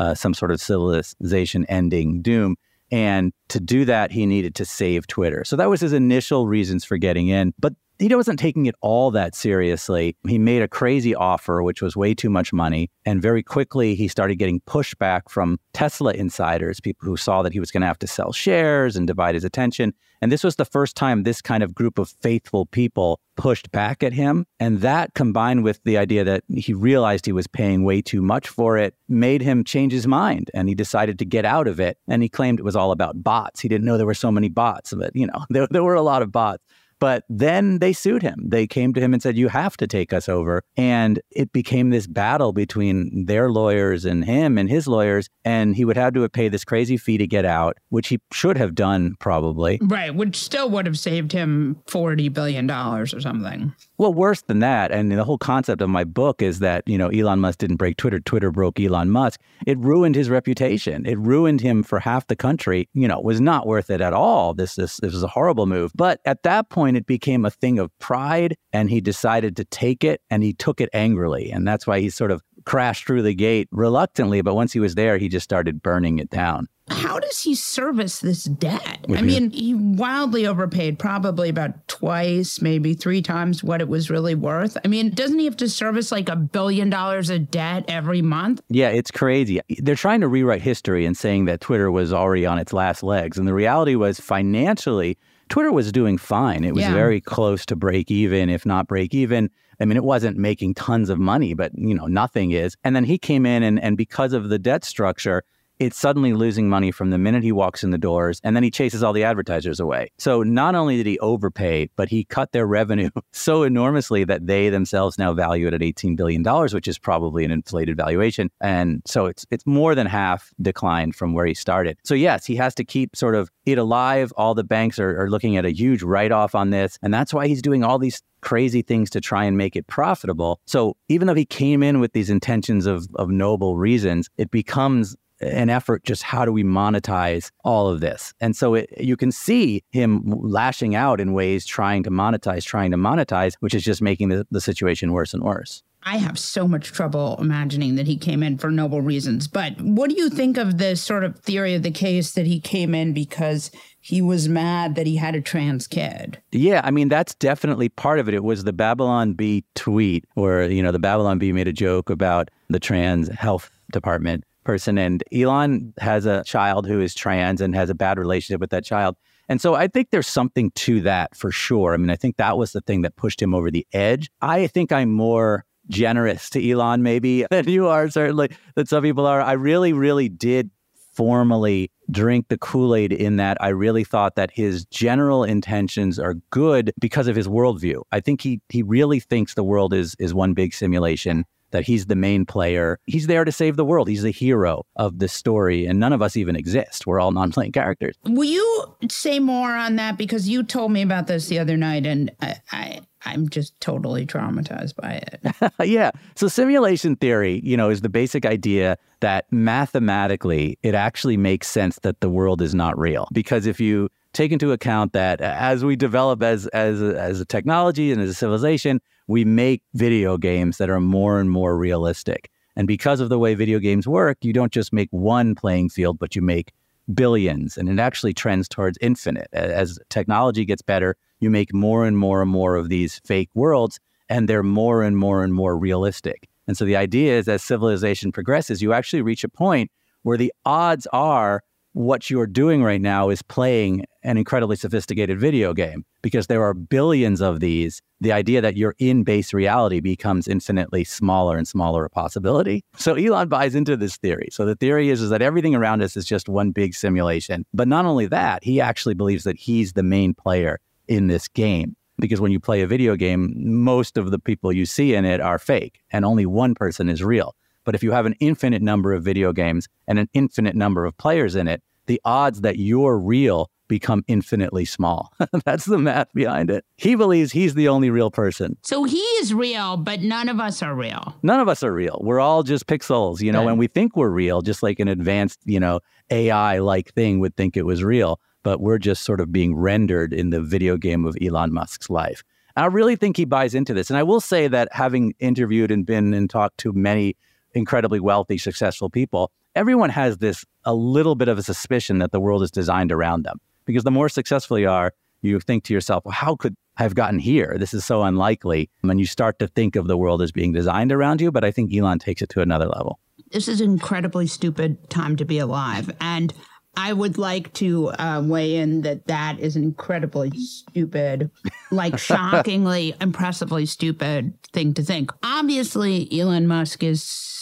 uh, 0.00 0.14
some 0.14 0.32
sort 0.32 0.50
of 0.50 0.60
civilization 0.60 1.66
ending 1.66 2.22
doom. 2.22 2.56
And 2.90 3.32
to 3.50 3.60
do 3.60 3.84
that, 3.84 4.10
he 4.10 4.24
needed 4.24 4.54
to 4.56 4.64
save 4.64 5.06
Twitter. 5.06 5.44
So 5.44 5.56
that 5.56 5.68
was 5.68 5.80
his 5.80 5.92
initial 5.92 6.48
reasons 6.48 6.84
for 6.84 6.96
getting 6.96 7.28
in. 7.28 7.52
But 7.60 7.74
he 8.00 8.14
wasn't 8.14 8.38
taking 8.38 8.66
it 8.66 8.74
all 8.80 9.10
that 9.10 9.34
seriously. 9.34 10.16
He 10.26 10.38
made 10.38 10.62
a 10.62 10.68
crazy 10.68 11.14
offer, 11.14 11.62
which 11.62 11.82
was 11.82 11.96
way 11.96 12.14
too 12.14 12.30
much 12.30 12.52
money. 12.52 12.90
And 13.04 13.20
very 13.20 13.42
quickly, 13.42 13.94
he 13.94 14.08
started 14.08 14.36
getting 14.36 14.60
pushback 14.60 15.28
from 15.28 15.58
Tesla 15.74 16.12
insiders, 16.12 16.80
people 16.80 17.06
who 17.06 17.16
saw 17.16 17.42
that 17.42 17.52
he 17.52 17.60
was 17.60 17.70
going 17.70 17.82
to 17.82 17.86
have 17.86 17.98
to 17.98 18.06
sell 18.06 18.32
shares 18.32 18.96
and 18.96 19.06
divide 19.06 19.34
his 19.34 19.44
attention. 19.44 19.92
And 20.22 20.30
this 20.30 20.44
was 20.44 20.56
the 20.56 20.64
first 20.64 20.96
time 20.96 21.22
this 21.22 21.40
kind 21.40 21.62
of 21.62 21.74
group 21.74 21.98
of 21.98 22.10
faithful 22.20 22.66
people 22.66 23.20
pushed 23.36 23.70
back 23.70 24.02
at 24.02 24.12
him. 24.12 24.46
And 24.58 24.80
that 24.80 25.14
combined 25.14 25.64
with 25.64 25.82
the 25.84 25.96
idea 25.96 26.24
that 26.24 26.44
he 26.48 26.74
realized 26.74 27.24
he 27.24 27.32
was 27.32 27.46
paying 27.46 27.84
way 27.84 28.02
too 28.02 28.20
much 28.20 28.48
for 28.48 28.76
it 28.76 28.94
made 29.08 29.40
him 29.40 29.64
change 29.64 29.92
his 29.92 30.06
mind. 30.06 30.50
And 30.52 30.68
he 30.68 30.74
decided 30.74 31.18
to 31.20 31.24
get 31.24 31.44
out 31.44 31.66
of 31.66 31.80
it. 31.80 31.98
And 32.06 32.22
he 32.22 32.28
claimed 32.28 32.58
it 32.58 32.64
was 32.64 32.76
all 32.76 32.92
about 32.92 33.22
bots. 33.22 33.60
He 33.60 33.68
didn't 33.68 33.86
know 33.86 33.96
there 33.96 34.06
were 34.06 34.14
so 34.14 34.30
many 34.30 34.48
bots, 34.48 34.92
but 34.92 35.14
you 35.14 35.26
know, 35.26 35.44
there, 35.50 35.66
there 35.70 35.84
were 35.84 35.94
a 35.94 36.02
lot 36.02 36.22
of 36.22 36.32
bots. 36.32 36.62
But 37.00 37.24
then 37.28 37.78
they 37.78 37.92
sued 37.92 38.22
him. 38.22 38.44
They 38.46 38.66
came 38.66 38.92
to 38.94 39.00
him 39.00 39.12
and 39.12 39.22
said, 39.22 39.36
You 39.36 39.48
have 39.48 39.76
to 39.78 39.86
take 39.86 40.12
us 40.12 40.28
over. 40.28 40.62
And 40.76 41.20
it 41.30 41.52
became 41.52 41.90
this 41.90 42.06
battle 42.06 42.52
between 42.52 43.24
their 43.26 43.50
lawyers 43.50 44.04
and 44.04 44.24
him 44.24 44.58
and 44.58 44.68
his 44.68 44.86
lawyers. 44.86 45.28
And 45.44 45.74
he 45.74 45.84
would 45.84 45.96
have 45.96 46.12
to 46.14 46.28
pay 46.28 46.48
this 46.48 46.64
crazy 46.64 46.96
fee 46.96 47.18
to 47.18 47.26
get 47.26 47.44
out, 47.44 47.78
which 47.88 48.08
he 48.08 48.20
should 48.32 48.58
have 48.58 48.74
done 48.74 49.16
probably. 49.18 49.78
Right, 49.82 50.14
which 50.14 50.36
still 50.36 50.70
would 50.70 50.86
have 50.86 50.98
saved 50.98 51.32
him 51.32 51.80
$40 51.86 52.32
billion 52.32 52.70
or 52.70 53.06
something. 53.06 53.74
Well, 54.00 54.12
worse 54.12 54.42
than 54.42 54.58
that. 54.60 54.90
And 54.90 55.12
the 55.12 55.24
whole 55.24 55.38
concept 55.38 55.80
of 55.80 55.88
my 55.88 56.04
book 56.04 56.42
is 56.42 56.58
that, 56.58 56.82
you 56.86 56.98
know, 56.98 57.08
Elon 57.08 57.38
Musk 57.38 57.58
didn't 57.58 57.76
break 57.76 57.96
Twitter, 57.96 58.18
Twitter 58.18 58.50
broke 58.50 58.80
Elon 58.80 59.10
Musk. 59.10 59.40
It 59.66 59.78
ruined 59.78 60.16
his 60.16 60.28
reputation. 60.28 61.06
It 61.06 61.18
ruined 61.18 61.60
him 61.60 61.82
for 61.82 62.00
half 62.00 62.26
the 62.26 62.36
country. 62.36 62.88
You 62.94 63.06
know, 63.06 63.20
was 63.20 63.40
not 63.40 63.66
worth 63.66 63.90
it 63.90 64.00
at 64.00 64.12
all. 64.12 64.54
This, 64.54 64.74
this, 64.74 64.96
this 64.96 65.12
was 65.12 65.22
a 65.22 65.28
horrible 65.28 65.66
move. 65.66 65.92
But 65.94 66.20
at 66.24 66.42
that 66.42 66.68
point, 66.68 66.80
point, 66.80 66.96
it 66.96 67.06
became 67.06 67.44
a 67.44 67.50
thing 67.50 67.78
of 67.78 67.90
pride, 67.98 68.56
and 68.72 68.88
he 68.88 69.02
decided 69.02 69.54
to 69.56 69.64
take 69.66 70.02
it, 70.02 70.22
and 70.30 70.42
he 70.42 70.54
took 70.54 70.80
it 70.80 70.88
angrily. 70.94 71.50
And 71.50 71.68
that's 71.68 71.86
why 71.86 72.00
he's 72.00 72.14
sort 72.14 72.30
of 72.30 72.42
crashed 72.64 73.06
through 73.06 73.22
the 73.22 73.34
gate 73.34 73.68
reluctantly, 73.70 74.42
but 74.42 74.54
once 74.54 74.72
he 74.72 74.80
was 74.80 74.94
there, 74.94 75.18
he 75.18 75.28
just 75.28 75.44
started 75.44 75.82
burning 75.82 76.18
it 76.18 76.30
down. 76.30 76.68
How 76.90 77.20
does 77.20 77.40
he 77.40 77.54
service 77.54 78.18
this 78.18 78.44
debt? 78.44 79.06
I 79.08 79.22
mean, 79.22 79.50
he 79.50 79.74
wildly 79.74 80.44
overpaid, 80.44 80.98
probably 80.98 81.48
about 81.48 81.86
twice, 81.86 82.60
maybe 82.60 82.94
three 82.94 83.22
times 83.22 83.62
what 83.62 83.80
it 83.80 83.88
was 83.88 84.10
really 84.10 84.34
worth. 84.34 84.76
I 84.84 84.88
mean, 84.88 85.10
doesn't 85.10 85.38
he 85.38 85.44
have 85.44 85.56
to 85.58 85.68
service 85.68 86.10
like 86.10 86.28
a 86.28 86.34
billion 86.34 86.90
dollars 86.90 87.30
of 87.30 87.48
debt 87.48 87.84
every 87.86 88.22
month? 88.22 88.60
Yeah, 88.68 88.88
it's 88.88 89.12
crazy. 89.12 89.60
They're 89.78 89.94
trying 89.94 90.20
to 90.22 90.28
rewrite 90.28 90.62
history 90.62 91.06
and 91.06 91.16
saying 91.16 91.44
that 91.44 91.60
Twitter 91.60 91.92
was 91.92 92.12
already 92.12 92.44
on 92.44 92.58
its 92.58 92.72
last 92.72 93.04
legs. 93.04 93.38
And 93.38 93.46
the 93.46 93.54
reality 93.54 93.94
was 93.94 94.18
financially, 94.18 95.16
Twitter 95.50 95.72
was 95.72 95.92
doing 95.92 96.16
fine. 96.16 96.64
It 96.64 96.74
was 96.74 96.84
Yeah. 96.84 96.94
very 96.94 97.20
close 97.20 97.66
to 97.66 97.76
break 97.76 98.10
even, 98.10 98.48
if 98.48 98.64
not 98.64 98.86
break 98.86 99.14
even. 99.14 99.50
I 99.80 99.84
mean, 99.84 99.96
it 99.96 100.04
wasn't 100.04 100.36
making 100.38 100.74
tons 100.74 101.10
of 101.10 101.18
money, 101.18 101.54
but 101.54 101.72
you 101.76 101.94
know, 101.94 102.06
nothing 102.06 102.52
is. 102.52 102.76
And 102.84 102.94
then 102.96 103.04
he 103.04 103.18
came 103.18 103.44
in 103.44 103.62
and, 103.62 103.78
and 103.82 103.96
because 103.96 104.32
of 104.32 104.48
the 104.48 104.58
debt 104.58 104.84
structure, 104.84 105.42
it's 105.80 105.98
suddenly 105.98 106.34
losing 106.34 106.68
money 106.68 106.90
from 106.90 107.08
the 107.08 107.16
minute 107.16 107.42
he 107.42 107.52
walks 107.52 107.82
in 107.82 107.90
the 107.90 107.98
doors 107.98 108.38
and 108.44 108.54
then 108.54 108.62
he 108.62 108.70
chases 108.70 109.02
all 109.02 109.14
the 109.14 109.24
advertisers 109.24 109.80
away. 109.80 110.12
So 110.18 110.42
not 110.42 110.74
only 110.74 110.98
did 110.98 111.06
he 111.06 111.18
overpay, 111.20 111.88
but 111.96 112.10
he 112.10 112.24
cut 112.24 112.52
their 112.52 112.66
revenue 112.66 113.08
so 113.32 113.62
enormously 113.62 114.22
that 114.24 114.46
they 114.46 114.68
themselves 114.68 115.18
now 115.18 115.32
value 115.32 115.66
it 115.66 115.74
at 115.74 115.80
$18 115.80 116.16
billion, 116.16 116.44
which 116.68 116.86
is 116.86 116.98
probably 116.98 117.46
an 117.46 117.50
inflated 117.50 117.96
valuation. 117.96 118.50
And 118.60 119.02
so 119.06 119.24
it's 119.26 119.46
it's 119.50 119.66
more 119.66 119.94
than 119.94 120.06
half 120.06 120.52
declined 120.60 121.16
from 121.16 121.32
where 121.32 121.46
he 121.46 121.54
started. 121.54 121.98
So 122.04 122.14
yes, 122.14 122.44
he 122.44 122.56
has 122.56 122.74
to 122.74 122.84
keep 122.84 123.16
sort 123.16 123.34
of 123.34 123.50
it 123.64 123.78
alive. 123.78 124.32
All 124.36 124.54
the 124.54 124.64
banks 124.64 124.98
are, 124.98 125.18
are 125.18 125.30
looking 125.30 125.56
at 125.56 125.64
a 125.64 125.72
huge 125.72 126.02
write-off 126.02 126.54
on 126.54 126.70
this. 126.70 126.98
And 127.02 127.12
that's 127.12 127.32
why 127.32 127.46
he's 127.46 127.62
doing 127.62 127.82
all 127.82 127.98
these 127.98 128.22
crazy 128.42 128.82
things 128.82 129.10
to 129.10 129.20
try 129.20 129.44
and 129.44 129.56
make 129.56 129.76
it 129.76 129.86
profitable. 129.86 130.60
So 130.66 130.96
even 131.08 131.26
though 131.26 131.34
he 131.34 131.46
came 131.46 131.82
in 131.82 132.00
with 132.00 132.12
these 132.12 132.30
intentions 132.30 132.86
of, 132.86 133.06
of 133.14 133.30
noble 133.30 133.76
reasons, 133.76 134.28
it 134.36 134.50
becomes 134.50 135.16
an 135.40 135.70
effort 135.70 136.04
just 136.04 136.22
how 136.22 136.44
do 136.44 136.52
we 136.52 136.62
monetize 136.62 137.50
all 137.64 137.88
of 137.88 138.00
this 138.00 138.34
and 138.40 138.54
so 138.56 138.74
it, 138.74 138.90
you 138.98 139.16
can 139.16 139.32
see 139.32 139.82
him 139.90 140.22
lashing 140.26 140.94
out 140.94 141.20
in 141.20 141.32
ways 141.32 141.64
trying 141.66 142.02
to 142.02 142.10
monetize 142.10 142.64
trying 142.64 142.90
to 142.90 142.96
monetize 142.96 143.54
which 143.60 143.74
is 143.74 143.82
just 143.82 144.02
making 144.02 144.28
the, 144.28 144.46
the 144.50 144.60
situation 144.60 145.12
worse 145.12 145.34
and 145.34 145.42
worse 145.42 145.82
I 146.02 146.16
have 146.16 146.38
so 146.38 146.66
much 146.66 146.92
trouble 146.92 147.36
imagining 147.38 147.96
that 147.96 148.06
he 148.06 148.16
came 148.16 148.42
in 148.42 148.56
for 148.56 148.70
noble 148.70 149.02
reasons. 149.02 149.46
But 149.46 149.78
what 149.80 150.08
do 150.08 150.16
you 150.16 150.30
think 150.30 150.56
of 150.56 150.78
the 150.78 150.96
sort 150.96 151.24
of 151.24 151.38
theory 151.40 151.74
of 151.74 151.82
the 151.82 151.90
case 151.90 152.32
that 152.32 152.46
he 152.46 152.58
came 152.58 152.94
in 152.94 153.12
because 153.12 153.70
he 154.00 154.22
was 154.22 154.48
mad 154.48 154.94
that 154.94 155.06
he 155.06 155.16
had 155.16 155.34
a 155.34 155.42
trans 155.42 155.86
kid? 155.86 156.40
Yeah, 156.52 156.80
I 156.84 156.90
mean 156.90 157.08
that's 157.08 157.34
definitely 157.34 157.90
part 157.90 158.18
of 158.18 158.28
it. 158.28 158.34
It 158.34 158.44
was 158.44 158.64
the 158.64 158.72
Babylon 158.72 159.34
Bee 159.34 159.64
tweet 159.74 160.24
where 160.34 160.70
you 160.70 160.82
know 160.82 160.92
the 160.92 160.98
Babylon 160.98 161.38
Bee 161.38 161.52
made 161.52 161.68
a 161.68 161.72
joke 161.72 162.08
about 162.08 162.50
the 162.70 162.80
trans 162.80 163.28
health 163.28 163.70
department 163.92 164.44
person, 164.64 164.98
and 164.98 165.22
Elon 165.32 165.94
has 165.98 166.26
a 166.26 166.44
child 166.44 166.86
who 166.86 167.00
is 167.00 167.14
trans 167.14 167.60
and 167.60 167.74
has 167.74 167.90
a 167.90 167.94
bad 167.94 168.18
relationship 168.18 168.60
with 168.60 168.70
that 168.70 168.84
child. 168.84 169.16
And 169.48 169.60
so 169.60 169.74
I 169.74 169.88
think 169.88 170.10
there's 170.10 170.28
something 170.28 170.70
to 170.76 171.00
that 171.00 171.34
for 171.34 171.50
sure. 171.50 171.92
I 171.92 171.96
mean, 171.96 172.10
I 172.10 172.16
think 172.16 172.36
that 172.36 172.56
was 172.56 172.72
the 172.72 172.80
thing 172.82 173.02
that 173.02 173.16
pushed 173.16 173.42
him 173.42 173.54
over 173.54 173.70
the 173.70 173.86
edge. 173.92 174.30
I 174.40 174.68
think 174.68 174.92
I'm 174.92 175.10
more 175.10 175.64
generous 175.88 176.48
to 176.50 176.70
Elon 176.70 177.02
maybe 177.02 177.44
than 177.50 177.68
you 177.68 177.88
are 177.88 178.08
certainly 178.08 178.50
that 178.76 178.88
some 178.88 179.02
people 179.02 179.26
are. 179.26 179.40
I 179.40 179.52
really, 179.52 179.92
really 179.92 180.28
did 180.28 180.70
formally 181.12 181.90
drink 182.10 182.46
the 182.48 182.58
Kool 182.58 182.94
Aid 182.94 183.12
in 183.12 183.36
that 183.36 183.56
I 183.60 183.68
really 183.68 184.04
thought 184.04 184.36
that 184.36 184.50
his 184.50 184.84
general 184.86 185.44
intentions 185.44 186.18
are 186.18 186.34
good 186.50 186.92
because 187.00 187.26
of 187.26 187.36
his 187.36 187.48
worldview. 187.48 188.02
I 188.12 188.20
think 188.20 188.40
he 188.40 188.60
he 188.68 188.82
really 188.82 189.20
thinks 189.20 189.54
the 189.54 189.64
world 189.64 189.92
is 189.92 190.14
is 190.18 190.32
one 190.32 190.54
big 190.54 190.72
simulation. 190.72 191.44
That 191.70 191.84
he's 191.84 192.06
the 192.06 192.16
main 192.16 192.46
player. 192.46 192.98
He's 193.06 193.26
there 193.26 193.44
to 193.44 193.52
save 193.52 193.76
the 193.76 193.84
world. 193.84 194.08
He's 194.08 194.22
the 194.22 194.30
hero 194.30 194.84
of 194.96 195.18
the 195.18 195.28
story, 195.28 195.86
and 195.86 196.00
none 196.00 196.12
of 196.12 196.22
us 196.22 196.36
even 196.36 196.56
exist. 196.56 197.06
We're 197.06 197.20
all 197.20 197.32
non-playing 197.32 197.72
characters. 197.72 198.16
Will 198.24 198.44
you 198.44 198.96
say 199.08 199.38
more 199.38 199.76
on 199.76 199.96
that? 199.96 200.18
Because 200.18 200.48
you 200.48 200.62
told 200.62 200.92
me 200.92 201.02
about 201.02 201.26
this 201.26 201.48
the 201.48 201.58
other 201.58 201.76
night, 201.76 202.06
and 202.06 202.30
I, 202.40 202.56
I 202.72 203.00
I'm 203.24 203.48
just 203.48 203.78
totally 203.80 204.26
traumatized 204.26 204.96
by 204.96 205.22
it. 205.22 205.72
yeah. 205.88 206.10
So 206.36 206.48
simulation 206.48 207.16
theory, 207.16 207.60
you 207.62 207.76
know, 207.76 207.90
is 207.90 208.00
the 208.00 208.08
basic 208.08 208.46
idea 208.46 208.96
that 209.20 209.46
mathematically 209.50 210.78
it 210.82 210.94
actually 210.94 211.36
makes 211.36 211.68
sense 211.68 211.98
that 212.02 212.20
the 212.20 212.30
world 212.30 212.62
is 212.62 212.74
not 212.74 212.98
real. 212.98 213.28
Because 213.32 213.66
if 213.66 213.78
you 213.80 214.08
take 214.32 214.52
into 214.52 214.72
account 214.72 215.12
that 215.12 215.40
as 215.40 215.84
we 215.84 215.96
develop 215.96 216.42
as 216.42 216.66
as 216.68 217.02
as 217.02 217.40
a 217.40 217.44
technology 217.44 218.12
and 218.12 218.22
as 218.22 218.30
a 218.30 218.34
civilization, 218.34 219.00
we 219.30 219.44
make 219.44 219.80
video 219.94 220.36
games 220.36 220.78
that 220.78 220.90
are 220.90 220.98
more 220.98 221.38
and 221.38 221.48
more 221.48 221.76
realistic. 221.76 222.50
And 222.74 222.88
because 222.88 223.20
of 223.20 223.28
the 223.28 223.38
way 223.38 223.54
video 223.54 223.78
games 223.78 224.08
work, 224.08 224.38
you 224.42 224.52
don't 224.52 224.72
just 224.72 224.92
make 224.92 225.08
one 225.12 225.54
playing 225.54 225.90
field, 225.90 226.18
but 226.18 226.34
you 226.34 226.42
make 226.42 226.72
billions, 227.14 227.78
and 227.78 227.88
it 227.88 228.00
actually 228.00 228.34
trends 228.34 228.68
towards 228.68 228.98
infinite. 229.00 229.46
As 229.52 230.00
technology 230.08 230.64
gets 230.64 230.82
better, 230.82 231.16
you 231.38 231.48
make 231.48 231.72
more 231.72 232.04
and 232.04 232.18
more 232.18 232.42
and 232.42 232.50
more 232.50 232.74
of 232.74 232.88
these 232.88 233.20
fake 233.24 233.50
worlds, 233.54 234.00
and 234.28 234.48
they're 234.48 234.64
more 234.64 235.04
and 235.04 235.16
more 235.16 235.44
and 235.44 235.54
more 235.54 235.78
realistic. 235.78 236.48
And 236.66 236.76
so 236.76 236.84
the 236.84 236.96
idea 236.96 237.38
is 237.38 237.46
as 237.46 237.62
civilization 237.62 238.32
progresses, 238.32 238.82
you 238.82 238.92
actually 238.92 239.22
reach 239.22 239.44
a 239.44 239.48
point 239.48 239.92
where 240.22 240.38
the 240.38 240.52
odds 240.64 241.06
are 241.12 241.62
what 241.92 242.30
you're 242.30 242.46
doing 242.46 242.82
right 242.82 243.00
now 243.00 243.30
is 243.30 243.42
playing 243.42 244.04
an 244.22 244.36
incredibly 244.36 244.76
sophisticated 244.76 245.40
video 245.40 245.72
game 245.72 246.04
because 246.22 246.46
there 246.46 246.62
are 246.62 246.74
billions 246.74 247.40
of 247.40 247.60
these. 247.60 248.00
The 248.20 248.32
idea 248.32 248.60
that 248.60 248.76
you're 248.76 248.94
in 248.98 249.24
base 249.24 249.52
reality 249.52 250.00
becomes 250.00 250.46
infinitely 250.46 251.04
smaller 251.04 251.56
and 251.56 251.66
smaller 251.66 252.04
a 252.04 252.10
possibility. 252.10 252.84
So 252.96 253.14
Elon 253.14 253.48
buys 253.48 253.74
into 253.74 253.96
this 253.96 254.16
theory. 254.16 254.48
So 254.52 254.66
the 254.66 254.76
theory 254.76 255.08
is, 255.08 255.20
is 255.20 255.30
that 255.30 255.42
everything 255.42 255.74
around 255.74 256.02
us 256.02 256.16
is 256.16 256.26
just 256.26 256.48
one 256.48 256.70
big 256.70 256.94
simulation. 256.94 257.64
But 257.74 257.88
not 257.88 258.04
only 258.04 258.26
that, 258.26 258.62
he 258.62 258.80
actually 258.80 259.14
believes 259.14 259.44
that 259.44 259.56
he's 259.56 259.94
the 259.94 260.02
main 260.02 260.34
player 260.34 260.78
in 261.08 261.26
this 261.26 261.48
game. 261.48 261.96
Because 262.18 262.40
when 262.40 262.52
you 262.52 262.60
play 262.60 262.82
a 262.82 262.86
video 262.86 263.16
game, 263.16 263.54
most 263.56 264.18
of 264.18 264.30
the 264.30 264.38
people 264.38 264.72
you 264.72 264.84
see 264.84 265.14
in 265.14 265.24
it 265.24 265.40
are 265.40 265.58
fake 265.58 266.00
and 266.10 266.24
only 266.24 266.44
one 266.44 266.74
person 266.74 267.08
is 267.08 267.24
real. 267.24 267.54
But 267.90 267.96
if 267.96 268.04
you 268.04 268.12
have 268.12 268.24
an 268.24 268.36
infinite 268.38 268.82
number 268.82 269.12
of 269.12 269.24
video 269.24 269.52
games 269.52 269.88
and 270.06 270.16
an 270.20 270.28
infinite 270.32 270.76
number 270.76 271.04
of 271.06 271.18
players 271.18 271.56
in 271.56 271.66
it, 271.66 271.82
the 272.06 272.20
odds 272.24 272.60
that 272.60 272.78
you're 272.78 273.18
real 273.18 273.68
become 273.88 274.22
infinitely 274.28 274.84
small. 274.84 275.32
That's 275.64 275.86
the 275.86 275.98
math 275.98 276.32
behind 276.32 276.70
it. 276.70 276.84
He 276.98 277.16
believes 277.16 277.50
he's 277.50 277.74
the 277.74 277.88
only 277.88 278.08
real 278.08 278.30
person. 278.30 278.76
So 278.82 279.02
he 279.02 279.18
is 279.40 279.52
real, 279.52 279.96
but 279.96 280.20
none 280.20 280.48
of 280.48 280.60
us 280.60 280.84
are 280.84 280.94
real. 280.94 281.34
None 281.42 281.58
of 281.58 281.68
us 281.68 281.82
are 281.82 281.92
real. 281.92 282.20
We're 282.22 282.38
all 282.38 282.62
just 282.62 282.86
pixels, 282.86 283.40
you 283.40 283.50
know, 283.50 283.64
Right. 283.64 283.70
and 283.70 283.78
we 283.80 283.88
think 283.88 284.16
we're 284.16 284.30
real, 284.30 284.62
just 284.62 284.84
like 284.84 285.00
an 285.00 285.08
advanced, 285.08 285.58
you 285.64 285.80
know, 285.80 285.98
AI 286.30 286.78
like 286.78 287.12
thing 287.14 287.40
would 287.40 287.56
think 287.56 287.76
it 287.76 287.86
was 287.86 288.04
real, 288.04 288.38
but 288.62 288.80
we're 288.80 288.98
just 288.98 289.24
sort 289.24 289.40
of 289.40 289.50
being 289.50 289.74
rendered 289.74 290.32
in 290.32 290.50
the 290.50 290.60
video 290.60 290.96
game 290.96 291.24
of 291.24 291.36
Elon 291.42 291.72
Musk's 291.72 292.08
life. 292.08 292.44
And 292.76 292.84
I 292.84 292.86
really 292.86 293.16
think 293.16 293.36
he 293.36 293.46
buys 293.46 293.74
into 293.74 293.92
this. 293.94 294.10
And 294.10 294.16
I 294.16 294.22
will 294.22 294.40
say 294.40 294.68
that 294.68 294.86
having 294.92 295.34
interviewed 295.40 295.90
and 295.90 296.06
been 296.06 296.32
and 296.34 296.48
talked 296.48 296.78
to 296.78 296.92
many 296.92 297.34
incredibly 297.74 298.20
wealthy, 298.20 298.58
successful 298.58 299.10
people, 299.10 299.50
everyone 299.74 300.10
has 300.10 300.38
this 300.38 300.64
a 300.84 300.94
little 300.94 301.34
bit 301.34 301.48
of 301.48 301.58
a 301.58 301.62
suspicion 301.62 302.18
that 302.18 302.32
the 302.32 302.40
world 302.40 302.62
is 302.62 302.70
designed 302.70 303.12
around 303.12 303.42
them. 303.42 303.60
Because 303.84 304.04
the 304.04 304.10
more 304.10 304.28
successful 304.28 304.78
you 304.78 304.88
are, 304.88 305.12
you 305.42 305.58
think 305.60 305.84
to 305.84 305.94
yourself, 305.94 306.24
well, 306.24 306.32
how 306.32 306.54
could 306.56 306.76
I 306.98 307.02
have 307.02 307.14
gotten 307.14 307.38
here? 307.38 307.76
This 307.78 307.94
is 307.94 308.04
so 308.04 308.22
unlikely. 308.22 308.90
And 309.02 309.18
you 309.18 309.26
start 309.26 309.58
to 309.60 309.68
think 309.68 309.96
of 309.96 310.06
the 310.06 310.16
world 310.16 310.42
as 310.42 310.52
being 310.52 310.72
designed 310.72 311.12
around 311.12 311.40
you. 311.40 311.50
But 311.50 311.64
I 311.64 311.70
think 311.70 311.94
Elon 311.94 312.18
takes 312.18 312.42
it 312.42 312.50
to 312.50 312.60
another 312.60 312.86
level. 312.86 313.18
This 313.50 313.68
is 313.68 313.80
an 313.80 313.90
incredibly 313.90 314.46
stupid 314.46 315.08
time 315.10 315.36
to 315.36 315.44
be 315.44 315.58
alive. 315.58 316.14
And 316.20 316.52
I 316.96 317.12
would 317.12 317.38
like 317.38 317.72
to 317.74 318.08
uh, 318.10 318.42
weigh 318.44 318.76
in 318.76 319.02
that 319.02 319.26
that 319.26 319.58
is 319.60 319.76
an 319.76 319.82
incredibly 319.82 320.50
stupid, 320.58 321.50
like 321.90 322.18
shockingly, 322.18 323.14
impressively 323.20 323.86
stupid 323.86 324.52
thing 324.72 324.94
to 324.94 325.02
think. 325.02 325.30
Obviously, 325.42 326.28
Elon 326.38 326.66
Musk 326.66 327.02
is 327.02 327.59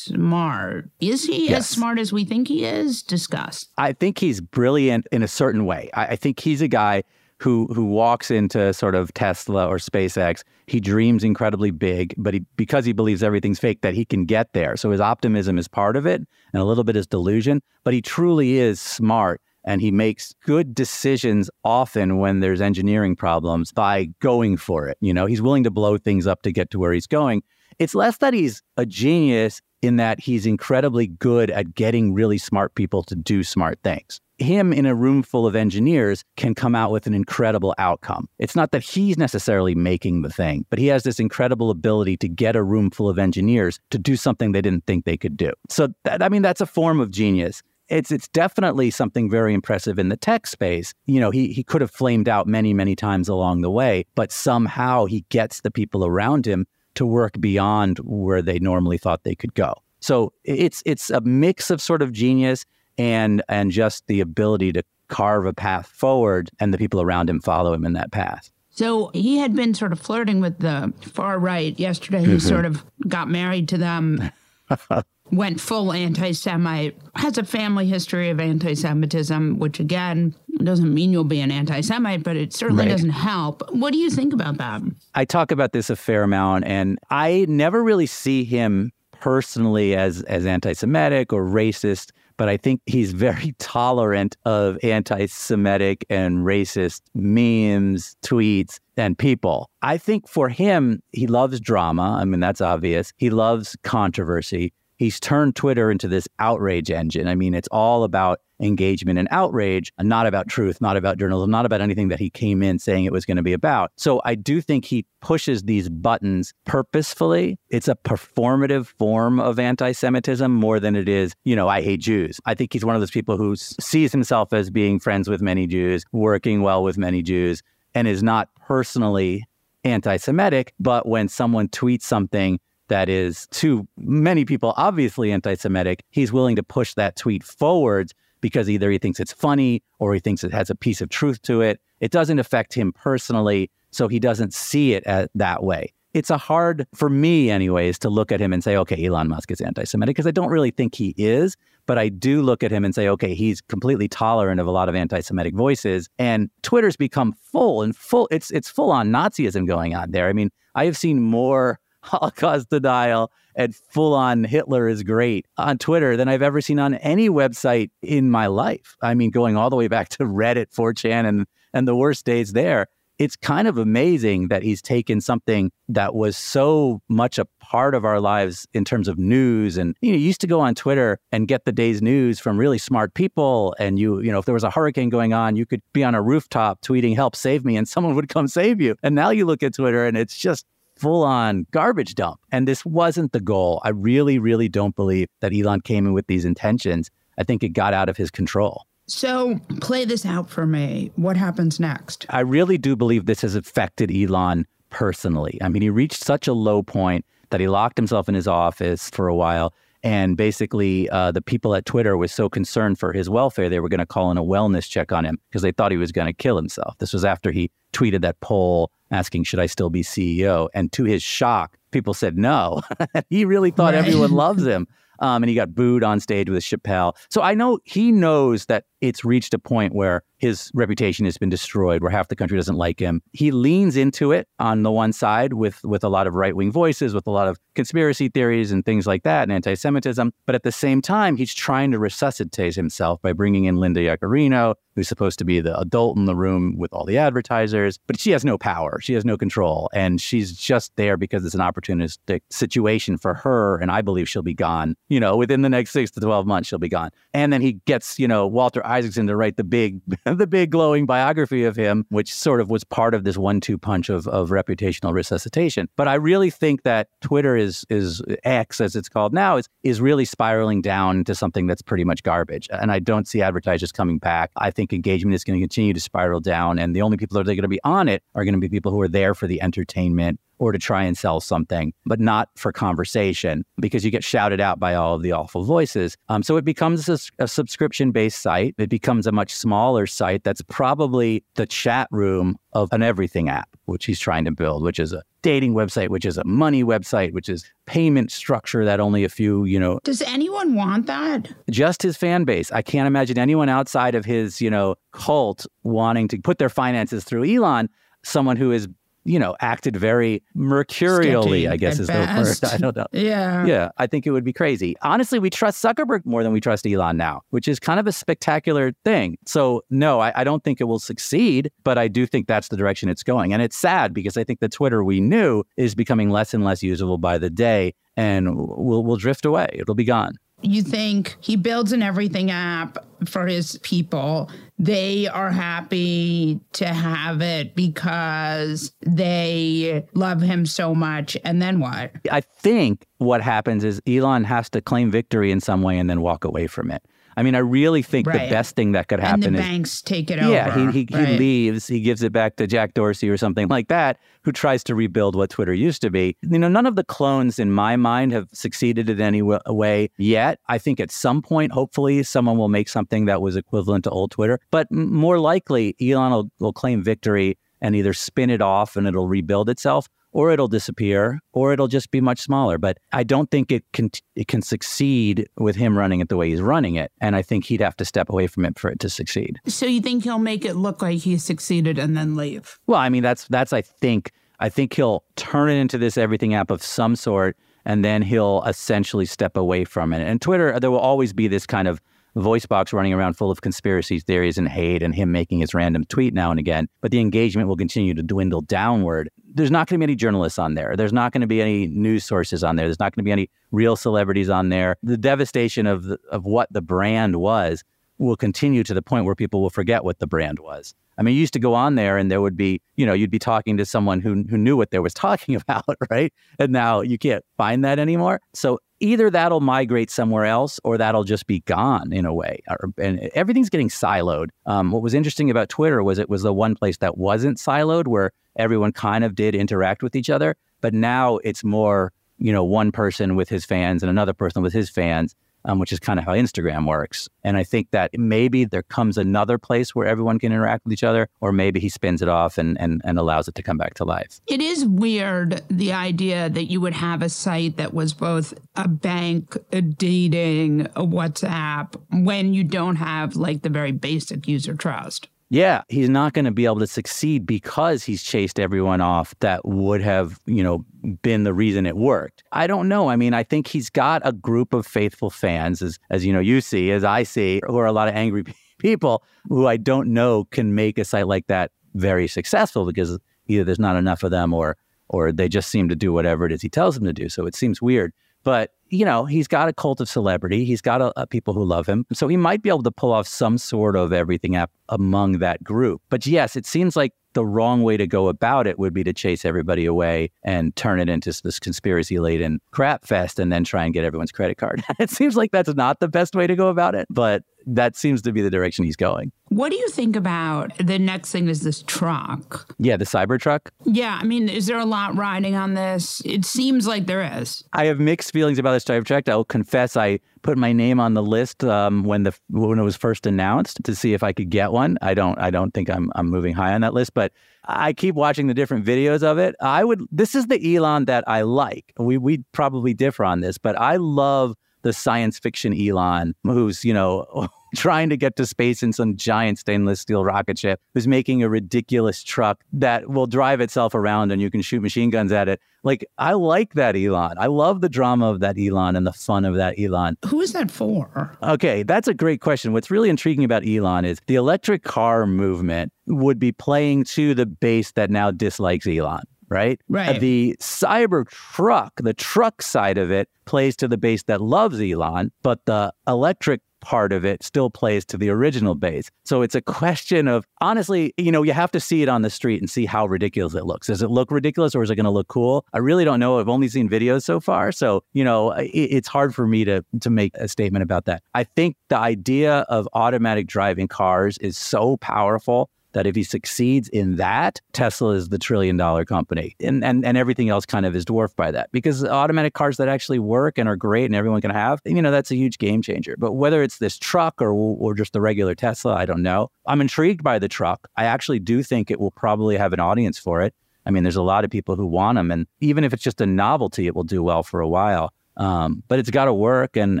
smart. 0.06 0.90
Is 1.00 1.24
he 1.24 1.54
as 1.54 1.68
smart 1.68 1.98
as 1.98 2.12
we 2.12 2.24
think 2.24 2.48
he 2.48 2.64
is? 2.64 3.02
Discuss. 3.02 3.66
I 3.78 3.92
think 3.92 4.18
he's 4.18 4.40
brilliant 4.40 5.06
in 5.12 5.22
a 5.22 5.28
certain 5.28 5.64
way. 5.64 5.90
I, 5.94 6.06
I 6.06 6.16
think 6.16 6.40
he's 6.40 6.62
a 6.62 6.68
guy 6.68 7.04
who 7.38 7.66
who 7.74 7.84
walks 7.84 8.30
into 8.30 8.72
sort 8.72 8.94
of 8.94 9.12
Tesla 9.14 9.66
or 9.66 9.76
SpaceX. 9.76 10.42
He 10.66 10.80
dreams 10.80 11.24
incredibly 11.24 11.70
big, 11.70 12.14
but 12.16 12.34
he, 12.34 12.40
because 12.56 12.84
he 12.84 12.92
believes 12.92 13.22
everything's 13.22 13.58
fake, 13.58 13.82
that 13.82 13.94
he 13.94 14.04
can 14.04 14.24
get 14.24 14.52
there. 14.52 14.76
So 14.76 14.90
his 14.90 15.00
optimism 15.00 15.58
is 15.58 15.68
part 15.68 15.96
of 15.96 16.06
it, 16.06 16.22
and 16.52 16.62
a 16.62 16.64
little 16.64 16.84
bit 16.84 16.96
is 16.96 17.06
delusion. 17.06 17.60
But 17.82 17.94
he 17.94 18.00
truly 18.00 18.58
is 18.58 18.80
smart, 18.80 19.40
and 19.64 19.80
he 19.80 19.90
makes 19.90 20.34
good 20.44 20.74
decisions 20.74 21.50
often 21.64 22.18
when 22.18 22.40
there's 22.40 22.60
engineering 22.60 23.16
problems 23.16 23.72
by 23.72 24.06
going 24.20 24.56
for 24.56 24.88
it. 24.88 24.96
You 25.00 25.12
know, 25.12 25.26
he's 25.26 25.42
willing 25.42 25.64
to 25.64 25.70
blow 25.70 25.98
things 25.98 26.26
up 26.26 26.42
to 26.42 26.52
get 26.52 26.70
to 26.70 26.78
where 26.78 26.92
he's 26.92 27.06
going. 27.06 27.42
It's 27.78 27.94
less 27.94 28.18
that 28.18 28.32
he's 28.32 28.62
a 28.76 28.86
genius 28.86 29.60
in 29.84 29.96
that 29.96 30.20
he's 30.20 30.46
incredibly 30.46 31.06
good 31.06 31.50
at 31.50 31.74
getting 31.74 32.14
really 32.14 32.38
smart 32.38 32.74
people 32.74 33.02
to 33.04 33.14
do 33.14 33.44
smart 33.44 33.78
things. 33.84 34.20
Him 34.38 34.72
in 34.72 34.84
a 34.84 34.94
room 34.94 35.22
full 35.22 35.46
of 35.46 35.54
engineers 35.54 36.24
can 36.36 36.54
come 36.54 36.74
out 36.74 36.90
with 36.90 37.06
an 37.06 37.14
incredible 37.14 37.72
outcome. 37.78 38.28
It's 38.40 38.56
not 38.56 38.72
that 38.72 38.82
he's 38.82 39.16
necessarily 39.16 39.76
making 39.76 40.22
the 40.22 40.30
thing, 40.30 40.66
but 40.70 40.80
he 40.80 40.88
has 40.88 41.04
this 41.04 41.20
incredible 41.20 41.70
ability 41.70 42.16
to 42.16 42.28
get 42.28 42.56
a 42.56 42.62
room 42.62 42.90
full 42.90 43.08
of 43.08 43.18
engineers 43.18 43.78
to 43.90 43.98
do 43.98 44.16
something 44.16 44.50
they 44.50 44.62
didn't 44.62 44.86
think 44.86 45.04
they 45.04 45.16
could 45.16 45.36
do. 45.36 45.52
So, 45.68 45.88
that, 46.02 46.20
I 46.20 46.28
mean, 46.28 46.42
that's 46.42 46.60
a 46.60 46.66
form 46.66 46.98
of 46.98 47.12
genius 47.12 47.62
it's 47.88 48.10
it's 48.10 48.28
definitely 48.28 48.90
something 48.90 49.30
very 49.30 49.52
impressive 49.52 49.98
in 49.98 50.08
the 50.08 50.16
tech 50.16 50.46
space. 50.46 50.94
You 51.06 51.20
know, 51.20 51.30
he 51.30 51.52
he 51.52 51.62
could 51.62 51.80
have 51.80 51.90
flamed 51.90 52.28
out 52.28 52.46
many 52.46 52.72
many 52.72 52.96
times 52.96 53.28
along 53.28 53.60
the 53.60 53.70
way, 53.70 54.06
but 54.14 54.32
somehow 54.32 55.04
he 55.04 55.24
gets 55.28 55.60
the 55.60 55.70
people 55.70 56.04
around 56.04 56.46
him 56.46 56.66
to 56.94 57.06
work 57.06 57.40
beyond 57.40 57.98
where 57.98 58.42
they 58.42 58.58
normally 58.58 58.98
thought 58.98 59.24
they 59.24 59.34
could 59.34 59.54
go. 59.54 59.74
So 60.00 60.32
it's 60.44 60.82
it's 60.84 61.10
a 61.10 61.20
mix 61.22 61.70
of 61.70 61.80
sort 61.80 62.02
of 62.02 62.12
genius 62.12 62.66
and 62.98 63.42
and 63.48 63.70
just 63.70 64.06
the 64.06 64.20
ability 64.20 64.72
to 64.72 64.82
carve 65.08 65.46
a 65.46 65.52
path 65.52 65.86
forward 65.86 66.50
and 66.60 66.72
the 66.72 66.78
people 66.78 67.00
around 67.00 67.30
him 67.30 67.40
follow 67.40 67.72
him 67.72 67.84
in 67.84 67.92
that 67.94 68.12
path. 68.12 68.50
So 68.70 69.10
he 69.14 69.38
had 69.38 69.54
been 69.54 69.72
sort 69.72 69.92
of 69.92 70.00
flirting 70.00 70.40
with 70.40 70.58
the 70.58 70.92
far 71.00 71.38
right. 71.38 71.78
Yesterday, 71.78 72.20
he 72.20 72.26
mm-hmm. 72.26 72.38
sort 72.38 72.64
of 72.64 72.84
got 73.06 73.28
married 73.28 73.68
to 73.68 73.78
them. 73.78 74.30
went 75.30 75.60
full 75.60 75.92
anti 75.92 76.32
Semite, 76.32 76.96
has 77.16 77.38
a 77.38 77.44
family 77.44 77.86
history 77.86 78.30
of 78.30 78.40
anti 78.40 78.74
Semitism, 78.74 79.58
which 79.58 79.80
again 79.80 80.34
doesn't 80.62 80.92
mean 80.92 81.12
you'll 81.12 81.24
be 81.24 81.40
an 81.40 81.50
anti 81.50 81.80
Semite, 81.80 82.22
but 82.22 82.36
it 82.36 82.52
certainly 82.52 82.84
right. 82.84 82.90
doesn't 82.90 83.10
help. 83.10 83.62
What 83.72 83.92
do 83.92 83.98
you 83.98 84.10
think 84.10 84.32
about 84.32 84.58
that? 84.58 84.82
I 85.14 85.24
talk 85.24 85.50
about 85.50 85.72
this 85.72 85.90
a 85.90 85.96
fair 85.96 86.22
amount, 86.22 86.64
and 86.64 86.98
I 87.10 87.46
never 87.48 87.82
really 87.82 88.06
see 88.06 88.44
him 88.44 88.92
personally 89.12 89.96
as, 89.96 90.22
as 90.22 90.46
anti 90.46 90.72
Semitic 90.72 91.32
or 91.32 91.44
racist. 91.44 92.12
But 92.36 92.48
I 92.48 92.56
think 92.56 92.80
he's 92.86 93.12
very 93.12 93.54
tolerant 93.58 94.36
of 94.44 94.78
anti 94.82 95.26
Semitic 95.26 96.04
and 96.10 96.38
racist 96.38 97.02
memes, 97.14 98.16
tweets, 98.24 98.78
and 98.96 99.16
people. 99.16 99.70
I 99.82 99.98
think 99.98 100.28
for 100.28 100.48
him, 100.48 101.00
he 101.12 101.26
loves 101.26 101.60
drama. 101.60 102.18
I 102.20 102.24
mean, 102.24 102.40
that's 102.40 102.60
obvious. 102.60 103.12
He 103.16 103.30
loves 103.30 103.76
controversy 103.82 104.72
he's 104.96 105.18
turned 105.20 105.56
Twitter 105.56 105.90
into 105.90 106.08
this 106.08 106.28
outrage 106.38 106.90
engine. 106.90 107.28
I 107.28 107.34
mean, 107.34 107.54
it's 107.54 107.68
all 107.68 108.04
about 108.04 108.40
engagement 108.60 109.18
and 109.18 109.26
outrage, 109.30 109.92
and 109.98 110.08
not 110.08 110.26
about 110.26 110.48
truth, 110.48 110.80
not 110.80 110.96
about 110.96 111.18
journalism, 111.18 111.50
not 111.50 111.66
about 111.66 111.80
anything 111.80 112.08
that 112.08 112.20
he 112.20 112.30
came 112.30 112.62
in 112.62 112.78
saying 112.78 113.04
it 113.04 113.12
was 113.12 113.24
going 113.24 113.36
to 113.36 113.42
be 113.42 113.52
about. 113.52 113.90
So 113.96 114.22
I 114.24 114.34
do 114.36 114.60
think 114.60 114.84
he 114.84 115.04
pushes 115.20 115.64
these 115.64 115.88
buttons 115.88 116.54
purposefully. 116.64 117.58
It's 117.70 117.88
a 117.88 117.96
performative 117.96 118.86
form 118.86 119.40
of 119.40 119.58
anti 119.58 119.92
Semitism 119.92 120.52
more 120.52 120.78
than 120.78 120.94
it 120.96 121.08
is, 121.08 121.34
you 121.44 121.56
know, 121.56 121.68
I 121.68 121.82
hate 121.82 122.00
Jews. 122.00 122.40
I 122.46 122.54
think 122.54 122.72
he's 122.72 122.84
one 122.84 122.94
of 122.94 123.02
those 123.02 123.10
people 123.10 123.36
who 123.36 123.56
sees 123.56 124.12
himself 124.12 124.52
as 124.52 124.70
being 124.70 125.00
friends 125.00 125.28
with 125.28 125.42
many 125.42 125.66
Jews, 125.66 126.04
working 126.12 126.62
well 126.62 126.82
with 126.82 126.96
many 126.96 127.22
Jews, 127.22 127.62
and 127.94 128.06
is 128.06 128.22
not 128.22 128.48
personally 128.54 129.44
anti 129.82 130.16
Semitic. 130.16 130.74
But 130.78 131.06
when 131.06 131.28
someone 131.28 131.68
tweets 131.68 132.02
something, 132.02 132.60
that 132.94 133.08
is 133.08 133.48
to 133.48 133.88
many 133.96 134.44
people 134.44 134.72
obviously 134.76 135.32
anti 135.32 135.54
Semitic, 135.54 136.04
he's 136.10 136.32
willing 136.32 136.54
to 136.54 136.62
push 136.62 136.94
that 136.94 137.16
tweet 137.16 137.42
forwards 137.42 138.14
because 138.40 138.70
either 138.70 138.88
he 138.88 138.98
thinks 138.98 139.18
it's 139.18 139.32
funny 139.32 139.82
or 139.98 140.14
he 140.14 140.20
thinks 140.20 140.44
it 140.44 140.52
has 140.52 140.70
a 140.70 140.76
piece 140.76 141.00
of 141.00 141.08
truth 141.08 141.42
to 141.42 141.60
it. 141.60 141.80
It 141.98 142.12
doesn't 142.12 142.38
affect 142.38 142.72
him 142.72 142.92
personally, 142.92 143.68
so 143.90 144.06
he 144.06 144.20
doesn't 144.20 144.54
see 144.54 144.92
it 144.92 145.02
as, 145.06 145.26
that 145.34 145.64
way. 145.64 145.92
It's 146.12 146.30
a 146.30 146.38
hard, 146.38 146.86
for 146.94 147.10
me, 147.10 147.50
anyways, 147.50 147.98
to 147.98 148.08
look 148.08 148.30
at 148.30 148.40
him 148.40 148.52
and 148.52 148.62
say, 148.62 148.76
okay, 148.76 149.04
Elon 149.04 149.26
Musk 149.26 149.50
is 149.50 149.60
anti 149.60 149.82
Semitic, 149.82 150.14
because 150.14 150.28
I 150.28 150.30
don't 150.30 150.50
really 150.50 150.70
think 150.70 150.94
he 150.94 151.14
is. 151.16 151.56
But 151.86 151.98
I 151.98 152.08
do 152.08 152.42
look 152.42 152.62
at 152.62 152.70
him 152.70 152.84
and 152.84 152.94
say, 152.94 153.08
okay, 153.08 153.34
he's 153.34 153.60
completely 153.60 154.06
tolerant 154.06 154.60
of 154.60 154.68
a 154.68 154.70
lot 154.70 154.88
of 154.88 154.94
anti 154.94 155.20
Semitic 155.20 155.54
voices. 155.56 156.08
And 156.16 156.48
Twitter's 156.62 156.96
become 156.96 157.32
full 157.32 157.82
and 157.82 157.96
full, 157.96 158.28
it's, 158.30 158.52
it's 158.52 158.70
full 158.70 158.92
on 158.92 159.10
Nazism 159.10 159.66
going 159.66 159.96
on 159.96 160.12
there. 160.12 160.28
I 160.28 160.32
mean, 160.32 160.50
I 160.76 160.84
have 160.84 160.96
seen 160.96 161.20
more 161.20 161.80
Holocaust 162.04 162.68
denial 162.70 163.32
and 163.56 163.74
full 163.74 164.14
on 164.14 164.44
Hitler 164.44 164.88
is 164.88 165.02
great 165.02 165.46
on 165.56 165.78
Twitter 165.78 166.16
than 166.16 166.28
I've 166.28 166.42
ever 166.42 166.60
seen 166.60 166.78
on 166.78 166.94
any 166.94 167.28
website 167.30 167.90
in 168.02 168.30
my 168.30 168.46
life. 168.46 168.96
I 169.00 169.14
mean, 169.14 169.30
going 169.30 169.56
all 169.56 169.70
the 169.70 169.76
way 169.76 169.88
back 169.88 170.08
to 170.10 170.24
Reddit, 170.24 170.74
4chan, 170.74 171.26
and, 171.26 171.46
and 171.72 171.88
the 171.88 171.96
worst 171.96 172.24
days 172.24 172.52
there. 172.52 172.88
It's 173.16 173.36
kind 173.36 173.68
of 173.68 173.78
amazing 173.78 174.48
that 174.48 174.64
he's 174.64 174.82
taken 174.82 175.20
something 175.20 175.70
that 175.88 176.16
was 176.16 176.36
so 176.36 177.00
much 177.08 177.38
a 177.38 177.44
part 177.60 177.94
of 177.94 178.04
our 178.04 178.20
lives 178.20 178.66
in 178.74 178.84
terms 178.84 179.06
of 179.06 179.18
news. 179.18 179.76
And 179.76 179.96
you, 180.00 180.10
know, 180.10 180.18
you 180.18 180.24
used 180.24 180.40
to 180.40 180.48
go 180.48 180.60
on 180.60 180.74
Twitter 180.74 181.20
and 181.30 181.46
get 181.46 181.64
the 181.64 181.70
day's 181.70 182.02
news 182.02 182.40
from 182.40 182.58
really 182.58 182.76
smart 182.76 183.14
people. 183.14 183.76
And 183.78 184.00
you, 184.00 184.20
you 184.20 184.32
know, 184.32 184.40
if 184.40 184.46
there 184.46 184.52
was 184.52 184.64
a 184.64 184.70
hurricane 184.70 185.10
going 185.10 185.32
on, 185.32 185.54
you 185.54 185.64
could 185.64 185.80
be 185.92 186.02
on 186.02 186.16
a 186.16 186.22
rooftop 186.22 186.80
tweeting, 186.80 187.14
help 187.14 187.36
save 187.36 187.64
me, 187.64 187.76
and 187.76 187.86
someone 187.86 188.16
would 188.16 188.28
come 188.28 188.48
save 188.48 188.80
you. 188.80 188.96
And 189.04 189.14
now 189.14 189.30
you 189.30 189.46
look 189.46 189.62
at 189.62 189.74
Twitter 189.74 190.04
and 190.04 190.16
it's 190.16 190.36
just 190.36 190.66
full 191.04 191.22
on 191.22 191.66
garbage 191.70 192.14
dump. 192.14 192.40
And 192.50 192.66
this 192.66 192.82
wasn't 192.84 193.32
the 193.32 193.40
goal. 193.40 193.82
I 193.84 193.90
really, 193.90 194.38
really 194.38 194.70
don't 194.70 194.96
believe 194.96 195.28
that 195.40 195.52
Elon 195.54 195.82
came 195.82 196.06
in 196.06 196.14
with 196.14 196.26
these 196.28 196.46
intentions. 196.46 197.10
I 197.36 197.44
think 197.44 197.62
it 197.62 197.70
got 197.70 197.92
out 197.92 198.08
of 198.08 198.16
his 198.16 198.30
control. 198.30 198.86
So, 199.06 199.60
play 199.82 200.06
this 200.06 200.24
out 200.24 200.48
for 200.48 200.66
me. 200.66 201.12
What 201.16 201.36
happens 201.36 201.78
next? 201.78 202.24
I 202.30 202.40
really 202.40 202.78
do 202.78 202.96
believe 202.96 203.26
this 203.26 203.42
has 203.42 203.54
affected 203.54 204.10
Elon 204.10 204.66
personally. 204.88 205.58
I 205.60 205.68
mean, 205.68 205.82
he 205.82 205.90
reached 205.90 206.24
such 206.24 206.48
a 206.48 206.54
low 206.54 206.82
point 206.82 207.26
that 207.50 207.60
he 207.60 207.68
locked 207.68 207.98
himself 207.98 208.30
in 208.30 208.34
his 208.34 208.48
office 208.48 209.10
for 209.10 209.28
a 209.28 209.34
while. 209.34 209.74
And 210.02 210.38
basically, 210.38 211.10
uh, 211.10 211.32
the 211.32 211.42
people 211.42 211.74
at 211.74 211.84
Twitter 211.84 212.16
was 212.16 212.32
so 212.32 212.48
concerned 212.48 212.98
for 212.98 213.12
his 213.12 213.28
welfare, 213.28 213.68
they 213.68 213.80
were 213.80 213.90
going 213.90 214.00
to 214.00 214.06
call 214.06 214.30
in 214.30 214.38
a 214.38 214.42
wellness 214.42 214.88
check 214.88 215.12
on 215.12 215.26
him 215.26 215.38
because 215.50 215.60
they 215.60 215.72
thought 215.72 215.90
he 215.90 215.98
was 215.98 216.12
going 216.12 216.26
to 216.26 216.32
kill 216.32 216.56
himself. 216.56 216.96
This 216.98 217.12
was 217.12 217.26
after 217.26 217.50
he 217.52 217.70
tweeted 217.92 218.22
that 218.22 218.40
poll 218.40 218.90
asking, 219.14 219.44
Should 219.44 219.60
I 219.60 219.66
still 219.66 219.90
be 219.90 220.02
CEO? 220.02 220.68
And 220.74 220.92
to 220.92 221.04
his 221.04 221.22
shock, 221.22 221.78
people 221.90 222.14
said 222.14 222.36
no. 222.36 222.82
he 223.30 223.44
really 223.44 223.70
thought 223.70 223.94
right. 223.94 224.04
everyone 224.04 224.32
loves 224.44 224.66
him. 224.66 224.86
Um, 225.20 225.44
and 225.44 225.48
he 225.48 225.54
got 225.54 225.74
booed 225.74 226.02
on 226.02 226.18
stage 226.18 226.50
with 226.50 226.64
Chappelle. 226.64 227.14
So 227.30 227.40
I 227.40 227.54
know 227.54 227.78
he 227.84 228.10
knows 228.10 228.66
that 228.66 228.84
it's 229.00 229.24
reached 229.24 229.54
a 229.54 229.60
point 229.60 229.94
where 229.94 230.22
his 230.44 230.70
reputation 230.74 231.24
has 231.24 231.38
been 231.38 231.48
destroyed, 231.48 232.02
where 232.02 232.10
half 232.10 232.28
the 232.28 232.36
country 232.36 232.58
doesn't 232.58 232.76
like 232.76 233.00
him. 233.00 233.22
He 233.32 233.50
leans 233.50 233.96
into 233.96 234.30
it 234.30 234.46
on 234.58 234.82
the 234.82 234.90
one 234.90 235.14
side 235.14 235.54
with 235.54 235.82
with 235.84 236.04
a 236.04 236.10
lot 236.10 236.26
of 236.26 236.34
right 236.34 236.54
wing 236.54 236.70
voices, 236.70 237.14
with 237.14 237.26
a 237.26 237.30
lot 237.30 237.48
of 237.48 237.58
conspiracy 237.74 238.28
theories 238.28 238.70
and 238.70 238.84
things 238.84 239.06
like 239.06 239.22
that, 239.22 239.44
and 239.44 239.52
anti 239.52 239.74
Semitism. 239.74 240.32
But 240.44 240.54
at 240.54 240.62
the 240.62 240.70
same 240.70 241.00
time, 241.00 241.36
he's 241.36 241.54
trying 241.54 241.92
to 241.92 241.98
resuscitate 241.98 242.74
himself 242.74 243.22
by 243.22 243.32
bringing 243.32 243.64
in 243.64 243.76
Linda 243.76 244.00
Yaccarino, 244.00 244.74
who's 244.94 245.08
supposed 245.08 245.38
to 245.38 245.44
be 245.44 245.60
the 245.60 245.78
adult 245.78 246.16
in 246.16 246.26
the 246.26 246.36
room 246.36 246.76
with 246.76 246.92
all 246.92 247.04
the 247.04 247.18
advertisers, 247.18 247.98
but 248.06 248.18
she 248.20 248.30
has 248.30 248.44
no 248.44 248.58
power, 248.58 249.00
she 249.00 249.14
has 249.14 249.24
no 249.24 249.36
control, 249.36 249.88
and 249.94 250.20
she's 250.20 250.52
just 250.52 250.94
there 250.96 251.16
because 251.16 251.44
it's 251.44 251.54
an 251.54 251.60
opportunistic 251.60 252.40
situation 252.50 253.16
for 253.16 253.34
her. 253.34 253.78
And 253.78 253.90
I 253.90 254.02
believe 254.02 254.28
she'll 254.28 254.42
be 254.42 254.54
gone. 254.54 254.94
You 255.08 255.20
know, 255.20 255.36
within 255.36 255.62
the 255.62 255.68
next 255.68 255.92
six 255.92 256.10
to 256.12 256.20
twelve 256.20 256.46
months, 256.46 256.68
she'll 256.68 256.78
be 256.78 256.88
gone. 256.88 257.10
And 257.32 257.52
then 257.52 257.62
he 257.62 257.74
gets 257.86 258.18
you 258.18 258.28
know 258.28 258.46
Walter 258.46 258.86
Isaacson 258.86 259.26
to 259.26 259.36
write 259.36 259.56
the 259.56 259.64
big, 259.64 260.00
the 260.38 260.46
big 260.46 260.70
glowing 260.70 261.06
biography 261.06 261.64
of 261.64 261.76
him, 261.76 262.06
which 262.10 262.32
sort 262.32 262.60
of 262.60 262.70
was 262.70 262.84
part 262.84 263.14
of 263.14 263.24
this 263.24 263.36
one-two 263.36 263.78
punch 263.78 264.08
of, 264.08 264.26
of 264.28 264.50
reputational 264.50 265.12
resuscitation. 265.12 265.88
But 265.96 266.08
I 266.08 266.14
really 266.14 266.50
think 266.50 266.82
that 266.82 267.08
Twitter 267.20 267.56
is 267.56 267.84
is 267.90 268.20
uh, 268.22 268.36
X, 268.44 268.80
as 268.80 268.96
it's 268.96 269.08
called 269.08 269.32
now, 269.32 269.56
is 269.56 269.68
is 269.82 270.00
really 270.00 270.24
spiraling 270.24 270.82
down 270.82 271.24
to 271.24 271.34
something 271.34 271.66
that's 271.66 271.82
pretty 271.82 272.04
much 272.04 272.22
garbage. 272.22 272.68
And 272.70 272.90
I 272.90 272.98
don't 272.98 273.28
see 273.28 273.42
advertisers 273.42 273.92
coming 273.92 274.18
back. 274.18 274.50
I 274.56 274.70
think 274.70 274.92
engagement 274.92 275.34
is 275.34 275.44
going 275.44 275.58
to 275.58 275.62
continue 275.62 275.92
to 275.92 276.00
spiral 276.00 276.40
down, 276.40 276.78
and 276.78 276.94
the 276.94 277.02
only 277.02 277.16
people 277.16 277.34
that 277.36 277.42
are 277.42 277.54
going 277.54 277.62
to 277.62 277.68
be 277.68 277.80
on 277.84 278.08
it 278.08 278.22
are 278.34 278.44
going 278.44 278.54
to 278.54 278.60
be 278.60 278.68
people 278.68 278.92
who 278.92 279.00
are 279.00 279.08
there 279.08 279.34
for 279.34 279.46
the 279.46 279.60
entertainment 279.62 280.40
or 280.58 280.72
to 280.72 280.78
try 280.78 281.02
and 281.02 281.16
sell 281.16 281.40
something, 281.40 281.92
but 282.06 282.20
not 282.20 282.48
for 282.56 282.72
conversation 282.72 283.64
because 283.80 284.04
you 284.04 284.10
get 284.10 284.24
shouted 284.24 284.60
out 284.60 284.78
by 284.78 284.94
all 284.94 285.14
of 285.14 285.22
the 285.22 285.32
awful 285.32 285.64
voices. 285.64 286.16
Um, 286.28 286.42
so 286.42 286.56
it 286.56 286.64
becomes 286.64 287.08
a, 287.08 287.18
a 287.38 287.48
subscription 287.48 288.10
based 288.10 288.40
site. 288.40 288.74
It 288.78 288.90
becomes 288.90 289.26
a 289.26 289.32
much 289.32 289.54
smaller 289.54 290.06
site 290.06 290.44
that's 290.44 290.62
probably 290.62 291.44
the 291.54 291.66
chat 291.66 292.08
room 292.10 292.56
of 292.72 292.88
an 292.92 293.02
everything 293.02 293.48
app, 293.48 293.68
which 293.84 294.04
he's 294.04 294.18
trying 294.18 294.44
to 294.44 294.50
build, 294.50 294.82
which 294.82 294.98
is 294.98 295.12
a 295.12 295.22
dating 295.42 295.74
website, 295.74 296.08
which 296.08 296.24
is 296.24 296.38
a 296.38 296.44
money 296.44 296.82
website, 296.82 297.32
which 297.32 297.48
is 297.48 297.70
payment 297.86 298.32
structure 298.32 298.84
that 298.84 298.98
only 298.98 299.24
a 299.24 299.28
few, 299.28 299.64
you 299.64 299.78
know. 299.78 300.00
Does 300.02 300.22
anyone 300.22 300.74
want 300.74 301.06
that? 301.06 301.52
Just 301.70 302.02
his 302.02 302.16
fan 302.16 302.44
base. 302.44 302.72
I 302.72 302.82
can't 302.82 303.06
imagine 303.06 303.38
anyone 303.38 303.68
outside 303.68 304.14
of 304.14 304.24
his, 304.24 304.60
you 304.60 304.70
know, 304.70 304.96
cult 305.12 305.66
wanting 305.82 306.28
to 306.28 306.38
put 306.38 306.58
their 306.58 306.70
finances 306.70 307.24
through 307.24 307.44
Elon, 307.44 307.90
someone 308.24 308.56
who 308.56 308.72
is 308.72 308.88
you 309.24 309.38
know, 309.38 309.56
acted 309.60 309.96
very 309.96 310.42
mercurially, 310.54 311.66
I 311.68 311.76
guess 311.76 311.98
is 311.98 312.08
the 312.08 312.12
word. 312.12 312.26
best. 312.26 312.34
I 312.34 312.36
don't 312.36 312.36
know. 312.36 312.36
Yeah. 312.42 312.44
Yeah, 312.44 312.50
I 312.50 312.56
guess 312.56 312.60
At 312.60 312.60
is 312.60 312.60
the 312.60 312.66
word. 312.66 312.74
I 312.74 312.78
don't 312.78 312.96
know. 312.96 313.06
Yeah. 313.12 313.66
Yeah, 313.66 313.90
I 313.98 314.06
think 314.06 314.26
it 314.26 314.30
would 314.30 314.44
be 314.44 314.52
crazy. 314.52 314.86
Yeah, 314.86 314.86
I 314.86 314.86
think 314.86 314.86
it 314.86 314.86
would 314.88 314.94
be 314.94 314.94
crazy. 314.94 314.96
Honestly, 315.02 315.38
we 315.38 315.50
trust 315.50 315.82
Zuckerberg 315.82 316.24
more 316.26 316.42
than 316.42 316.52
we 316.52 316.60
trust 316.60 316.86
Elon 316.86 317.16
now, 317.16 317.42
which 317.50 317.68
is 317.68 317.80
kind 317.80 318.00
of 318.00 318.06
a 318.06 318.12
spectacular 318.12 318.92
thing. 319.04 319.38
So, 319.46 319.82
no, 319.90 320.20
I, 320.20 320.32
I 320.40 320.44
don't 320.44 320.62
think 320.62 320.80
it 320.80 320.84
will 320.84 320.98
succeed, 320.98 321.70
but 321.84 321.98
I 321.98 322.08
do 322.08 322.26
think 322.26 322.46
that's 322.46 322.68
the 322.68 322.76
direction 322.76 323.08
it's 323.08 323.22
going. 323.22 323.52
And 323.52 323.62
it's 323.62 323.76
sad 323.76 324.12
because 324.12 324.36
I 324.36 324.44
think 324.44 324.60
the 324.60 324.68
Twitter 324.68 325.02
we 325.02 325.20
knew 325.20 325.64
is 325.76 325.94
becoming 325.94 326.30
less 326.30 326.54
and 326.54 326.64
less 326.64 326.82
usable 326.82 327.18
by 327.18 327.38
the 327.38 327.50
day 327.50 327.94
and 328.16 328.56
will 328.56 329.04
will 329.04 329.16
drift 329.16 329.44
away. 329.44 329.68
It'll 329.72 329.94
be 329.94 330.04
gone. 330.04 330.34
You 330.62 330.82
think 330.82 331.36
he 331.40 331.56
builds 331.56 331.92
an 331.92 332.02
everything 332.02 332.50
app 332.50 332.98
for 333.26 333.46
his 333.46 333.78
people. 333.82 334.50
They 334.78 335.26
are 335.28 335.50
happy 335.50 336.60
to 336.74 336.86
have 336.86 337.42
it 337.42 337.74
because 337.74 338.92
they 339.00 340.04
love 340.14 340.40
him 340.40 340.66
so 340.66 340.94
much. 340.94 341.36
And 341.44 341.60
then 341.60 341.80
what? 341.80 342.12
I 342.30 342.40
think 342.40 343.06
what 343.18 343.40
happens 343.40 343.84
is 343.84 344.00
Elon 344.06 344.44
has 344.44 344.70
to 344.70 344.80
claim 344.80 345.10
victory 345.10 345.50
in 345.50 345.60
some 345.60 345.82
way 345.82 345.98
and 345.98 346.08
then 346.08 346.20
walk 346.20 346.44
away 346.44 346.66
from 346.66 346.90
it. 346.90 347.02
I 347.36 347.42
mean, 347.42 347.54
I 347.54 347.58
really 347.58 348.02
think 348.02 348.26
Right. 348.26 348.48
the 348.48 348.54
best 348.54 348.76
thing 348.76 348.92
that 348.92 349.08
could 349.08 349.18
And 349.20 349.28
happen 349.28 349.52
the 349.54 349.60
is 349.60 349.64
banks 349.66 350.02
take 350.02 350.30
it 350.30 350.38
yeah, 350.38 350.68
over. 350.74 350.90
he, 350.92 351.00
he, 351.00 351.06
he 351.10 351.16
right? 351.16 351.38
leaves, 351.38 351.86
he 351.86 352.00
gives 352.00 352.22
it 352.22 352.32
back 352.32 352.56
to 352.56 352.66
Jack 352.66 352.94
Dorsey 352.94 353.28
or 353.28 353.36
something 353.36 353.68
like 353.68 353.88
that, 353.88 354.18
who 354.42 354.52
tries 354.52 354.84
to 354.84 354.94
rebuild 354.94 355.34
what 355.36 355.50
Twitter 355.50 355.74
used 355.74 356.00
to 356.02 356.10
be. 356.10 356.36
You 356.42 356.58
know, 356.58 356.68
none 356.68 356.86
of 356.86 356.96
the 356.96 357.04
clones 357.04 357.58
in 357.58 357.72
my 357.72 357.96
mind 357.96 358.32
have 358.32 358.48
succeeded 358.52 359.08
in 359.08 359.20
any 359.20 359.42
wa- 359.42 359.60
way 359.66 360.10
yet. 360.18 360.58
I 360.68 360.78
think 360.78 361.00
at 361.00 361.10
some 361.10 361.42
point, 361.42 361.72
hopefully, 361.72 362.22
someone 362.22 362.56
will 362.58 362.68
make 362.68 362.88
something 362.88 363.24
that 363.26 363.40
was 363.42 363.56
equivalent 363.56 364.04
to 364.04 364.10
old 364.10 364.30
Twitter. 364.30 364.60
But 364.70 364.86
m- 364.92 365.12
more 365.12 365.38
likely, 365.38 365.94
Elon 366.00 366.32
will, 366.32 366.50
will 366.60 366.72
claim 366.72 367.02
victory 367.02 367.58
and 367.80 367.94
either 367.96 368.12
spin 368.14 368.48
it 368.50 368.62
off 368.62 368.96
and 368.96 369.06
it'll 369.06 369.28
rebuild 369.28 369.68
itself. 369.68 370.08
Or 370.34 370.50
it'll 370.50 370.68
disappear, 370.68 371.40
or 371.52 371.72
it'll 371.72 371.88
just 371.88 372.10
be 372.10 372.20
much 372.20 372.40
smaller. 372.40 372.76
But 372.76 372.98
I 373.12 373.22
don't 373.22 373.50
think 373.50 373.70
it 373.70 373.84
can 373.92 374.10
it 374.34 374.48
can 374.48 374.62
succeed 374.62 375.48
with 375.56 375.76
him 375.76 375.96
running 375.96 376.20
it 376.20 376.28
the 376.28 376.36
way 376.36 376.50
he's 376.50 376.60
running 376.60 376.96
it. 376.96 377.12
And 377.20 377.36
I 377.36 377.42
think 377.42 377.64
he'd 377.64 377.80
have 377.80 377.96
to 377.96 378.04
step 378.04 378.28
away 378.28 378.48
from 378.48 378.64
it 378.64 378.78
for 378.78 378.90
it 378.90 378.98
to 379.00 379.08
succeed. 379.08 379.60
So 379.66 379.86
you 379.86 380.00
think 380.00 380.24
he'll 380.24 380.38
make 380.38 380.64
it 380.64 380.74
look 380.74 381.00
like 381.00 381.18
he 381.18 381.38
succeeded 381.38 381.98
and 381.98 382.16
then 382.16 382.34
leave? 382.34 382.78
Well, 382.88 382.98
I 382.98 383.08
mean, 383.08 383.22
that's 383.22 383.46
that's 383.48 383.72
I 383.72 383.80
think 383.80 384.32
I 384.58 384.68
think 384.68 384.92
he'll 384.94 385.24
turn 385.36 385.70
it 385.70 385.74
into 385.76 385.98
this 385.98 386.18
everything 386.18 386.54
app 386.54 386.70
of 386.70 386.82
some 386.82 387.16
sort, 387.16 387.56
and 387.84 388.04
then 388.04 388.22
he'll 388.22 388.62
essentially 388.66 389.26
step 389.26 389.56
away 389.56 389.84
from 389.84 390.12
it. 390.12 390.20
And 390.20 390.42
Twitter, 390.42 390.78
there 390.80 390.90
will 390.90 390.98
always 390.98 391.32
be 391.32 391.48
this 391.48 391.66
kind 391.66 391.86
of 391.86 392.00
voice 392.42 392.66
box 392.66 392.92
running 392.92 393.12
around 393.12 393.34
full 393.34 393.50
of 393.50 393.60
conspiracy 393.60 394.20
theories 394.20 394.58
and 394.58 394.68
hate, 394.68 395.02
and 395.02 395.14
him 395.14 395.32
making 395.32 395.60
his 395.60 395.74
random 395.74 396.04
tweet 396.04 396.34
now 396.34 396.50
and 396.50 396.58
again. 396.58 396.88
But 397.00 397.10
the 397.10 397.20
engagement 397.20 397.68
will 397.68 397.76
continue 397.76 398.14
to 398.14 398.22
dwindle 398.22 398.62
downward. 398.62 399.30
There's 399.54 399.70
not 399.70 399.88
going 399.88 400.00
to 400.00 400.06
be 400.06 400.10
any 400.10 400.16
journalists 400.16 400.58
on 400.58 400.74
there. 400.74 400.96
There's 400.96 401.12
not 401.12 401.32
going 401.32 401.42
to 401.42 401.46
be 401.46 401.60
any 401.60 401.86
news 401.86 402.24
sources 402.24 402.64
on 402.64 402.76
there. 402.76 402.86
There's 402.86 403.00
not 403.00 403.14
going 403.14 403.22
to 403.22 403.26
be 403.26 403.32
any 403.32 403.50
real 403.70 403.96
celebrities 403.96 404.48
on 404.48 404.68
there. 404.68 404.96
The 405.02 405.16
devastation 405.16 405.86
of 405.86 406.04
the, 406.04 406.18
of 406.30 406.44
what 406.44 406.72
the 406.72 406.82
brand 406.82 407.36
was 407.36 407.84
will 408.18 408.36
continue 408.36 408.82
to 408.84 408.94
the 408.94 409.02
point 409.02 409.24
where 409.24 409.34
people 409.34 409.60
will 409.60 409.70
forget 409.70 410.04
what 410.04 410.18
the 410.18 410.26
brand 410.26 410.58
was. 410.58 410.94
I 411.16 411.22
mean, 411.22 411.34
you 411.34 411.40
used 411.40 411.52
to 411.52 411.60
go 411.60 411.74
on 411.74 411.94
there 411.94 412.16
and 412.16 412.30
there 412.30 412.40
would 412.40 412.56
be, 412.56 412.80
you 412.96 413.06
know, 413.06 413.12
you'd 413.12 413.30
be 413.30 413.38
talking 413.38 413.76
to 413.76 413.84
someone 413.84 414.20
who 414.20 414.44
who 414.50 414.58
knew 414.58 414.76
what 414.76 414.90
they 414.90 414.98
was 414.98 415.14
talking 415.26 415.54
about, 415.54 415.84
right? 416.10 416.32
And 416.58 416.72
now 416.72 417.00
you 417.00 417.18
can't 417.18 417.44
find 417.56 417.84
that 417.84 417.98
anymore. 417.98 418.40
So 418.52 418.80
either 419.04 419.30
that'll 419.30 419.60
migrate 419.60 420.10
somewhere 420.10 420.46
else 420.46 420.80
or 420.82 420.96
that'll 420.98 421.24
just 421.24 421.46
be 421.46 421.60
gone 421.60 422.12
in 422.12 422.24
a 422.24 422.34
way. 422.34 422.62
And 422.98 423.20
everything's 423.34 423.70
getting 423.70 423.90
siloed. 423.90 424.48
Um, 424.66 424.90
what 424.90 425.02
was 425.02 425.14
interesting 425.14 425.50
about 425.50 425.68
Twitter 425.68 426.02
was 426.02 426.18
it 426.18 426.30
was 426.30 426.42
the 426.42 426.52
one 426.52 426.74
place 426.74 426.96
that 426.98 427.18
wasn't 427.18 427.58
siloed 427.58 428.08
where 428.08 428.32
everyone 428.56 428.92
kind 428.92 429.22
of 429.22 429.34
did 429.34 429.54
interact 429.54 430.02
with 430.02 430.16
each 430.16 430.30
other. 430.30 430.56
But 430.80 430.94
now 430.94 431.36
it's 431.38 431.62
more, 431.62 432.12
you 432.38 432.52
know, 432.52 432.64
one 432.64 432.90
person 432.90 433.36
with 433.36 433.48
his 433.48 433.64
fans 433.64 434.02
and 434.02 434.10
another 434.10 434.32
person 434.32 434.62
with 434.62 434.72
his 434.72 434.90
fans 434.90 435.34
um, 435.64 435.78
which 435.78 435.92
is 435.92 435.98
kind 435.98 436.18
of 436.18 436.24
how 436.24 436.32
Instagram 436.32 436.86
works. 436.86 437.28
And 437.42 437.56
I 437.56 437.64
think 437.64 437.90
that 437.90 438.10
maybe 438.18 438.64
there 438.64 438.82
comes 438.82 439.18
another 439.18 439.58
place 439.58 439.94
where 439.94 440.06
everyone 440.06 440.38
can 440.38 440.52
interact 440.52 440.84
with 440.84 440.92
each 440.92 441.04
other, 441.04 441.28
or 441.40 441.52
maybe 441.52 441.80
he 441.80 441.88
spins 441.88 442.22
it 442.22 442.28
off 442.28 442.58
and, 442.58 442.80
and, 442.80 443.00
and 443.04 443.18
allows 443.18 443.48
it 443.48 443.54
to 443.56 443.62
come 443.62 443.76
back 443.76 443.94
to 443.94 444.04
life. 444.04 444.40
It 444.46 444.60
is 444.60 444.84
weird 444.84 445.62
the 445.68 445.92
idea 445.92 446.48
that 446.48 446.64
you 446.64 446.80
would 446.80 446.94
have 446.94 447.22
a 447.22 447.28
site 447.28 447.76
that 447.76 447.94
was 447.94 448.12
both 448.12 448.54
a 448.76 448.88
bank, 448.88 449.56
a 449.72 449.80
dating, 449.80 450.82
a 450.96 451.04
WhatsApp, 451.04 451.94
when 452.10 452.54
you 452.54 452.64
don't 452.64 452.96
have 452.96 453.36
like 453.36 453.62
the 453.62 453.68
very 453.70 453.92
basic 453.92 454.46
user 454.48 454.74
trust. 454.74 455.28
Yeah, 455.50 455.82
he's 455.88 456.08
not 456.08 456.32
going 456.32 456.46
to 456.46 456.50
be 456.50 456.64
able 456.64 456.80
to 456.80 456.86
succeed 456.86 457.46
because 457.46 458.02
he's 458.02 458.22
chased 458.22 458.58
everyone 458.58 459.00
off 459.00 459.34
that 459.40 459.64
would 459.64 460.00
have, 460.00 460.40
you 460.46 460.62
know, 460.62 460.84
been 461.22 461.44
the 461.44 461.52
reason 461.52 461.86
it 461.86 461.96
worked. 461.96 462.42
I 462.52 462.66
don't 462.66 462.88
know. 462.88 463.08
I 463.08 463.16
mean, 463.16 463.34
I 463.34 463.42
think 463.42 463.66
he's 463.66 463.90
got 463.90 464.22
a 464.24 464.32
group 464.32 464.72
of 464.72 464.86
faithful 464.86 465.30
fans, 465.30 465.82
as 465.82 465.98
as 466.10 466.24
you 466.24 466.32
know, 466.32 466.40
you 466.40 466.60
see, 466.60 466.90
as 466.90 467.04
I 467.04 467.22
see, 467.22 467.60
who 467.66 467.76
are 467.76 467.86
a 467.86 467.92
lot 467.92 468.08
of 468.08 468.14
angry 468.14 468.44
people 468.78 469.22
who 469.48 469.66
I 469.66 469.76
don't 469.76 470.12
know 470.12 470.44
can 470.44 470.74
make 470.74 470.98
a 470.98 471.04
site 471.04 471.28
like 471.28 471.46
that 471.48 471.70
very 471.94 472.26
successful 472.26 472.86
because 472.86 473.18
either 473.46 473.64
there's 473.64 473.78
not 473.78 473.96
enough 473.96 474.22
of 474.22 474.30
them 474.30 474.52
or 474.52 474.76
or 475.08 475.30
they 475.30 475.48
just 475.48 475.68
seem 475.68 475.88
to 475.90 475.94
do 475.94 476.12
whatever 476.12 476.46
it 476.46 476.52
is 476.52 476.62
he 476.62 476.68
tells 476.68 476.94
them 476.94 477.04
to 477.04 477.12
do. 477.12 477.28
So 477.28 477.46
it 477.46 477.54
seems 477.54 477.82
weird. 477.82 478.12
But 478.44 478.72
you 478.90 479.04
know, 479.04 479.24
he's 479.24 479.48
got 479.48 479.68
a 479.68 479.72
cult 479.72 480.00
of 480.00 480.08
celebrity. 480.08 480.64
He's 480.64 480.80
got 480.80 481.02
a, 481.02 481.12
a 481.20 481.26
people 481.26 481.52
who 481.52 481.64
love 481.64 481.86
him. 481.86 482.06
So 482.12 482.28
he 482.28 482.36
might 482.36 482.62
be 482.62 482.68
able 482.68 482.84
to 482.84 482.92
pull 482.92 483.12
off 483.12 483.26
some 483.26 483.58
sort 483.58 483.96
of 483.96 484.12
everything 484.12 484.54
app 484.54 484.70
among 484.88 485.38
that 485.38 485.64
group. 485.64 486.00
But 486.10 486.26
yes, 486.26 486.54
it 486.54 486.64
seems 486.64 486.94
like 486.94 487.12
the 487.32 487.44
wrong 487.44 487.82
way 487.82 487.96
to 487.96 488.06
go 488.06 488.28
about 488.28 488.66
it 488.66 488.78
would 488.78 488.94
be 488.94 489.02
to 489.02 489.12
chase 489.12 489.44
everybody 489.44 489.84
away 489.84 490.30
and 490.44 490.74
turn 490.76 491.00
it 491.00 491.08
into 491.08 491.36
this 491.42 491.58
conspiracy 491.58 492.20
laden 492.20 492.60
crap 492.70 493.04
fest 493.04 493.40
and 493.40 493.52
then 493.52 493.64
try 493.64 493.84
and 493.84 493.92
get 493.92 494.04
everyone's 494.04 494.30
credit 494.30 494.56
card. 494.56 494.84
it 495.00 495.10
seems 495.10 495.36
like 495.36 495.50
that's 495.50 495.74
not 495.74 495.98
the 495.98 496.08
best 496.08 496.36
way 496.36 496.46
to 496.46 496.54
go 496.54 496.68
about 496.68 496.94
it, 496.94 497.08
but 497.10 497.42
that 497.66 497.96
seems 497.96 498.22
to 498.22 498.32
be 498.32 498.42
the 498.42 498.50
direction 498.50 498.84
he's 498.84 498.96
going. 498.96 499.32
What 499.48 499.70
do 499.70 499.76
you 499.76 499.88
think 499.88 500.16
about 500.16 500.76
the 500.78 500.98
next 500.98 501.30
thing 501.30 501.48
is 501.48 501.62
this 501.62 501.82
truck? 501.82 502.74
Yeah, 502.78 502.96
the 502.96 503.04
Cybertruck. 503.04 503.68
Yeah, 503.84 504.18
I 504.20 504.24
mean, 504.24 504.48
is 504.48 504.66
there 504.66 504.78
a 504.78 504.84
lot 504.84 505.16
riding 505.16 505.54
on 505.54 505.74
this? 505.74 506.22
It 506.24 506.44
seems 506.44 506.86
like 506.86 507.06
there 507.06 507.22
is. 507.40 507.62
I 507.72 507.86
have 507.86 508.00
mixed 508.00 508.32
feelings 508.32 508.58
about 508.58 508.72
this 508.72 508.84
Cybertruck. 508.84 509.28
I'll 509.28 509.44
confess 509.44 509.96
I 509.96 510.20
put 510.42 510.58
my 510.58 510.72
name 510.72 511.00
on 511.00 511.14
the 511.14 511.22
list 511.22 511.64
um, 511.64 512.04
when 512.04 512.22
the 512.22 512.34
when 512.50 512.78
it 512.78 512.82
was 512.82 512.96
first 512.96 513.26
announced 513.26 513.82
to 513.84 513.94
see 513.94 514.12
if 514.12 514.22
I 514.22 514.32
could 514.32 514.50
get 514.50 514.72
one. 514.72 514.98
I 515.02 515.14
don't 515.14 515.38
I 515.40 515.50
don't 515.50 515.72
think 515.72 515.90
I'm 515.90 516.12
I'm 516.14 516.28
moving 516.28 516.54
high 516.54 516.74
on 516.74 516.82
that 516.82 516.94
list, 516.94 517.14
but 517.14 517.32
I 517.64 517.92
keep 517.92 518.14
watching 518.14 518.46
the 518.46 518.54
different 518.54 518.84
videos 518.84 519.22
of 519.22 519.38
it. 519.38 519.54
I 519.60 519.84
would 519.84 520.02
this 520.12 520.34
is 520.34 520.46
the 520.46 520.76
Elon 520.76 521.06
that 521.06 521.24
I 521.26 521.42
like. 521.42 521.92
We 521.98 522.18
we 522.18 522.44
probably 522.52 522.94
differ 522.94 523.24
on 523.24 523.40
this, 523.40 523.58
but 523.58 523.78
I 523.78 523.96
love 523.96 524.54
the 524.84 524.92
science 524.92 525.38
fiction 525.38 525.74
Elon 525.74 526.34
who's, 526.44 526.84
you 526.84 526.94
know, 526.94 527.48
trying 527.74 528.08
to 528.10 528.16
get 528.16 528.36
to 528.36 528.46
space 528.46 528.82
in 528.82 528.92
some 528.92 529.16
giant 529.16 529.58
stainless 529.58 530.00
steel 530.00 530.24
rocket 530.24 530.58
ship, 530.58 530.80
who's 530.94 531.08
making 531.08 531.42
a 531.42 531.48
ridiculous 531.48 532.22
truck 532.22 532.62
that 532.72 533.08
will 533.08 533.26
drive 533.26 533.60
itself 533.60 533.94
around 533.94 534.30
and 534.30 534.40
you 534.40 534.50
can 534.50 534.62
shoot 534.62 534.80
machine 534.80 535.10
guns 535.10 535.32
at 535.32 535.48
it. 535.48 535.60
Like, 535.82 536.06
I 536.16 536.32
like 536.34 536.74
that 536.74 536.96
Elon. 536.96 537.36
I 537.38 537.46
love 537.46 537.80
the 537.80 537.88
drama 537.88 538.30
of 538.30 538.40
that 538.40 538.56
Elon 538.58 538.94
and 538.94 539.06
the 539.06 539.12
fun 539.12 539.44
of 539.44 539.56
that 539.56 539.78
Elon. 539.78 540.16
Who 540.26 540.40
is 540.40 540.52
that 540.52 540.70
for? 540.70 541.36
Okay, 541.42 541.82
that's 541.82 542.08
a 542.08 542.14
great 542.14 542.40
question. 542.40 542.72
What's 542.72 542.90
really 542.90 543.10
intriguing 543.10 543.44
about 543.44 543.66
Elon 543.66 544.04
is 544.04 544.20
the 544.26 544.36
electric 544.36 544.84
car 544.84 545.26
movement 545.26 545.92
would 546.06 546.38
be 546.38 546.52
playing 546.52 547.04
to 547.04 547.34
the 547.34 547.46
base 547.46 547.92
that 547.92 548.10
now 548.10 548.30
dislikes 548.30 548.86
Elon. 548.86 549.22
Right? 549.54 549.80
Uh, 549.82 549.94
right. 549.94 550.20
The 550.20 550.56
cyber 550.60 551.28
truck, 551.28 551.92
the 551.96 552.14
truck 552.14 552.60
side 552.60 552.98
of 552.98 553.10
it, 553.10 553.28
plays 553.44 553.76
to 553.76 553.88
the 553.88 553.96
base 553.96 554.24
that 554.24 554.40
loves 554.40 554.80
Elon, 554.80 555.30
but 555.42 555.64
the 555.66 555.92
electric 556.08 556.60
part 556.84 557.12
of 557.12 557.24
it 557.24 557.42
still 557.42 557.70
plays 557.70 558.04
to 558.04 558.18
the 558.18 558.28
original 558.28 558.74
base. 558.74 559.10
So 559.24 559.42
it's 559.42 559.54
a 559.54 559.62
question 559.62 560.28
of 560.28 560.44
honestly, 560.60 561.14
you 561.16 561.32
know, 561.32 561.42
you 561.42 561.52
have 561.52 561.70
to 561.72 561.80
see 561.80 562.02
it 562.02 562.08
on 562.08 562.22
the 562.22 562.30
street 562.30 562.60
and 562.60 562.68
see 562.68 562.84
how 562.84 563.06
ridiculous 563.06 563.54
it 563.54 563.64
looks. 563.64 563.86
Does 563.86 564.02
it 564.02 564.10
look 564.10 564.30
ridiculous 564.30 564.74
or 564.74 564.82
is 564.82 564.90
it 564.90 564.96
going 564.96 565.04
to 565.04 565.10
look 565.10 565.28
cool? 565.28 565.64
I 565.72 565.78
really 565.78 566.04
don't 566.04 566.20
know. 566.20 566.38
I've 566.38 566.48
only 566.48 566.68
seen 566.68 566.88
videos 566.88 567.22
so 567.22 567.40
far, 567.40 567.72
so 567.72 568.04
you 568.12 568.22
know, 568.22 568.52
it, 568.52 568.66
it's 568.68 569.08
hard 569.08 569.34
for 569.34 569.46
me 569.46 569.64
to 569.64 569.82
to 570.00 570.10
make 570.10 570.36
a 570.36 570.46
statement 570.46 570.82
about 570.82 571.06
that. 571.06 571.22
I 571.34 571.44
think 571.44 571.76
the 571.88 571.98
idea 571.98 572.58
of 572.68 572.86
automatic 572.92 573.46
driving 573.46 573.88
cars 573.88 574.36
is 574.38 574.58
so 574.58 574.98
powerful 574.98 575.70
that 575.94 576.06
if 576.06 576.14
he 576.14 576.22
succeeds 576.22 576.88
in 576.90 577.16
that, 577.16 577.60
Tesla 577.72 578.10
is 578.10 578.28
the 578.28 578.38
trillion 578.38 578.76
dollar 578.76 579.04
company. 579.04 579.56
And, 579.60 579.82
and 579.82 580.04
and 580.04 580.18
everything 580.18 580.50
else 580.50 580.66
kind 580.66 580.84
of 580.84 580.94
is 580.94 581.04
dwarfed 581.04 581.36
by 581.36 581.50
that. 581.50 581.70
Because 581.72 582.04
automatic 582.04 582.54
cars 582.54 582.76
that 582.76 582.88
actually 582.88 583.18
work 583.18 583.58
and 583.58 583.68
are 583.68 583.76
great 583.76 584.06
and 584.06 584.14
everyone 584.14 584.40
can 584.40 584.50
have, 584.50 584.80
you 584.84 585.00
know, 585.00 585.10
that's 585.10 585.30
a 585.30 585.36
huge 585.36 585.58
game 585.58 585.82
changer. 585.82 586.16
But 586.18 586.32
whether 586.32 586.62
it's 586.62 586.78
this 586.78 586.98
truck 586.98 587.40
or 587.40 587.52
or 587.52 587.94
just 587.94 588.12
the 588.12 588.20
regular 588.20 588.54
Tesla, 588.54 588.94
I 588.94 589.06
don't 589.06 589.22
know. 589.22 589.50
I'm 589.66 589.80
intrigued 589.80 590.22
by 590.22 590.38
the 590.38 590.48
truck. 590.48 590.88
I 590.96 591.04
actually 591.04 591.38
do 591.38 591.62
think 591.62 591.90
it 591.90 591.98
will 591.98 592.10
probably 592.10 592.56
have 592.56 592.72
an 592.72 592.80
audience 592.80 593.18
for 593.18 593.40
it. 593.40 593.54
I 593.86 593.90
mean, 593.90 594.02
there's 594.02 594.16
a 594.16 594.22
lot 594.22 594.44
of 594.44 594.50
people 594.50 594.76
who 594.76 594.86
want 594.86 595.16
them, 595.16 595.30
and 595.30 595.46
even 595.60 595.84
if 595.84 595.92
it's 595.92 596.02
just 596.02 596.20
a 596.20 596.26
novelty, 596.26 596.86
it 596.86 596.94
will 596.94 597.04
do 597.04 597.22
well 597.22 597.42
for 597.42 597.60
a 597.60 597.68
while. 597.68 598.12
Um, 598.36 598.82
but 598.88 598.98
it's 598.98 599.10
got 599.10 599.26
to 599.26 599.34
work 599.34 599.76
and, 599.76 600.00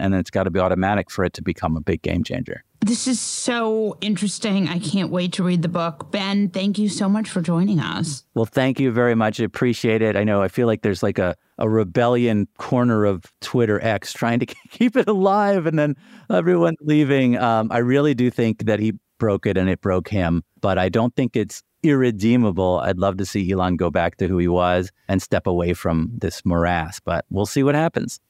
and 0.00 0.14
it's 0.14 0.30
got 0.30 0.44
to 0.44 0.50
be 0.50 0.58
automatic 0.58 1.10
for 1.10 1.24
it 1.24 1.34
to 1.34 1.42
become 1.42 1.76
a 1.76 1.80
big 1.80 2.02
game 2.02 2.24
changer. 2.24 2.64
This 2.84 3.08
is 3.08 3.18
so 3.18 3.96
interesting. 4.02 4.68
I 4.68 4.78
can't 4.78 5.10
wait 5.10 5.32
to 5.32 5.42
read 5.42 5.62
the 5.62 5.70
book. 5.70 6.10
Ben, 6.10 6.50
thank 6.50 6.78
you 6.78 6.90
so 6.90 7.08
much 7.08 7.30
for 7.30 7.40
joining 7.40 7.80
us. 7.80 8.24
Well, 8.34 8.44
thank 8.44 8.78
you 8.78 8.90
very 8.90 9.14
much. 9.14 9.40
I 9.40 9.44
appreciate 9.44 10.02
it. 10.02 10.16
I 10.16 10.24
know 10.24 10.42
I 10.42 10.48
feel 10.48 10.66
like 10.66 10.82
there's 10.82 11.02
like 11.02 11.18
a, 11.18 11.34
a 11.56 11.66
rebellion 11.66 12.46
corner 12.58 13.06
of 13.06 13.24
Twitter 13.40 13.82
X 13.82 14.12
trying 14.12 14.38
to 14.40 14.46
keep 14.68 14.98
it 14.98 15.08
alive 15.08 15.64
and 15.64 15.78
then 15.78 15.96
everyone 16.28 16.74
leaving. 16.82 17.38
Um, 17.38 17.68
I 17.72 17.78
really 17.78 18.12
do 18.12 18.28
think 18.30 18.66
that 18.66 18.80
he 18.80 18.92
broke 19.18 19.46
it 19.46 19.56
and 19.56 19.70
it 19.70 19.80
broke 19.80 20.10
him, 20.10 20.42
but 20.60 20.76
I 20.76 20.90
don't 20.90 21.16
think 21.16 21.36
it's 21.36 21.62
irredeemable. 21.82 22.80
I'd 22.80 22.98
love 22.98 23.16
to 23.16 23.24
see 23.24 23.50
Elon 23.50 23.78
go 23.78 23.90
back 23.90 24.18
to 24.18 24.28
who 24.28 24.36
he 24.36 24.48
was 24.48 24.92
and 25.08 25.22
step 25.22 25.46
away 25.46 25.72
from 25.72 26.10
this 26.18 26.44
morass, 26.44 27.00
but 27.00 27.24
we'll 27.30 27.46
see 27.46 27.62
what 27.62 27.76
happens. 27.76 28.20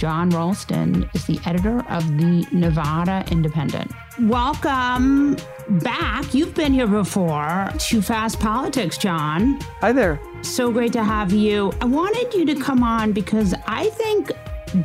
Jon 0.00 0.30
Ralston 0.30 1.10
is 1.12 1.26
the 1.26 1.38
editor 1.44 1.84
of 1.90 2.16
the 2.16 2.46
Nevada 2.52 3.22
Independent. 3.30 3.92
Welcome 4.20 5.36
back. 5.82 6.32
You've 6.32 6.54
been 6.54 6.72
here 6.72 6.86
before 6.86 7.70
to 7.78 8.00
Fast 8.00 8.40
Politics, 8.40 8.96
Jon. 8.96 9.60
Hi 9.82 9.92
there. 9.92 10.18
So 10.40 10.72
great 10.72 10.94
to 10.94 11.04
have 11.04 11.34
you. 11.34 11.74
I 11.82 11.84
wanted 11.84 12.32
you 12.32 12.46
to 12.46 12.54
come 12.54 12.82
on 12.82 13.12
because 13.12 13.54
I 13.66 13.90
think 13.90 14.32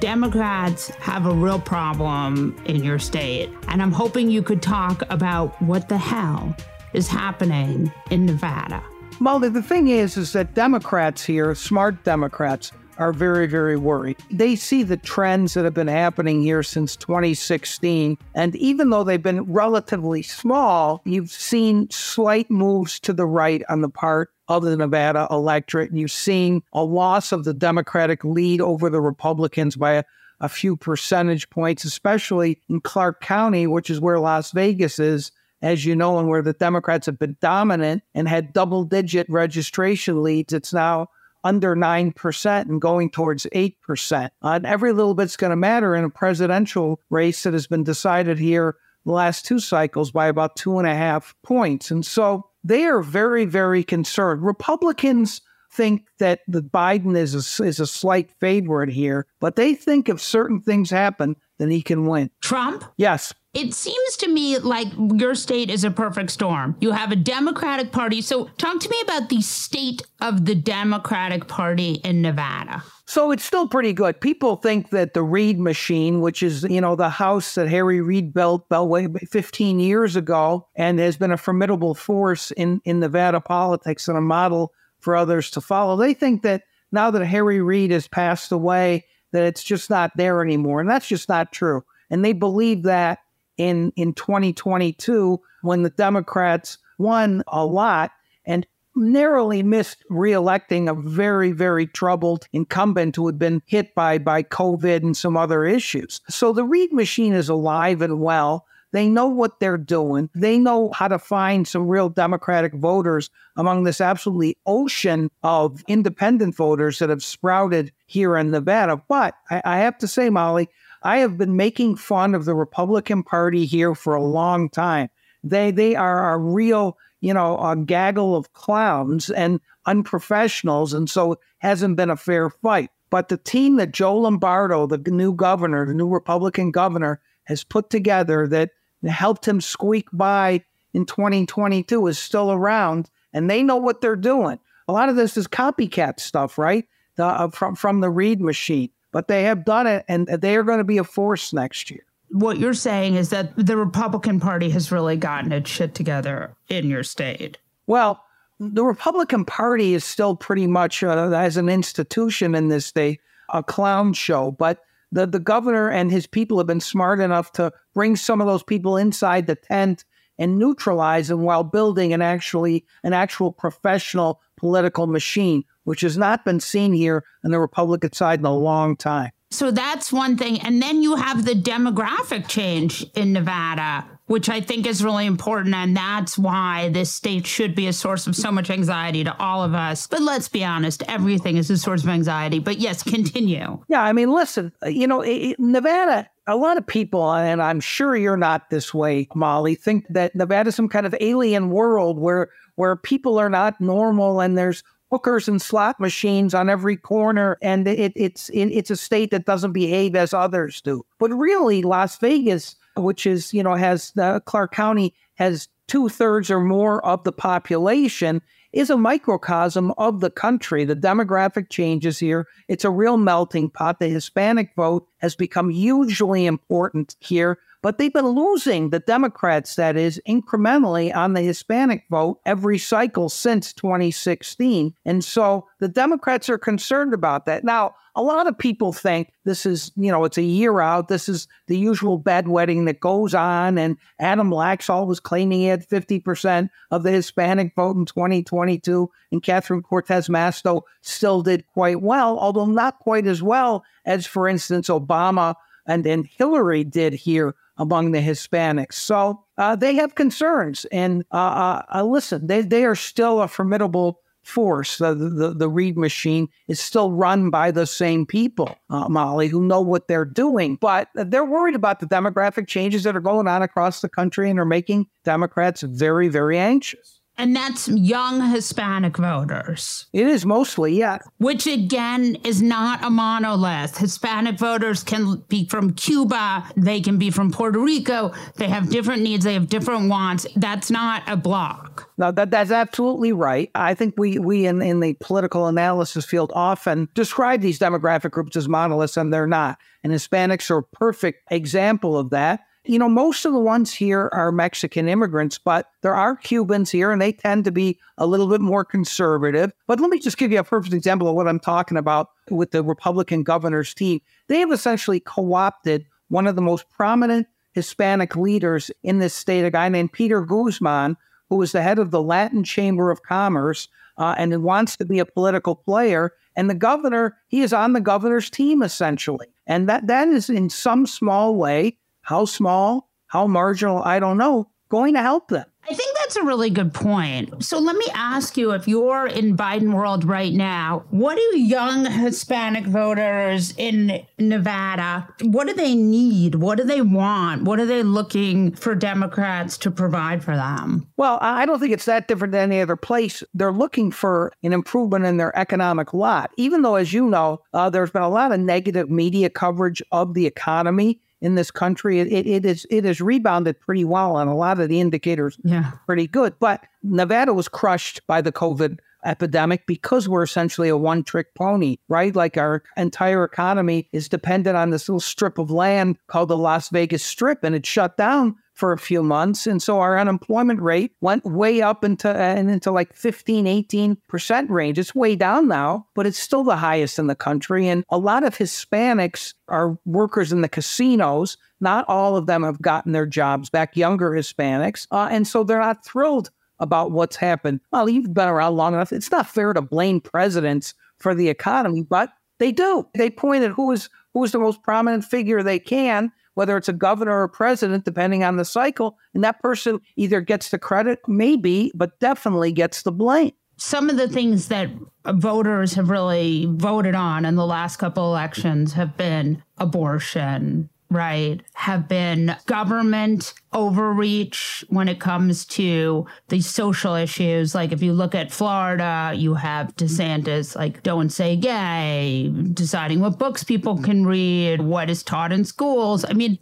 Democrats 0.01 0.89
have 0.95 1.25
a 1.27 1.33
real 1.33 1.61
problem 1.61 2.61
in 2.65 2.83
your 2.83 2.99
state. 2.99 3.49
And 3.69 3.81
I'm 3.81 3.93
hoping 3.93 4.29
you 4.29 4.43
could 4.43 4.61
talk 4.61 5.01
about 5.09 5.61
what 5.61 5.87
the 5.87 5.97
hell 5.97 6.53
is 6.91 7.07
happening 7.07 7.89
in 8.11 8.25
Nevada. 8.25 8.83
Molly, 9.21 9.47
the 9.47 9.63
thing 9.63 9.87
is, 9.87 10.17
is 10.17 10.33
that 10.33 10.53
Democrats 10.55 11.23
here, 11.23 11.55
smart 11.55 12.03
Democrats, 12.03 12.73
are 12.97 13.13
very, 13.13 13.47
very 13.47 13.77
worried. 13.77 14.17
They 14.31 14.55
see 14.55 14.83
the 14.83 14.97
trends 14.97 15.53
that 15.53 15.65
have 15.65 15.73
been 15.73 15.87
happening 15.87 16.41
here 16.41 16.63
since 16.63 16.95
2016. 16.95 18.17
And 18.33 18.55
even 18.55 18.89
though 18.89 19.03
they've 19.03 19.21
been 19.21 19.51
relatively 19.51 20.21
small, 20.21 21.01
you've 21.05 21.31
seen 21.31 21.89
slight 21.89 22.49
moves 22.49 22.99
to 23.01 23.13
the 23.13 23.25
right 23.25 23.63
on 23.69 23.81
the 23.81 23.89
part 23.89 24.31
of 24.47 24.63
the 24.63 24.77
Nevada 24.77 25.27
electorate. 25.31 25.89
And 25.89 25.99
you've 25.99 26.11
seen 26.11 26.61
a 26.73 26.83
loss 26.83 27.31
of 27.31 27.43
the 27.43 27.53
Democratic 27.53 28.23
lead 28.23 28.61
over 28.61 28.89
the 28.89 29.01
Republicans 29.01 29.75
by 29.75 29.93
a, 29.93 30.03
a 30.39 30.49
few 30.49 30.77
percentage 30.77 31.49
points, 31.49 31.83
especially 31.83 32.61
in 32.69 32.81
Clark 32.81 33.21
County, 33.21 33.67
which 33.67 33.89
is 33.89 33.99
where 33.99 34.19
Las 34.19 34.51
Vegas 34.51 34.99
is 34.99 35.31
as 35.61 35.83
you 35.83 35.95
know, 35.95 36.19
and 36.19 36.27
where 36.27 36.43
the 36.43 36.53
Democrats 36.53 37.07
have 37.07 37.17
been 37.17 37.35
dominant 37.41 38.03
and 38.13 38.27
had 38.27 38.53
double 38.53 38.83
digit 38.83 39.25
registration 39.29 40.21
leads, 40.21 40.53
it's 40.53 40.73
now 40.73 41.07
under 41.45 41.75
9% 41.75 42.61
and 42.61 42.81
going 42.81 43.09
towards 43.09 43.45
8%. 43.53 44.25
Uh, 44.25 44.29
and 44.41 44.65
every 44.65 44.91
little 44.91 45.13
bit's 45.13 45.37
going 45.37 45.51
to 45.51 45.55
matter 45.55 45.95
in 45.95 46.03
a 46.03 46.09
presidential 46.09 46.99
race 47.09 47.43
that 47.43 47.53
has 47.53 47.67
been 47.67 47.83
decided 47.83 48.37
here 48.37 48.75
the 49.05 49.11
last 49.11 49.45
two 49.45 49.59
cycles 49.59 50.11
by 50.11 50.25
about 50.25 50.55
two 50.55 50.79
and 50.79 50.87
a 50.87 50.95
half 50.95 51.35
points. 51.43 51.91
And 51.91 52.03
so 52.03 52.49
they 52.63 52.85
are 52.85 53.01
very, 53.01 53.45
very 53.45 53.83
concerned. 53.83 54.41
Republicans 54.41 55.41
think 55.75 56.07
that 56.19 56.39
the 56.47 56.61
Biden 56.61 57.17
is 57.17 57.59
a, 57.59 57.63
is 57.63 57.79
a 57.79 57.87
slight 57.87 58.31
favorite 58.39 58.89
here, 58.89 59.27
but 59.39 59.55
they 59.55 59.75
think 59.75 60.09
if 60.09 60.21
certain 60.21 60.61
things 60.61 60.89
happen, 60.89 61.35
then 61.57 61.69
he 61.69 61.81
can 61.81 62.07
win. 62.07 62.29
Trump? 62.41 62.83
Yes. 62.97 63.33
It 63.53 63.73
seems 63.73 64.17
to 64.17 64.27
me 64.27 64.57
like 64.57 64.87
your 65.15 65.33
state 65.33 65.69
is 65.69 65.85
a 65.85 65.91
perfect 65.91 66.31
storm. 66.31 66.75
You 66.81 66.91
have 66.91 67.11
a 67.11 67.15
Democratic 67.15 67.93
Party. 67.93 68.21
So, 68.21 68.45
talk 68.57 68.81
to 68.81 68.89
me 68.89 68.97
about 69.03 69.29
the 69.29 69.41
state 69.41 70.01
of 70.19 70.45
the 70.45 70.55
Democratic 70.55 71.47
Party 71.47 71.93
in 72.03 72.21
Nevada. 72.21 72.83
So 73.07 73.31
it's 73.31 73.45
still 73.45 73.67
pretty 73.67 73.93
good. 73.93 74.19
People 74.19 74.55
think 74.55 74.89
that 74.89 75.13
the 75.13 75.21
Reid 75.21 75.59
machine, 75.59 76.21
which 76.21 76.41
is, 76.41 76.63
you 76.63 76.81
know, 76.81 76.95
the 76.95 77.09
house 77.09 77.53
that 77.55 77.67
Harry 77.67 78.01
Reid 78.01 78.33
built, 78.33 78.67
built 78.67 79.21
15 79.29 79.79
years 79.79 80.15
ago 80.15 80.67
and 80.75 80.97
has 80.99 81.15
been 81.15 81.31
a 81.31 81.37
formidable 81.37 81.93
force 81.93 82.51
in, 82.51 82.81
in 82.83 82.99
Nevada 82.99 83.39
politics 83.39 84.07
and 84.07 84.17
a 84.17 84.21
model 84.21 84.73
for 85.05 85.15
others 85.15 85.51
to 85.51 85.61
follow, 85.61 85.95
they 85.95 86.15
think 86.15 86.41
that 86.41 86.63
now 86.91 87.11
that 87.11 87.23
Harry 87.23 87.61
Reid 87.61 87.91
has 87.91 88.07
passed 88.07 88.51
away, 88.51 89.05
that 89.31 89.43
it's 89.43 89.63
just 89.63 89.89
not 89.89 90.11
there 90.17 90.41
anymore. 90.43 90.81
And 90.81 90.89
that's 90.89 91.07
just 91.07 91.29
not 91.29 91.51
true. 91.51 91.83
And 92.09 92.25
they 92.25 92.33
believe 92.33 92.83
that 92.83 93.19
in 93.57 93.93
in 93.95 94.13
2022 94.13 95.39
when 95.61 95.83
the 95.83 95.91
Democrats 95.91 96.79
won 96.97 97.43
a 97.47 97.65
lot 97.65 98.11
and 98.45 98.65
narrowly 98.95 99.61
missed 99.61 100.03
reelecting 100.09 100.89
a 100.89 100.93
very 100.93 101.51
very 101.51 101.85
troubled 101.85 102.47
incumbent 102.51 103.15
who 103.15 103.27
had 103.27 103.37
been 103.37 103.61
hit 103.67 103.93
by 103.93 104.17
by 104.17 104.41
COVID 104.41 105.03
and 105.03 105.15
some 105.15 105.37
other 105.37 105.65
issues. 105.65 106.19
So 106.29 106.51
the 106.51 106.65
Reid 106.65 106.91
machine 106.91 107.33
is 107.33 107.47
alive 107.47 108.01
and 108.01 108.21
well. 108.21 108.65
They 108.95 109.09
know 109.09 109.27
what 109.27 109.59
they're 109.59 109.77
doing. 109.77 110.29
They 110.33 110.57
know 110.57 110.89
how 110.93 111.09
to 111.09 111.19
find 111.19 111.67
some 111.67 111.89
real 111.89 112.07
Democratic 112.07 112.73
voters 112.73 113.29
among 113.57 113.83
this 113.83 113.99
absolutely 113.99 114.55
ocean 114.65 115.29
of 115.43 115.83
independent 115.89 116.55
voters 116.55 116.99
that 116.99 117.09
have 117.09 117.21
sprouted 117.21 117.91
here 118.05 118.37
in 118.37 118.51
Nevada. 118.51 119.03
But 119.09 119.35
I, 119.51 119.61
I 119.65 119.77
have 119.79 119.97
to 119.97 120.07
say, 120.07 120.29
Molly, 120.29 120.69
I 121.03 121.17
have 121.17 121.37
been 121.37 121.57
making 121.57 121.97
fun 121.97 122.33
of 122.33 122.45
the 122.45 122.55
Republican 122.55 123.21
Party 123.21 123.65
here 123.65 123.95
for 123.95 124.15
a 124.15 124.23
long 124.23 124.69
time. 124.69 125.09
They 125.43 125.71
they 125.71 125.95
are 125.95 126.33
a 126.33 126.37
real, 126.37 126.97
you 127.19 127.33
know, 127.33 127.57
a 127.57 127.75
gaggle 127.75 128.33
of 128.33 128.53
clowns 128.53 129.29
and 129.29 129.59
unprofessionals, 129.85 130.93
and 130.93 131.09
so 131.09 131.33
it 131.33 131.39
hasn't 131.57 131.97
been 131.97 132.09
a 132.09 132.15
fair 132.15 132.49
fight. 132.49 132.91
But 133.09 133.27
the 133.27 133.35
team 133.35 133.75
that 133.75 133.91
Joe 133.91 134.15
Lombardo, 134.15 134.87
the 134.87 134.99
new 135.11 135.33
governor, 135.33 135.85
the 135.85 135.93
new 135.93 136.07
Republican 136.07 136.71
governor, 136.71 137.19
has 137.43 137.65
put 137.65 137.89
together 137.89 138.47
that 138.47 138.69
helped 139.11 139.47
him 139.47 139.61
squeak 139.61 140.07
by 140.11 140.63
in 140.93 141.05
2022 141.05 142.07
is 142.07 142.17
still 142.17 142.51
around, 142.51 143.09
and 143.33 143.49
they 143.49 143.63
know 143.63 143.77
what 143.77 144.01
they're 144.01 144.15
doing. 144.15 144.59
A 144.87 144.93
lot 144.93 145.09
of 145.09 145.15
this 145.15 145.35
is 145.35 145.47
copycat 145.47 146.19
stuff, 146.19 146.57
right? 146.57 146.87
The, 147.15 147.25
uh, 147.25 147.49
from 147.49 147.75
from 147.75 148.01
the 148.01 148.09
Reid 148.09 148.41
machine 148.41 148.89
but 149.15 149.29
they 149.29 149.43
have 149.43 149.63
done 149.63 149.87
it 149.87 150.03
and 150.09 150.27
they 150.27 150.57
are 150.57 150.63
going 150.63 150.79
to 150.79 150.83
be 150.83 150.97
a 150.97 151.03
force 151.05 151.53
next 151.53 151.89
year. 151.89 152.03
What 152.31 152.59
you're 152.59 152.73
saying 152.73 153.15
is 153.15 153.29
that 153.29 153.53
the 153.55 153.77
Republican 153.77 154.41
Party 154.41 154.69
has 154.71 154.91
really 154.91 155.15
gotten 155.15 155.53
its 155.53 155.69
shit 155.69 155.95
together 155.95 156.53
in 156.67 156.89
your 156.89 157.01
state. 157.01 157.57
Well, 157.87 158.21
the 158.59 158.83
Republican 158.83 159.45
Party 159.45 159.93
is 159.93 160.03
still 160.03 160.35
pretty 160.35 160.67
much, 160.67 161.01
uh, 161.01 161.31
as 161.31 161.55
an 161.55 161.69
institution 161.69 162.55
in 162.55 162.67
this 162.67 162.87
state, 162.87 163.21
a 163.53 163.63
clown 163.63 164.11
show. 164.11 164.51
But 164.51 164.83
the, 165.15 165.25
the 165.25 165.39
governor 165.39 165.89
and 165.89 166.11
his 166.11 166.27
people 166.27 166.57
have 166.57 166.67
been 166.67 166.81
smart 166.81 167.19
enough 167.19 167.51
to 167.53 167.71
bring 167.93 168.15
some 168.15 168.41
of 168.41 168.47
those 168.47 168.63
people 168.63 168.97
inside 168.97 169.47
the 169.47 169.55
tent 169.55 170.03
and 170.37 170.59
neutralize 170.59 171.29
them 171.29 171.41
while 171.41 171.63
building 171.63 172.11
an 172.11 172.21
actually 172.21 172.85
an 173.03 173.13
actual 173.13 173.51
professional 173.51 174.41
political 174.57 175.07
machine 175.07 175.63
which 175.85 176.01
has 176.01 176.17
not 176.17 176.43
been 176.43 176.59
seen 176.59 176.93
here 176.93 177.23
on 177.43 177.51
the 177.51 177.59
Republican 177.59 178.11
side 178.11 178.39
in 178.39 178.45
a 178.45 178.53
long 178.53 178.97
time. 178.97 179.31
So 179.51 179.71
that's 179.71 180.11
one 180.11 180.35
thing. 180.35 180.59
And 180.61 180.81
then 180.81 181.01
you 181.01 181.15
have 181.15 181.45
the 181.45 181.53
demographic 181.53 182.47
change 182.47 183.05
in 183.15 183.31
Nevada, 183.31 184.14
which 184.27 184.49
I 184.49 184.59
think 184.61 184.87
is 184.87 185.03
really 185.03 185.25
important. 185.25 185.75
And 185.75 185.95
that's 185.95 186.37
why 186.37 186.89
this 186.89 187.11
state 187.11 187.45
should 187.45 187.75
be 187.75 187.87
a 187.87 187.93
source 187.93 188.27
of 188.27 188.35
so 188.35 188.51
much 188.51 188.69
anxiety 188.69 189.23
to 189.23 189.37
all 189.37 189.63
of 189.63 189.73
us. 189.73 190.07
But 190.07 190.21
let's 190.21 190.49
be 190.49 190.63
honest, 190.63 191.03
everything 191.07 191.57
is 191.57 191.69
a 191.69 191.77
source 191.77 192.03
of 192.03 192.09
anxiety. 192.09 192.59
But 192.59 192.79
yes, 192.79 193.03
continue. 193.03 193.83
Yeah, 193.87 194.03
I 194.03 194.13
mean, 194.13 194.31
listen, 194.31 194.71
you 194.85 195.07
know, 195.07 195.21
Nevada, 195.59 196.29
a 196.47 196.55
lot 196.55 196.77
of 196.77 196.85
people, 196.85 197.31
and 197.33 197.61
I'm 197.61 197.79
sure 197.79 198.15
you're 198.15 198.37
not 198.37 198.69
this 198.69 198.93
way, 198.93 199.27
Molly, 199.35 199.75
think 199.75 200.05
that 200.09 200.35
Nevada 200.35 200.69
is 200.69 200.75
some 200.75 200.89
kind 200.89 201.05
of 201.05 201.15
alien 201.19 201.69
world 201.69 202.19
where 202.19 202.49
where 202.75 202.97
people 202.97 203.37
are 203.39 203.49
not 203.49 203.79
normal 203.79 204.41
and 204.41 204.57
there's 204.57 204.83
hookers 205.11 205.47
and 205.47 205.61
slot 205.61 205.99
machines 205.99 206.53
on 206.53 206.69
every 206.69 206.97
corner, 206.97 207.57
and 207.61 207.87
it, 207.87 208.11
it's 208.15 208.49
it, 208.49 208.65
it's 208.65 208.91
a 208.91 208.95
state 208.95 209.31
that 209.31 209.45
doesn't 209.45 209.71
behave 209.71 210.15
as 210.15 210.33
others 210.33 210.81
do. 210.81 211.05
But 211.19 211.31
really, 211.31 211.81
Las 211.83 212.17
Vegas, 212.17 212.75
which 212.97 213.25
is 213.25 213.53
you 213.53 213.63
know 213.63 213.75
has 213.75 214.11
uh, 214.17 214.39
Clark 214.41 214.73
County 214.73 215.13
has 215.35 215.67
two 215.87 216.09
thirds 216.09 216.49
or 216.49 216.59
more 216.59 217.05
of 217.05 217.23
the 217.23 217.31
population, 217.31 218.41
is 218.73 218.89
a 218.89 218.97
microcosm 218.97 219.93
of 219.97 220.19
the 220.19 220.29
country. 220.29 220.83
The 220.83 220.95
demographic 220.95 221.69
changes 221.69 222.19
here. 222.19 222.47
It's 222.67 222.85
a 222.85 222.89
real 222.89 223.17
melting 223.17 223.69
pot. 223.69 223.99
The 223.99 224.07
Hispanic 224.07 224.71
vote 224.75 225.07
has 225.25 225.35
become 225.35 225.69
hugely 225.69 226.45
important 226.45 227.15
here 227.19 227.57
but 227.85 227.99
they've 227.99 228.11
been 228.11 228.29
losing 228.29 228.89
the 228.89 228.97
Democrats, 228.97 229.75
that 229.75 229.95
is, 229.95 230.19
incrementally 230.27 231.15
on 231.15 231.33
the 231.33 231.41
Hispanic 231.41 232.03
vote 232.09 232.39
every 232.43 232.79
cycle 232.79 233.29
since 233.29 233.73
2016. 233.73 234.95
And 235.05 235.23
so 235.23 235.67
the 235.77 235.87
Democrats 235.87 236.49
are 236.49 236.57
concerned 236.57 237.13
about 237.13 237.45
that. 237.45 237.63
Now, 237.63 237.93
a 238.15 238.23
lot 238.23 238.47
of 238.47 238.57
people 238.57 238.91
think 238.91 239.33
this 239.43 239.67
is, 239.67 239.91
you 239.95 240.09
know, 240.09 240.23
it's 240.23 240.39
a 240.39 240.41
year 240.41 240.81
out. 240.81 241.09
This 241.09 241.29
is 241.29 241.47
the 241.67 241.77
usual 241.77 242.19
bedwetting 242.19 242.87
that 242.87 243.01
goes 243.01 243.35
on. 243.35 243.77
And 243.77 243.97
Adam 244.19 244.49
Laxalt 244.49 245.05
was 245.05 245.19
claiming 245.19 245.59
he 245.59 245.65
had 245.65 245.87
50% 245.87 246.71
of 246.89 247.03
the 247.03 247.11
Hispanic 247.11 247.75
vote 247.75 247.97
in 247.97 248.05
2022. 248.05 249.11
And 249.31 249.43
Catherine 249.43 249.83
Cortez 249.83 250.27
Masto 250.27 250.81
still 251.01 251.43
did 251.43 251.67
quite 251.67 252.01
well, 252.01 252.39
although 252.39 252.65
not 252.65 252.97
quite 252.97 253.27
as 253.27 253.43
well 253.43 253.83
as, 254.05 254.25
for 254.25 254.47
instance, 254.47 254.87
Obama 254.89 255.55
and, 255.87 256.03
then 256.03 256.23
Hillary 256.23 256.83
did 256.83 257.13
here 257.13 257.55
among 257.77 258.11
the 258.11 258.19
Hispanics. 258.19 258.93
So 258.93 259.43
uh, 259.57 259.75
they 259.75 259.95
have 259.95 260.15
concerns. 260.15 260.85
And 260.91 261.23
uh, 261.31 261.35
uh, 261.35 261.81
uh 261.93 262.03
listen, 262.03 262.47
they, 262.47 262.61
they 262.61 262.85
are 262.85 262.95
still 262.95 263.41
a 263.41 263.47
formidable 263.47 264.21
force. 264.45 264.97
The, 264.99 265.15
the, 265.15 265.53
the 265.53 265.69
Reid 265.69 265.97
machine 265.97 266.47
is 266.67 266.79
still 266.79 267.11
run 267.11 267.49
by 267.49 267.71
the 267.71 267.87
same 267.87 268.25
people, 268.25 268.75
uh, 268.89 269.09
Molly, 269.09 269.47
who 269.47 269.63
know 269.63 269.81
what 269.81 270.07
they're 270.07 270.23
doing. 270.23 270.77
But 270.79 271.09
they're 271.15 271.43
worried 271.43 271.75
about 271.75 271.99
the 271.99 272.05
demographic 272.05 272.67
changes 272.67 273.03
that 273.03 273.15
are 273.15 273.21
going 273.21 273.47
on 273.47 273.61
across 273.61 274.01
the 274.01 274.09
country 274.09 274.49
and 274.49 274.59
are 274.59 274.65
making 274.65 275.07
Democrats 275.23 275.81
very, 275.81 276.27
very 276.27 276.57
anxious. 276.59 277.14
And 277.37 277.55
that's 277.55 277.87
young 277.89 278.49
Hispanic 278.51 279.17
voters. 279.17 280.05
It 280.13 280.27
is 280.27 280.45
mostly, 280.45 280.97
yeah. 280.97 281.19
Which 281.37 281.67
again 281.67 282.37
is 282.43 282.61
not 282.61 283.03
a 283.03 283.09
monolith. 283.09 283.97
Hispanic 283.97 284.57
voters 284.57 285.03
can 285.03 285.43
be 285.49 285.67
from 285.67 285.93
Cuba, 285.93 286.63
they 286.77 287.01
can 287.01 287.17
be 287.17 287.29
from 287.29 287.51
Puerto 287.51 287.79
Rico. 287.79 288.31
They 288.55 288.67
have 288.67 288.89
different 288.89 289.21
needs, 289.21 289.43
they 289.43 289.53
have 289.53 289.67
different 289.67 290.09
wants. 290.09 290.47
That's 290.55 290.89
not 290.89 291.23
a 291.27 291.35
block. 291.35 292.09
No, 292.17 292.31
that, 292.31 292.51
that's 292.51 292.71
absolutely 292.71 293.33
right. 293.33 293.69
I 293.75 293.93
think 293.93 294.15
we, 294.17 294.39
we 294.39 294.65
in, 294.65 294.81
in 294.81 295.01
the 295.01 295.13
political 295.19 295.67
analysis 295.67 296.25
field 296.25 296.51
often 296.55 297.09
describe 297.13 297.61
these 297.61 297.79
demographic 297.79 298.31
groups 298.31 298.55
as 298.55 298.69
monoliths, 298.69 299.17
and 299.17 299.33
they're 299.33 299.47
not. 299.47 299.77
And 300.03 300.13
Hispanics 300.13 300.69
are 300.71 300.77
a 300.77 300.83
perfect 300.83 301.43
example 301.51 302.17
of 302.17 302.29
that. 302.29 302.61
You 302.87 302.99
know, 302.99 303.09
most 303.09 303.45
of 303.45 303.53
the 303.53 303.59
ones 303.59 303.93
here 303.93 304.29
are 304.31 304.51
Mexican 304.51 305.09
immigrants, 305.09 305.57
but 305.57 305.89
there 306.01 306.13
are 306.13 306.35
Cubans 306.35 306.91
here 306.91 307.11
and 307.11 307.19
they 307.19 307.31
tend 307.31 307.63
to 307.65 307.71
be 307.71 307.99
a 308.19 308.27
little 308.27 308.47
bit 308.47 308.61
more 308.61 308.85
conservative. 308.85 309.71
But 309.87 309.99
let 309.99 310.11
me 310.11 310.19
just 310.19 310.37
give 310.37 310.51
you 310.51 310.59
a 310.59 310.63
perfect 310.63 310.93
example 310.93 311.27
of 311.27 311.35
what 311.35 311.47
I'm 311.47 311.59
talking 311.59 311.97
about 311.97 312.29
with 312.51 312.71
the 312.71 312.83
Republican 312.83 313.41
governor's 313.41 313.93
team. 313.93 314.21
They 314.47 314.59
have 314.59 314.71
essentially 314.71 315.19
co 315.19 315.55
opted 315.55 316.05
one 316.27 316.45
of 316.45 316.55
the 316.55 316.61
most 316.61 316.89
prominent 316.91 317.47
Hispanic 317.73 318.35
leaders 318.35 318.91
in 319.03 319.19
this 319.19 319.33
state, 319.33 319.65
a 319.65 319.71
guy 319.71 319.89
named 319.89 320.13
Peter 320.13 320.41
Guzman, 320.41 321.17
who 321.49 321.61
is 321.61 321.71
the 321.71 321.81
head 321.81 321.99
of 321.99 322.11
the 322.11 322.21
Latin 322.21 322.63
Chamber 322.63 323.09
of 323.09 323.23
Commerce 323.23 323.87
uh, 324.17 324.35
and 324.37 324.63
wants 324.63 324.95
to 324.97 325.05
be 325.05 325.19
a 325.19 325.25
political 325.25 325.75
player. 325.75 326.33
And 326.55 326.69
the 326.69 326.75
governor, 326.75 327.35
he 327.47 327.61
is 327.61 327.73
on 327.73 327.93
the 327.93 328.01
governor's 328.01 328.49
team 328.49 328.81
essentially. 328.81 329.47
And 329.67 329.89
that, 329.89 330.07
that 330.07 330.27
is 330.27 330.49
in 330.49 330.69
some 330.69 331.05
small 331.05 331.55
way 331.55 331.97
how 332.25 332.45
small, 332.45 333.07
how 333.27 333.47
marginal, 333.47 334.01
I 334.03 334.19
don't 334.19 334.37
know, 334.37 334.67
going 334.89 335.13
to 335.13 335.21
help 335.21 335.49
them. 335.49 335.65
I 335.87 335.93
think 335.93 336.17
that's 336.17 336.35
a 336.35 336.43
really 336.43 336.71
good 336.71 336.95
point. 336.95 337.63
So 337.63 337.77
let 337.77 337.95
me 337.95 338.07
ask 338.15 338.57
you 338.57 338.71
if 338.71 338.87
you're 338.87 339.27
in 339.27 339.55
Biden 339.55 339.93
world 339.93 340.25
right 340.25 340.51
now, 340.51 341.03
what 341.11 341.35
do 341.35 341.59
young 341.59 342.05
Hispanic 342.05 342.85
voters 342.85 343.71
in 343.77 344.25
Nevada, 344.39 345.27
what 345.43 345.67
do 345.67 345.73
they 345.75 345.93
need? 345.93 346.55
What 346.55 346.79
do 346.79 346.83
they 346.83 347.01
want? 347.01 347.65
What 347.65 347.79
are 347.79 347.85
they 347.85 348.01
looking 348.01 348.73
for 348.73 348.95
Democrats 348.95 349.77
to 349.79 349.91
provide 349.91 350.43
for 350.43 350.55
them? 350.55 351.07
Well, 351.17 351.37
I 351.39 351.67
don't 351.67 351.79
think 351.79 351.93
it's 351.93 352.05
that 352.05 352.27
different 352.27 352.53
than 352.53 352.71
any 352.71 352.81
other 352.81 352.95
place. 352.95 353.43
They're 353.53 353.71
looking 353.71 354.11
for 354.11 354.53
an 354.63 354.73
improvement 354.73 355.25
in 355.25 355.37
their 355.37 355.55
economic 355.55 356.15
lot. 356.15 356.49
Even 356.57 356.81
though, 356.81 356.95
as 356.95 357.13
you 357.13 357.27
know, 357.27 357.61
uh, 357.73 357.91
there's 357.91 358.09
been 358.09 358.23
a 358.23 358.29
lot 358.29 358.51
of 358.51 358.59
negative 358.59 359.11
media 359.11 359.51
coverage 359.51 360.01
of 360.11 360.33
the 360.33 360.47
economy 360.47 361.21
in 361.45 361.53
this 361.53 361.69
country. 361.69 362.19
It, 362.19 362.27
it, 362.27 362.47
it 362.47 362.65
is 362.65 362.87
it 362.89 363.05
has 363.05 363.21
rebounded 363.21 363.79
pretty 363.79 364.03
well 364.03 364.35
on 364.35 364.47
a 364.47 364.55
lot 364.55 364.79
of 364.79 364.89
the 364.89 364.99
indicators. 364.99 365.57
Yeah, 365.63 365.91
pretty 366.07 366.27
good. 366.27 366.55
But 366.59 366.83
Nevada 367.03 367.53
was 367.53 367.67
crushed 367.67 368.25
by 368.25 368.41
the 368.41 368.51
COVID 368.51 368.97
epidemic 369.23 369.85
because 369.85 370.27
we're 370.27 370.43
essentially 370.43 370.89
a 370.89 370.97
one 370.97 371.23
trick 371.23 371.53
pony, 371.55 371.97
right? 372.09 372.35
Like 372.35 372.57
our 372.57 372.83
entire 372.97 373.43
economy 373.43 374.09
is 374.11 374.27
dependent 374.27 374.75
on 374.75 374.89
this 374.89 375.07
little 375.07 375.19
strip 375.19 375.59
of 375.59 375.69
land 375.69 376.17
called 376.27 376.49
the 376.49 376.57
Las 376.57 376.89
Vegas 376.89 377.23
Strip, 377.23 377.63
and 377.63 377.75
it 377.75 377.85
shut 377.85 378.17
down 378.17 378.55
for 378.75 378.91
a 378.91 378.97
few 378.97 379.23
months. 379.23 379.65
And 379.65 379.81
so 379.81 379.99
our 380.01 380.19
unemployment 380.19 380.81
rate 380.81 381.13
went 381.21 381.45
way 381.45 381.81
up 381.81 382.03
into, 382.03 382.29
and 382.29 382.69
into 382.69 382.91
like 382.91 383.13
15, 383.13 383.65
18% 383.65 384.69
range. 384.69 384.99
It's 384.99 385.15
way 385.15 385.35
down 385.35 385.69
now, 385.69 386.05
but 386.13 386.27
it's 386.27 386.37
still 386.37 386.63
the 386.63 386.75
highest 386.75 387.17
in 387.17 387.27
the 387.27 387.35
country. 387.35 387.87
And 387.87 388.03
a 388.09 388.17
lot 388.17 388.43
of 388.43 388.57
Hispanics 388.57 389.53
are 389.69 389.97
workers 390.05 390.51
in 390.51 390.61
the 390.61 390.69
casinos. 390.69 391.57
Not 391.79 392.05
all 392.09 392.35
of 392.35 392.47
them 392.47 392.63
have 392.63 392.81
gotten 392.81 393.13
their 393.13 393.25
jobs 393.25 393.69
back, 393.69 393.95
younger 393.95 394.31
Hispanics. 394.31 395.07
Uh, 395.09 395.29
and 395.31 395.47
so 395.47 395.63
they're 395.63 395.79
not 395.79 396.05
thrilled 396.05 396.51
about 396.79 397.11
what's 397.11 397.37
happened. 397.37 397.79
Well, 397.93 398.09
you've 398.09 398.33
been 398.33 398.49
around 398.49 398.75
long 398.75 398.93
enough. 398.93 399.13
It's 399.13 399.31
not 399.31 399.47
fair 399.47 399.71
to 399.71 399.81
blame 399.81 400.19
presidents 400.19 400.93
for 401.17 401.33
the 401.33 401.47
economy, 401.47 402.03
but 402.03 402.33
they 402.59 402.73
do. 402.73 403.07
They 403.15 403.29
point 403.29 403.63
at 403.63 403.71
who 403.71 403.91
is 403.91 404.09
who 404.33 404.43
is 404.43 404.51
the 404.51 404.59
most 404.59 404.83
prominent 404.83 405.23
figure 405.23 405.63
they 405.63 405.79
can 405.79 406.29
whether 406.55 406.75
it's 406.75 406.89
a 406.89 406.93
governor 406.93 407.41
or 407.41 407.47
president, 407.47 408.03
depending 408.03 408.43
on 408.43 408.57
the 408.57 408.65
cycle. 408.65 409.17
And 409.33 409.43
that 409.43 409.61
person 409.61 409.99
either 410.15 410.41
gets 410.41 410.69
the 410.69 410.79
credit, 410.79 411.19
maybe, 411.27 411.91
but 411.93 412.19
definitely 412.19 412.71
gets 412.71 413.03
the 413.03 413.11
blame. 413.11 413.51
Some 413.77 414.09
of 414.09 414.17
the 414.17 414.29
things 414.29 414.69
that 414.69 414.89
voters 415.27 415.93
have 415.93 416.09
really 416.09 416.65
voted 416.71 417.13
on 417.13 417.45
in 417.45 417.55
the 417.55 417.65
last 417.65 417.97
couple 417.97 418.25
elections 418.25 418.93
have 418.93 419.17
been 419.17 419.61
abortion, 419.77 420.89
right, 421.09 421.61
have 421.73 422.07
been 422.07 422.55
government 422.67 423.53
overreach 423.75 424.85
when 424.89 425.09
it 425.09 425.19
comes 425.19 425.65
to 425.65 426.25
the 426.47 426.61
social 426.61 427.13
issues. 427.13 427.75
Like 427.75 427.91
if 427.91 428.01
you 428.01 428.13
look 428.13 428.33
at 428.33 428.51
Florida, 428.51 429.33
you 429.35 429.53
have 429.55 429.95
DeSantis, 429.97 430.75
like 430.75 431.03
don't 431.03 431.29
say 431.29 431.55
gay, 431.55 432.51
deciding 432.73 433.19
what 433.19 433.37
books 433.37 433.63
people 433.63 434.01
can 434.01 434.25
read, 434.25 434.81
what 434.81 435.09
is 435.09 435.21
taught 435.21 435.51
in 435.51 435.65
schools. 435.65 436.25
I 436.25 436.33
mean, 436.33 436.57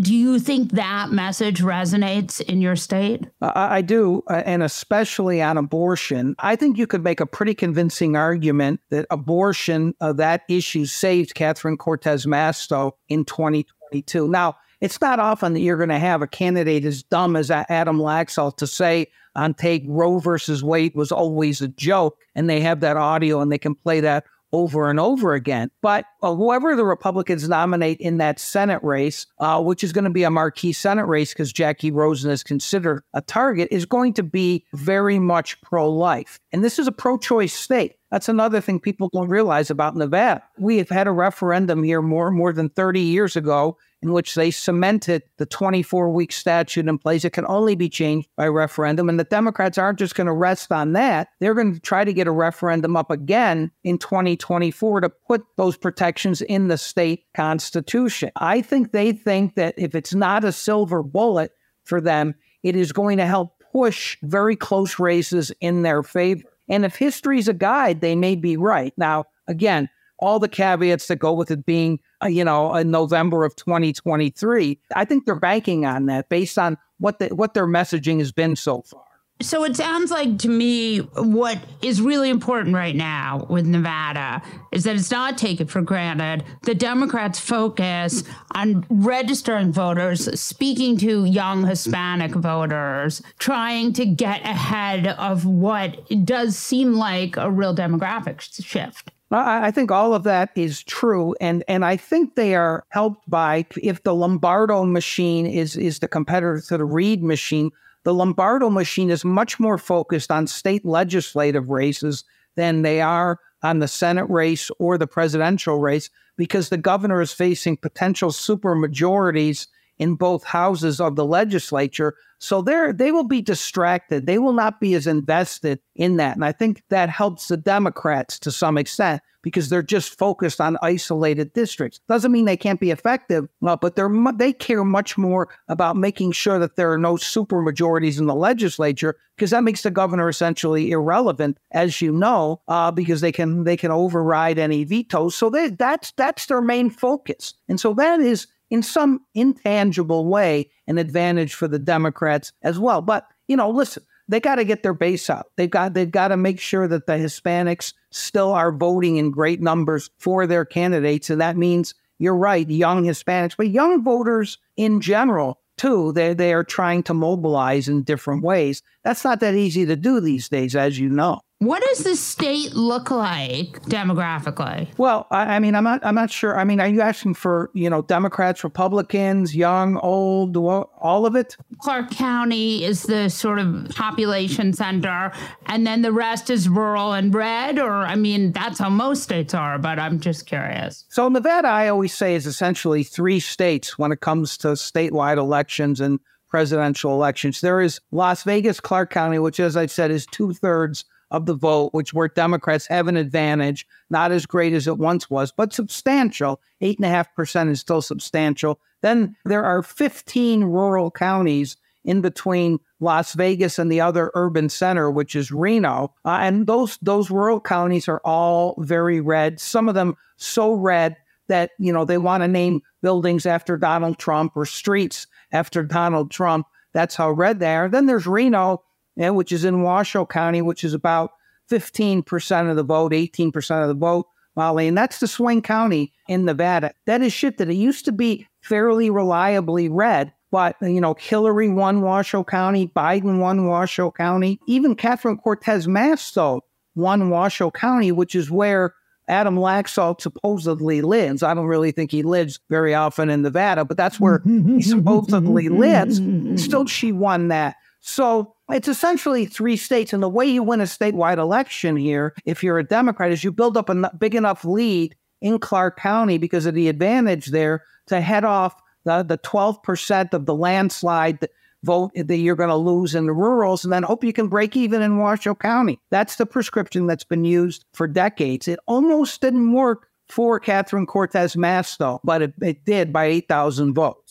do 0.00 0.14
you 0.14 0.38
think 0.38 0.72
that 0.72 1.10
message 1.10 1.60
resonates 1.60 2.40
in 2.40 2.60
your 2.62 2.76
state? 2.76 3.26
I, 3.42 3.76
I 3.76 3.82
do, 3.82 4.22
uh, 4.28 4.42
and 4.46 4.62
especially 4.62 5.42
on 5.42 5.58
abortion. 5.58 6.34
I 6.38 6.56
think 6.56 6.78
you 6.78 6.86
could 6.86 7.04
make 7.04 7.20
a 7.20 7.26
pretty 7.26 7.54
convincing 7.54 8.16
argument 8.16 8.80
that 8.90 9.06
abortion, 9.10 9.94
uh, 10.00 10.14
that 10.14 10.42
issue, 10.48 10.86
saved 10.86 11.34
Catherine 11.34 11.76
Cortez 11.76 12.24
Masto 12.24 12.92
in 13.08 13.24
2022. 13.26 14.28
Now, 14.28 14.56
it's 14.84 15.00
not 15.00 15.18
often 15.18 15.54
that 15.54 15.60
you're 15.60 15.78
going 15.78 15.88
to 15.88 15.98
have 15.98 16.20
a 16.20 16.26
candidate 16.26 16.84
as 16.84 17.02
dumb 17.02 17.36
as 17.36 17.50
Adam 17.50 17.98
Laxalt 17.98 18.58
to 18.58 18.66
say 18.66 19.06
on 19.34 19.54
take 19.54 19.82
Roe 19.86 20.18
versus 20.18 20.62
Wade 20.62 20.94
was 20.94 21.10
always 21.10 21.62
a 21.62 21.68
joke, 21.68 22.18
and 22.34 22.50
they 22.50 22.60
have 22.60 22.80
that 22.80 22.98
audio 22.98 23.40
and 23.40 23.50
they 23.50 23.56
can 23.56 23.74
play 23.74 24.00
that 24.00 24.24
over 24.52 24.90
and 24.90 25.00
over 25.00 25.32
again. 25.32 25.70
But 25.80 26.04
uh, 26.22 26.34
whoever 26.34 26.76
the 26.76 26.84
Republicans 26.84 27.48
nominate 27.48 27.98
in 27.98 28.18
that 28.18 28.38
Senate 28.38 28.82
race, 28.84 29.26
uh, 29.38 29.60
which 29.62 29.82
is 29.82 29.92
going 29.94 30.04
to 30.04 30.10
be 30.10 30.22
a 30.22 30.30
marquee 30.30 30.74
Senate 30.74 31.06
race 31.06 31.32
because 31.32 31.50
Jackie 31.50 31.90
Rosen 31.90 32.30
is 32.30 32.42
considered 32.42 33.02
a 33.14 33.22
target, 33.22 33.68
is 33.70 33.86
going 33.86 34.12
to 34.12 34.22
be 34.22 34.66
very 34.74 35.18
much 35.18 35.60
pro 35.62 35.90
life. 35.90 36.38
And 36.52 36.62
this 36.62 36.78
is 36.78 36.86
a 36.86 36.92
pro 36.92 37.16
choice 37.16 37.54
state. 37.54 37.96
That's 38.10 38.28
another 38.28 38.60
thing 38.60 38.78
people 38.78 39.10
don't 39.12 39.30
realize 39.30 39.70
about 39.70 39.96
Nevada. 39.96 40.42
We 40.58 40.76
have 40.76 40.90
had 40.90 41.08
a 41.08 41.12
referendum 41.12 41.82
here 41.82 42.02
more, 42.02 42.30
more 42.30 42.52
than 42.52 42.68
30 42.68 43.00
years 43.00 43.34
ago 43.34 43.78
in 44.04 44.12
which 44.12 44.34
they 44.34 44.50
cemented 44.50 45.22
the 45.38 45.46
24 45.46 46.10
week 46.10 46.30
statute 46.30 46.86
in 46.86 46.98
place. 46.98 47.24
It 47.24 47.30
can 47.30 47.46
only 47.46 47.74
be 47.74 47.88
changed 47.88 48.28
by 48.36 48.46
referendum. 48.46 49.08
And 49.08 49.18
the 49.18 49.24
Democrats 49.24 49.78
aren't 49.78 49.98
just 49.98 50.14
going 50.14 50.26
to 50.26 50.32
rest 50.32 50.70
on 50.70 50.92
that. 50.92 51.28
They're 51.40 51.54
going 51.54 51.72
to 51.72 51.80
try 51.80 52.04
to 52.04 52.12
get 52.12 52.26
a 52.26 52.30
referendum 52.30 52.96
up 52.96 53.10
again 53.10 53.70
in 53.82 53.96
2024 53.96 55.00
to 55.00 55.08
put 55.08 55.42
those 55.56 55.78
protections 55.78 56.42
in 56.42 56.68
the 56.68 56.76
state 56.76 57.24
constitution. 57.34 58.30
I 58.36 58.60
think 58.60 58.92
they 58.92 59.12
think 59.12 59.54
that 59.54 59.74
if 59.78 59.94
it's 59.94 60.14
not 60.14 60.44
a 60.44 60.52
silver 60.52 61.02
bullet 61.02 61.52
for 61.84 61.98
them, 61.98 62.34
it 62.62 62.76
is 62.76 62.92
going 62.92 63.16
to 63.16 63.26
help 63.26 63.62
push 63.72 64.18
very 64.22 64.54
close 64.54 64.98
races 64.98 65.50
in 65.62 65.82
their 65.82 66.02
favor. 66.02 66.42
And 66.68 66.84
if 66.84 66.96
history's 66.96 67.48
a 67.48 67.54
guide, 67.54 68.02
they 68.02 68.14
may 68.14 68.36
be 68.36 68.58
right. 68.58 68.92
Now, 68.98 69.24
again, 69.48 69.88
all 70.18 70.38
the 70.38 70.48
caveats 70.48 71.06
that 71.08 71.16
go 71.16 71.32
with 71.32 71.50
it 71.50 71.66
being, 71.66 71.98
uh, 72.22 72.28
you 72.28 72.44
know, 72.44 72.74
in 72.74 72.90
November 72.90 73.44
of 73.44 73.56
2023. 73.56 74.78
I 74.94 75.04
think 75.04 75.24
they're 75.26 75.34
banking 75.34 75.84
on 75.84 76.06
that 76.06 76.28
based 76.28 76.58
on 76.58 76.78
what 76.98 77.18
the, 77.18 77.28
what 77.28 77.54
their 77.54 77.66
messaging 77.66 78.18
has 78.18 78.32
been 78.32 78.56
so 78.56 78.82
far. 78.82 79.04
So 79.42 79.64
it 79.64 79.74
sounds 79.74 80.12
like 80.12 80.38
to 80.38 80.48
me 80.48 80.98
what 80.98 81.58
is 81.82 82.00
really 82.00 82.30
important 82.30 82.74
right 82.74 82.94
now 82.94 83.46
with 83.50 83.66
Nevada 83.66 84.40
is 84.70 84.84
that 84.84 84.94
it's 84.94 85.10
not 85.10 85.36
taken 85.36 85.66
for 85.66 85.82
granted. 85.82 86.44
The 86.62 86.74
Democrats 86.74 87.40
focus 87.40 88.22
on 88.54 88.86
registering 88.88 89.72
voters, 89.72 90.40
speaking 90.40 90.96
to 90.98 91.24
young 91.24 91.66
Hispanic 91.66 92.32
voters, 92.32 93.22
trying 93.40 93.92
to 93.94 94.06
get 94.06 94.42
ahead 94.42 95.08
of 95.08 95.44
what 95.44 95.98
does 96.24 96.56
seem 96.56 96.94
like 96.94 97.36
a 97.36 97.50
real 97.50 97.74
demographic 97.74 98.40
shift. 98.64 99.10
I 99.36 99.70
think 99.70 99.90
all 99.90 100.14
of 100.14 100.22
that 100.24 100.50
is 100.54 100.82
true, 100.82 101.34
and 101.40 101.64
and 101.66 101.84
I 101.84 101.96
think 101.96 102.34
they 102.34 102.54
are 102.54 102.84
helped 102.90 103.28
by 103.28 103.66
if 103.82 104.02
the 104.02 104.14
Lombardo 104.14 104.84
machine 104.84 105.46
is 105.46 105.76
is 105.76 105.98
the 105.98 106.08
competitor 106.08 106.60
to 106.68 106.78
the 106.78 106.84
Reid 106.84 107.22
machine. 107.22 107.70
The 108.04 108.14
Lombardo 108.14 108.70
machine 108.70 109.10
is 109.10 109.24
much 109.24 109.58
more 109.58 109.78
focused 109.78 110.30
on 110.30 110.46
state 110.46 110.84
legislative 110.84 111.70
races 111.70 112.24
than 112.54 112.82
they 112.82 113.00
are 113.00 113.40
on 113.62 113.78
the 113.78 113.88
Senate 113.88 114.28
race 114.28 114.70
or 114.78 114.98
the 114.98 115.06
presidential 115.06 115.78
race 115.78 116.10
because 116.36 116.68
the 116.68 116.76
governor 116.76 117.20
is 117.20 117.32
facing 117.32 117.76
potential 117.76 118.30
supermajorities 118.30 119.66
in 119.98 120.14
both 120.14 120.44
houses 120.44 121.00
of 121.00 121.16
the 121.16 121.24
legislature. 121.24 122.14
So 122.38 122.62
they're 122.62 122.92
they 122.92 123.12
will 123.12 123.24
be 123.24 123.40
distracted. 123.40 124.26
They 124.26 124.38
will 124.38 124.52
not 124.52 124.80
be 124.80 124.94
as 124.94 125.06
invested 125.06 125.80
in 125.94 126.16
that. 126.16 126.36
And 126.36 126.44
I 126.44 126.52
think 126.52 126.82
that 126.90 127.08
helps 127.08 127.48
the 127.48 127.56
Democrats 127.56 128.38
to 128.40 128.50
some 128.50 128.76
extent 128.76 129.22
because 129.44 129.68
they're 129.68 129.82
just 129.82 130.18
focused 130.18 130.58
on 130.58 130.78
isolated 130.82 131.52
districts. 131.52 132.00
Doesn't 132.08 132.32
mean 132.32 132.46
they 132.46 132.56
can't 132.56 132.80
be 132.80 132.90
effective, 132.90 133.46
uh, 133.64 133.76
but 133.76 133.94
they're 133.94 134.10
they 134.34 134.52
care 134.52 134.84
much 134.84 135.16
more 135.16 135.48
about 135.68 135.96
making 135.96 136.32
sure 136.32 136.58
that 136.58 136.76
there 136.76 136.90
are 136.90 136.98
no 136.98 137.16
super 137.16 137.60
majorities 137.60 138.18
in 138.18 138.26
the 138.26 138.34
legislature 138.34 139.16
because 139.36 139.50
that 139.50 139.62
makes 139.62 139.82
the 139.82 139.90
governor 139.90 140.28
essentially 140.28 140.90
irrelevant, 140.90 141.58
as 141.72 142.00
you 142.00 142.10
know, 142.10 142.60
uh, 142.68 142.90
because 142.90 143.20
they 143.20 143.32
can 143.32 143.64
they 143.64 143.76
can 143.76 143.90
override 143.90 144.58
any 144.58 144.82
vetoes. 144.84 145.34
So 145.34 145.50
they, 145.50 145.68
that's 145.68 146.12
that's 146.12 146.46
their 146.46 146.62
main 146.62 146.88
focus, 146.88 147.54
and 147.68 147.78
so 147.78 147.92
that 147.94 148.20
is 148.20 148.46
in 148.70 148.82
some 148.82 149.20
intangible 149.34 150.26
way 150.26 150.70
an 150.86 150.98
advantage 150.98 151.54
for 151.54 151.68
the 151.68 151.78
Democrats 151.78 152.52
as 152.62 152.78
well. 152.78 153.02
But 153.02 153.26
you 153.48 153.56
know, 153.56 153.70
listen, 153.70 154.04
they 154.28 154.40
got 154.40 154.56
to 154.56 154.64
get 154.64 154.82
their 154.82 154.94
base 154.94 155.28
out. 155.28 155.46
They've 155.56 155.70
got 155.70 155.94
they've 155.94 156.10
got 156.10 156.28
to 156.28 156.36
make 156.36 156.60
sure 156.60 156.88
that 156.88 157.06
the 157.06 157.14
Hispanics 157.14 157.92
still 158.10 158.52
are 158.52 158.72
voting 158.72 159.16
in 159.16 159.30
great 159.30 159.60
numbers 159.60 160.10
for 160.18 160.46
their 160.46 160.64
candidates, 160.64 161.30
and 161.30 161.40
that 161.40 161.56
means 161.56 161.94
you're 162.18 162.36
right, 162.36 162.68
young 162.68 163.04
Hispanics, 163.04 163.56
but 163.56 163.70
young 163.70 164.02
voters 164.02 164.58
in 164.76 165.00
general 165.00 165.60
too. 165.76 166.12
They 166.12 166.34
they 166.34 166.52
are 166.54 166.64
trying 166.64 167.02
to 167.04 167.14
mobilize 167.14 167.88
in 167.88 168.02
different 168.02 168.42
ways. 168.42 168.82
That's 169.02 169.24
not 169.24 169.40
that 169.40 169.54
easy 169.54 169.84
to 169.86 169.96
do 169.96 170.20
these 170.20 170.48
days, 170.48 170.74
as 170.74 170.98
you 170.98 171.08
know. 171.08 171.40
What 171.60 171.82
does 171.82 172.04
the 172.04 172.16
state 172.16 172.74
look 172.74 173.10
like 173.10 173.80
demographically? 173.84 174.88
Well, 174.98 175.26
I, 175.30 175.56
I, 175.56 175.58
mean, 175.60 175.74
I'm 175.74 175.84
not. 175.84 176.04
I'm 176.04 176.14
not 176.14 176.30
sure. 176.30 176.58
I 176.58 176.64
mean, 176.64 176.80
are 176.80 176.88
you 176.88 177.00
asking 177.00 177.34
for 177.34 177.70
you 177.74 177.88
know 177.88 178.02
Democrats, 178.02 178.64
Republicans, 178.64 179.54
young, 179.54 179.96
old, 179.98 180.56
all 180.56 181.26
of 181.26 181.36
it? 181.36 181.56
Clark 181.78 182.10
County 182.10 182.84
is 182.84 183.04
the 183.04 183.30
sort 183.30 183.60
of 183.60 183.88
population 183.90 184.72
center, 184.72 185.32
and 185.66 185.86
then 185.86 186.02
the 186.02 186.12
rest 186.12 186.50
is 186.50 186.68
rural 186.68 187.12
and 187.12 187.32
red. 187.32 187.78
Or 187.78 188.04
I 188.04 188.16
mean, 188.16 188.52
that's 188.52 188.78
how 188.78 188.90
most 188.90 189.22
states 189.22 189.54
are. 189.54 189.78
But 189.78 189.98
I'm 189.98 190.20
just 190.20 190.46
curious. 190.46 191.04
So 191.08 191.28
Nevada, 191.28 191.68
I 191.68 191.88
always 191.88 192.12
say, 192.12 192.34
is 192.34 192.46
essentially 192.46 193.04
three 193.04 193.40
states 193.40 193.96
when 193.96 194.12
it 194.12 194.20
comes 194.20 194.58
to 194.58 194.68
statewide 194.68 195.38
elections 195.38 196.00
and 196.00 196.18
presidential 196.48 197.12
elections. 197.12 197.60
There 197.60 197.80
is 197.80 198.00
Las 198.10 198.42
Vegas, 198.42 198.80
Clark 198.80 199.10
County, 199.10 199.38
which, 199.38 199.60
as 199.60 199.76
I 199.76 199.86
said, 199.86 200.10
is 200.10 200.26
two 200.26 200.52
thirds 200.52 201.04
of 201.30 201.46
the 201.46 201.54
vote, 201.54 201.90
which 201.92 202.14
where 202.14 202.28
Democrats 202.28 202.86
have 202.86 203.08
an 203.08 203.16
advantage, 203.16 203.86
not 204.10 204.32
as 204.32 204.46
great 204.46 204.72
as 204.72 204.86
it 204.86 204.98
once 204.98 205.28
was, 205.30 205.52
but 205.52 205.72
substantial. 205.72 206.60
Eight 206.80 206.98
and 206.98 207.06
a 207.06 207.10
half 207.10 207.34
percent 207.34 207.70
is 207.70 207.80
still 207.80 208.02
substantial. 208.02 208.80
Then 209.02 209.36
there 209.44 209.64
are 209.64 209.82
15 209.82 210.64
rural 210.64 211.10
counties 211.10 211.76
in 212.04 212.20
between 212.20 212.78
Las 213.00 213.34
Vegas 213.34 213.78
and 213.78 213.90
the 213.90 214.00
other 214.00 214.30
urban 214.34 214.68
center, 214.68 215.10
which 215.10 215.34
is 215.34 215.50
Reno. 215.50 216.14
Uh, 216.24 216.38
and 216.40 216.66
those 216.66 216.98
those 217.02 217.30
rural 217.30 217.60
counties 217.60 218.08
are 218.08 218.20
all 218.24 218.74
very 218.78 219.20
red. 219.20 219.58
Some 219.60 219.88
of 219.88 219.94
them 219.94 220.16
so 220.36 220.72
red 220.72 221.16
that 221.48 221.70
you 221.78 221.92
know 221.92 222.04
they 222.04 222.18
want 222.18 222.42
to 222.42 222.48
name 222.48 222.82
buildings 223.02 223.46
after 223.46 223.76
Donald 223.76 224.18
Trump 224.18 224.52
or 224.56 224.66
streets 224.66 225.26
after 225.52 225.82
Donald 225.82 226.30
Trump. 226.30 226.66
That's 226.92 227.16
how 227.16 227.30
red 227.30 227.58
they 227.58 227.74
are. 227.74 227.88
Then 227.88 228.06
there's 228.06 228.26
Reno, 228.26 228.82
yeah, 229.16 229.30
which 229.30 229.52
is 229.52 229.64
in 229.64 229.82
Washoe 229.82 230.26
County, 230.26 230.62
which 230.62 230.84
is 230.84 230.94
about 230.94 231.32
15% 231.70 232.70
of 232.70 232.76
the 232.76 232.82
vote, 232.82 233.12
18% 233.12 233.82
of 233.82 233.88
the 233.88 233.94
vote, 233.94 234.26
Molly. 234.56 234.88
And 234.88 234.96
that's 234.96 235.20
the 235.20 235.26
swing 235.26 235.62
county 235.62 236.12
in 236.28 236.44
Nevada. 236.44 236.92
That 237.06 237.22
is 237.22 237.32
shit 237.32 237.58
that 237.58 237.70
it 237.70 237.74
used 237.74 238.04
to 238.04 238.12
be 238.12 238.46
fairly 238.60 239.10
reliably 239.10 239.88
red. 239.88 240.32
But, 240.50 240.76
you 240.80 241.00
know, 241.00 241.14
Hillary 241.18 241.68
won 241.68 242.00
Washoe 242.00 242.44
County, 242.44 242.86
Biden 242.86 243.40
won 243.40 243.66
Washoe 243.66 244.12
County, 244.12 244.60
even 244.68 244.94
Catherine 244.94 245.36
Cortez 245.36 245.88
Masto 245.88 246.60
won 246.94 247.28
Washoe 247.28 247.72
County, 247.72 248.12
which 248.12 248.36
is 248.36 248.52
where 248.52 248.94
Adam 249.26 249.56
Laxalt 249.56 250.20
supposedly 250.20 251.02
lives. 251.02 251.42
I 251.42 251.54
don't 251.54 251.66
really 251.66 251.90
think 251.90 252.10
he 252.10 252.22
lives 252.22 252.60
very 252.70 252.94
often 252.94 253.30
in 253.30 253.42
Nevada, 253.42 253.84
but 253.84 253.96
that's 253.96 254.20
where 254.20 254.42
he 254.44 254.82
supposedly 254.82 255.68
lives. 255.68 256.20
Still, 256.62 256.86
she 256.86 257.10
won 257.10 257.48
that. 257.48 257.76
So 258.06 258.54
it's 258.68 258.86
essentially 258.86 259.46
three 259.46 259.78
states. 259.78 260.12
And 260.12 260.22
the 260.22 260.28
way 260.28 260.44
you 260.44 260.62
win 260.62 260.82
a 260.82 260.84
statewide 260.84 261.38
election 261.38 261.96
here, 261.96 262.34
if 262.44 262.62
you're 262.62 262.78
a 262.78 262.84
Democrat, 262.84 263.32
is 263.32 263.42
you 263.42 263.50
build 263.50 263.78
up 263.78 263.88
a 263.88 264.12
big 264.18 264.34
enough 264.34 264.62
lead 264.62 265.16
in 265.40 265.58
Clark 265.58 265.98
County 265.98 266.36
because 266.36 266.66
of 266.66 266.74
the 266.74 266.88
advantage 266.88 267.46
there 267.46 267.82
to 268.08 268.20
head 268.20 268.44
off 268.44 268.78
the, 269.04 269.22
the 269.22 269.38
12% 269.38 270.34
of 270.34 270.44
the 270.44 270.54
landslide 270.54 271.48
vote 271.82 272.10
that 272.14 272.36
you're 272.36 272.56
going 272.56 272.68
to 272.68 272.76
lose 272.76 273.14
in 273.14 273.24
the 273.24 273.32
rurals 273.32 273.84
and 273.84 273.92
then 273.92 274.02
hope 274.02 274.22
you 274.22 274.34
can 274.34 274.48
break 274.48 274.76
even 274.76 275.00
in 275.00 275.16
Washoe 275.16 275.54
County. 275.54 275.98
That's 276.10 276.36
the 276.36 276.44
prescription 276.44 277.06
that's 277.06 277.24
been 277.24 277.46
used 277.46 277.86
for 277.94 278.06
decades. 278.06 278.68
It 278.68 278.80
almost 278.86 279.40
didn't 279.40 279.72
work 279.72 280.10
for 280.28 280.60
Catherine 280.60 281.06
Cortez 281.06 281.56
Masto, 281.56 282.20
but 282.22 282.42
it, 282.42 282.54
it 282.60 282.84
did 282.84 283.14
by 283.14 283.24
8,000 283.24 283.94
votes. 283.94 284.23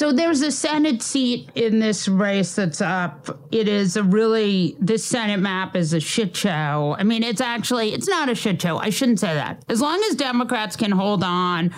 So 0.00 0.12
there's 0.12 0.40
a 0.40 0.50
Senate 0.50 1.02
seat 1.02 1.50
in 1.54 1.78
this 1.78 2.08
race 2.08 2.54
that's 2.54 2.80
up. 2.80 3.38
It 3.52 3.68
is 3.68 3.98
a 3.98 4.02
really 4.02 4.74
this 4.80 5.04
Senate 5.04 5.40
map 5.40 5.76
is 5.76 5.92
a 5.92 6.00
shit 6.00 6.34
show. 6.34 6.96
I 6.98 7.02
mean, 7.02 7.22
it's 7.22 7.42
actually 7.42 7.92
it's 7.92 8.08
not 8.08 8.30
a 8.30 8.34
shit 8.34 8.62
show. 8.62 8.78
I 8.78 8.88
shouldn't 8.88 9.20
say 9.20 9.34
that. 9.34 9.62
As 9.68 9.82
long 9.82 10.02
as 10.08 10.16
Democrats 10.16 10.74
can 10.74 10.90
hold 10.90 11.22
on 11.22 11.74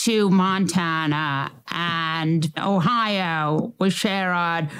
to 0.00 0.28
Montana 0.28 1.52
and 1.70 2.52
Ohio 2.58 3.72
with 3.78 3.94
Sherrod, 3.94 4.70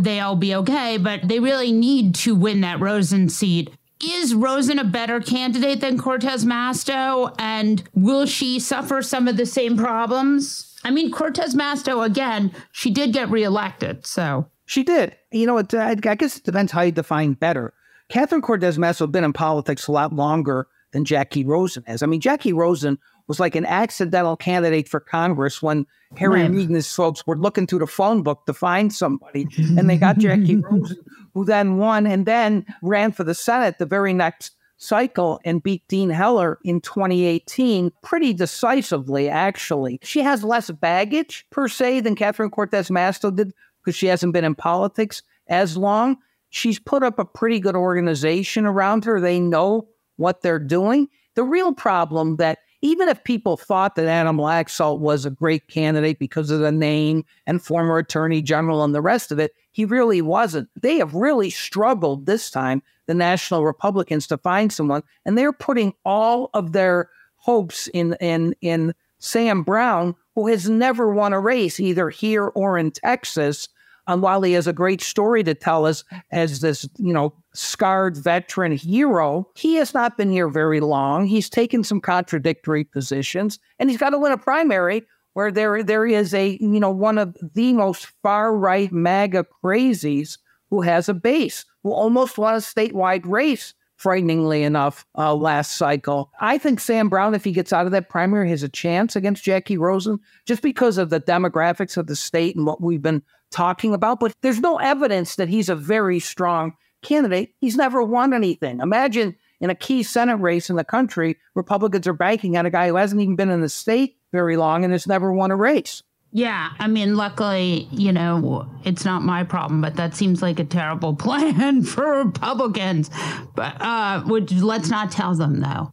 they'll 0.00 0.34
be 0.34 0.56
okay. 0.56 0.96
But 0.96 1.28
they 1.28 1.38
really 1.38 1.70
need 1.70 2.16
to 2.16 2.34
win 2.34 2.62
that 2.62 2.80
Rosen 2.80 3.28
seat. 3.28 3.70
Is 4.04 4.34
Rosen 4.34 4.80
a 4.80 4.84
better 4.84 5.20
candidate 5.20 5.80
than 5.80 5.96
Cortez 5.96 6.44
Masto? 6.44 7.36
And 7.38 7.84
will 7.94 8.26
she 8.26 8.58
suffer 8.58 9.00
some 9.00 9.28
of 9.28 9.36
the 9.36 9.46
same 9.46 9.76
problems? 9.76 10.71
I 10.84 10.90
mean, 10.90 11.10
Cortez 11.10 11.54
Masto, 11.54 12.04
again, 12.04 12.52
she 12.72 12.90
did 12.90 13.12
get 13.12 13.30
reelected. 13.30 14.06
So 14.06 14.46
she 14.66 14.82
did. 14.82 15.16
You 15.30 15.46
know, 15.46 15.58
it, 15.58 15.72
uh, 15.74 15.80
I 15.80 15.94
guess 15.94 16.38
it 16.38 16.44
depends 16.44 16.72
how 16.72 16.82
you 16.82 16.92
define 16.92 17.34
better. 17.34 17.72
Catherine 18.08 18.42
Cortez 18.42 18.78
Masto 18.78 19.00
has 19.00 19.10
been 19.10 19.24
in 19.24 19.32
politics 19.32 19.86
a 19.86 19.92
lot 19.92 20.12
longer 20.12 20.66
than 20.92 21.04
Jackie 21.04 21.44
Rosen 21.44 21.84
has. 21.86 22.02
I 22.02 22.06
mean, 22.06 22.20
Jackie 22.20 22.52
Rosen 22.52 22.98
was 23.28 23.40
like 23.40 23.54
an 23.54 23.64
accidental 23.64 24.36
candidate 24.36 24.88
for 24.88 25.00
Congress 25.00 25.62
when 25.62 25.86
Harry 26.16 26.46
Reid 26.48 26.68
and 26.68 26.76
his 26.76 26.92
folks 26.92 27.26
were 27.26 27.36
looking 27.36 27.66
through 27.66 27.78
the 27.78 27.86
phone 27.86 28.22
book 28.22 28.44
to 28.46 28.52
find 28.52 28.92
somebody. 28.92 29.46
And 29.56 29.88
they 29.88 29.96
got 29.96 30.18
Jackie 30.18 30.56
Rosen, 30.70 30.98
who 31.32 31.44
then 31.44 31.78
won 31.78 32.06
and 32.06 32.26
then 32.26 32.66
ran 32.82 33.12
for 33.12 33.24
the 33.24 33.34
Senate 33.34 33.78
the 33.78 33.86
very 33.86 34.12
next 34.12 34.50
cycle 34.82 35.40
and 35.44 35.62
beat 35.62 35.86
Dean 35.88 36.10
Heller 36.10 36.58
in 36.64 36.80
2018 36.80 37.92
pretty 38.02 38.32
decisively, 38.32 39.28
actually. 39.28 39.98
She 40.02 40.20
has 40.20 40.44
less 40.44 40.70
baggage, 40.70 41.46
per 41.50 41.68
se, 41.68 42.00
than 42.00 42.16
Catherine 42.16 42.50
Cortez 42.50 42.88
Masto 42.88 43.34
did 43.34 43.52
because 43.82 43.96
she 43.96 44.06
hasn't 44.06 44.32
been 44.32 44.44
in 44.44 44.54
politics 44.54 45.22
as 45.48 45.76
long. 45.76 46.16
She's 46.50 46.78
put 46.78 47.02
up 47.02 47.18
a 47.18 47.24
pretty 47.24 47.60
good 47.60 47.76
organization 47.76 48.66
around 48.66 49.04
her. 49.04 49.20
They 49.20 49.40
know 49.40 49.88
what 50.16 50.42
they're 50.42 50.58
doing. 50.58 51.08
The 51.34 51.44
real 51.44 51.72
problem 51.72 52.36
that 52.36 52.58
even 52.82 53.08
if 53.08 53.22
people 53.22 53.56
thought 53.56 53.94
that 53.94 54.06
Adam 54.06 54.36
Laxalt 54.36 54.98
was 54.98 55.24
a 55.24 55.30
great 55.30 55.68
candidate 55.68 56.18
because 56.18 56.50
of 56.50 56.60
the 56.60 56.72
name 56.72 57.24
and 57.46 57.62
former 57.62 57.96
attorney 57.96 58.42
general 58.42 58.82
and 58.82 58.94
the 58.94 59.00
rest 59.00 59.30
of 59.30 59.38
it, 59.38 59.54
he 59.70 59.84
really 59.84 60.20
wasn't. 60.20 60.68
They 60.80 60.98
have 60.98 61.14
really 61.14 61.48
struggled 61.48 62.26
this 62.26 62.50
time, 62.50 62.82
the 63.06 63.14
National 63.14 63.64
Republicans, 63.64 64.26
to 64.26 64.38
find 64.38 64.72
someone, 64.72 65.02
and 65.24 65.38
they're 65.38 65.52
putting 65.52 65.94
all 66.04 66.50
of 66.54 66.72
their 66.72 67.08
hopes 67.36 67.86
in 67.88 68.14
in 68.20 68.54
in 68.60 68.94
Sam 69.18 69.62
Brown, 69.62 70.16
who 70.34 70.48
has 70.48 70.68
never 70.68 71.14
won 71.14 71.32
a 71.32 71.40
race 71.40 71.78
either 71.78 72.10
here 72.10 72.46
or 72.48 72.76
in 72.76 72.90
Texas. 72.90 73.68
And 74.06 74.22
while 74.22 74.42
he 74.42 74.52
has 74.52 74.66
a 74.66 74.72
great 74.72 75.00
story 75.00 75.44
to 75.44 75.54
tell 75.54 75.86
us 75.86 76.04
as 76.30 76.60
this, 76.60 76.88
you 76.98 77.12
know, 77.12 77.34
scarred 77.54 78.16
veteran 78.16 78.72
hero, 78.72 79.48
he 79.54 79.76
has 79.76 79.94
not 79.94 80.16
been 80.16 80.30
here 80.30 80.48
very 80.48 80.80
long. 80.80 81.26
He's 81.26 81.48
taken 81.48 81.84
some 81.84 82.00
contradictory 82.00 82.84
positions, 82.84 83.58
and 83.78 83.88
he's 83.88 84.00
got 84.00 84.10
to 84.10 84.18
win 84.18 84.32
a 84.32 84.38
primary 84.38 85.04
where 85.34 85.50
there 85.50 85.82
there 85.82 86.06
is 86.06 86.34
a 86.34 86.58
you 86.60 86.80
know 86.80 86.90
one 86.90 87.18
of 87.18 87.36
the 87.54 87.72
most 87.72 88.06
far 88.22 88.56
right 88.56 88.92
MAGA 88.92 89.46
crazies 89.62 90.38
who 90.70 90.82
has 90.82 91.08
a 91.08 91.14
base 91.14 91.64
who 91.82 91.92
almost 91.92 92.38
won 92.38 92.54
a 92.54 92.58
statewide 92.58 93.22
race. 93.24 93.74
Frighteningly 93.96 94.64
enough, 94.64 95.06
uh, 95.16 95.32
last 95.32 95.76
cycle, 95.76 96.32
I 96.40 96.58
think 96.58 96.80
Sam 96.80 97.08
Brown, 97.08 97.36
if 97.36 97.44
he 97.44 97.52
gets 97.52 97.72
out 97.72 97.86
of 97.86 97.92
that 97.92 98.08
primary, 98.08 98.50
has 98.50 98.64
a 98.64 98.68
chance 98.68 99.14
against 99.14 99.44
Jackie 99.44 99.78
Rosen 99.78 100.18
just 100.44 100.60
because 100.60 100.98
of 100.98 101.08
the 101.08 101.20
demographics 101.20 101.96
of 101.96 102.08
the 102.08 102.16
state 102.16 102.56
and 102.56 102.66
what 102.66 102.82
we've 102.82 103.00
been 103.00 103.22
talking 103.52 103.94
about. 103.94 104.20
But 104.20 104.32
there's 104.42 104.60
no 104.60 104.78
evidence 104.78 105.36
that 105.36 105.48
he's 105.48 105.68
a 105.68 105.76
very 105.76 106.18
strong 106.18 106.74
candidate. 107.02 107.54
He's 107.60 107.76
never 107.76 108.02
won 108.02 108.32
anything. 108.32 108.80
Imagine 108.80 109.36
in 109.60 109.70
a 109.70 109.74
key 109.74 110.02
Senate 110.02 110.36
race 110.36 110.70
in 110.70 110.76
the 110.76 110.84
country, 110.84 111.36
Republicans 111.54 112.06
are 112.06 112.12
banking 112.12 112.56
on 112.56 112.66
a 112.66 112.70
guy 112.70 112.88
who 112.88 112.96
hasn't 112.96 113.20
even 113.20 113.36
been 113.36 113.50
in 113.50 113.60
the 113.60 113.68
state 113.68 114.16
very 114.32 114.56
long 114.56 114.84
and 114.84 114.92
has 114.92 115.06
never 115.06 115.32
won 115.32 115.50
a 115.50 115.56
race. 115.56 116.02
Yeah, 116.34 116.70
I 116.78 116.88
mean, 116.88 117.14
luckily, 117.14 117.86
you 117.90 118.10
know, 118.10 118.66
it's 118.84 119.04
not 119.04 119.22
my 119.22 119.44
problem, 119.44 119.82
but 119.82 119.96
that 119.96 120.16
seems 120.16 120.40
like 120.40 120.58
a 120.58 120.64
terrible 120.64 121.14
plan 121.16 121.82
for 121.82 122.24
Republicans. 122.24 123.10
But 123.54 123.80
uh, 123.80 124.22
which, 124.22 124.50
let's 124.52 124.88
not 124.88 125.12
tell 125.12 125.34
them 125.34 125.60
though. 125.60 125.92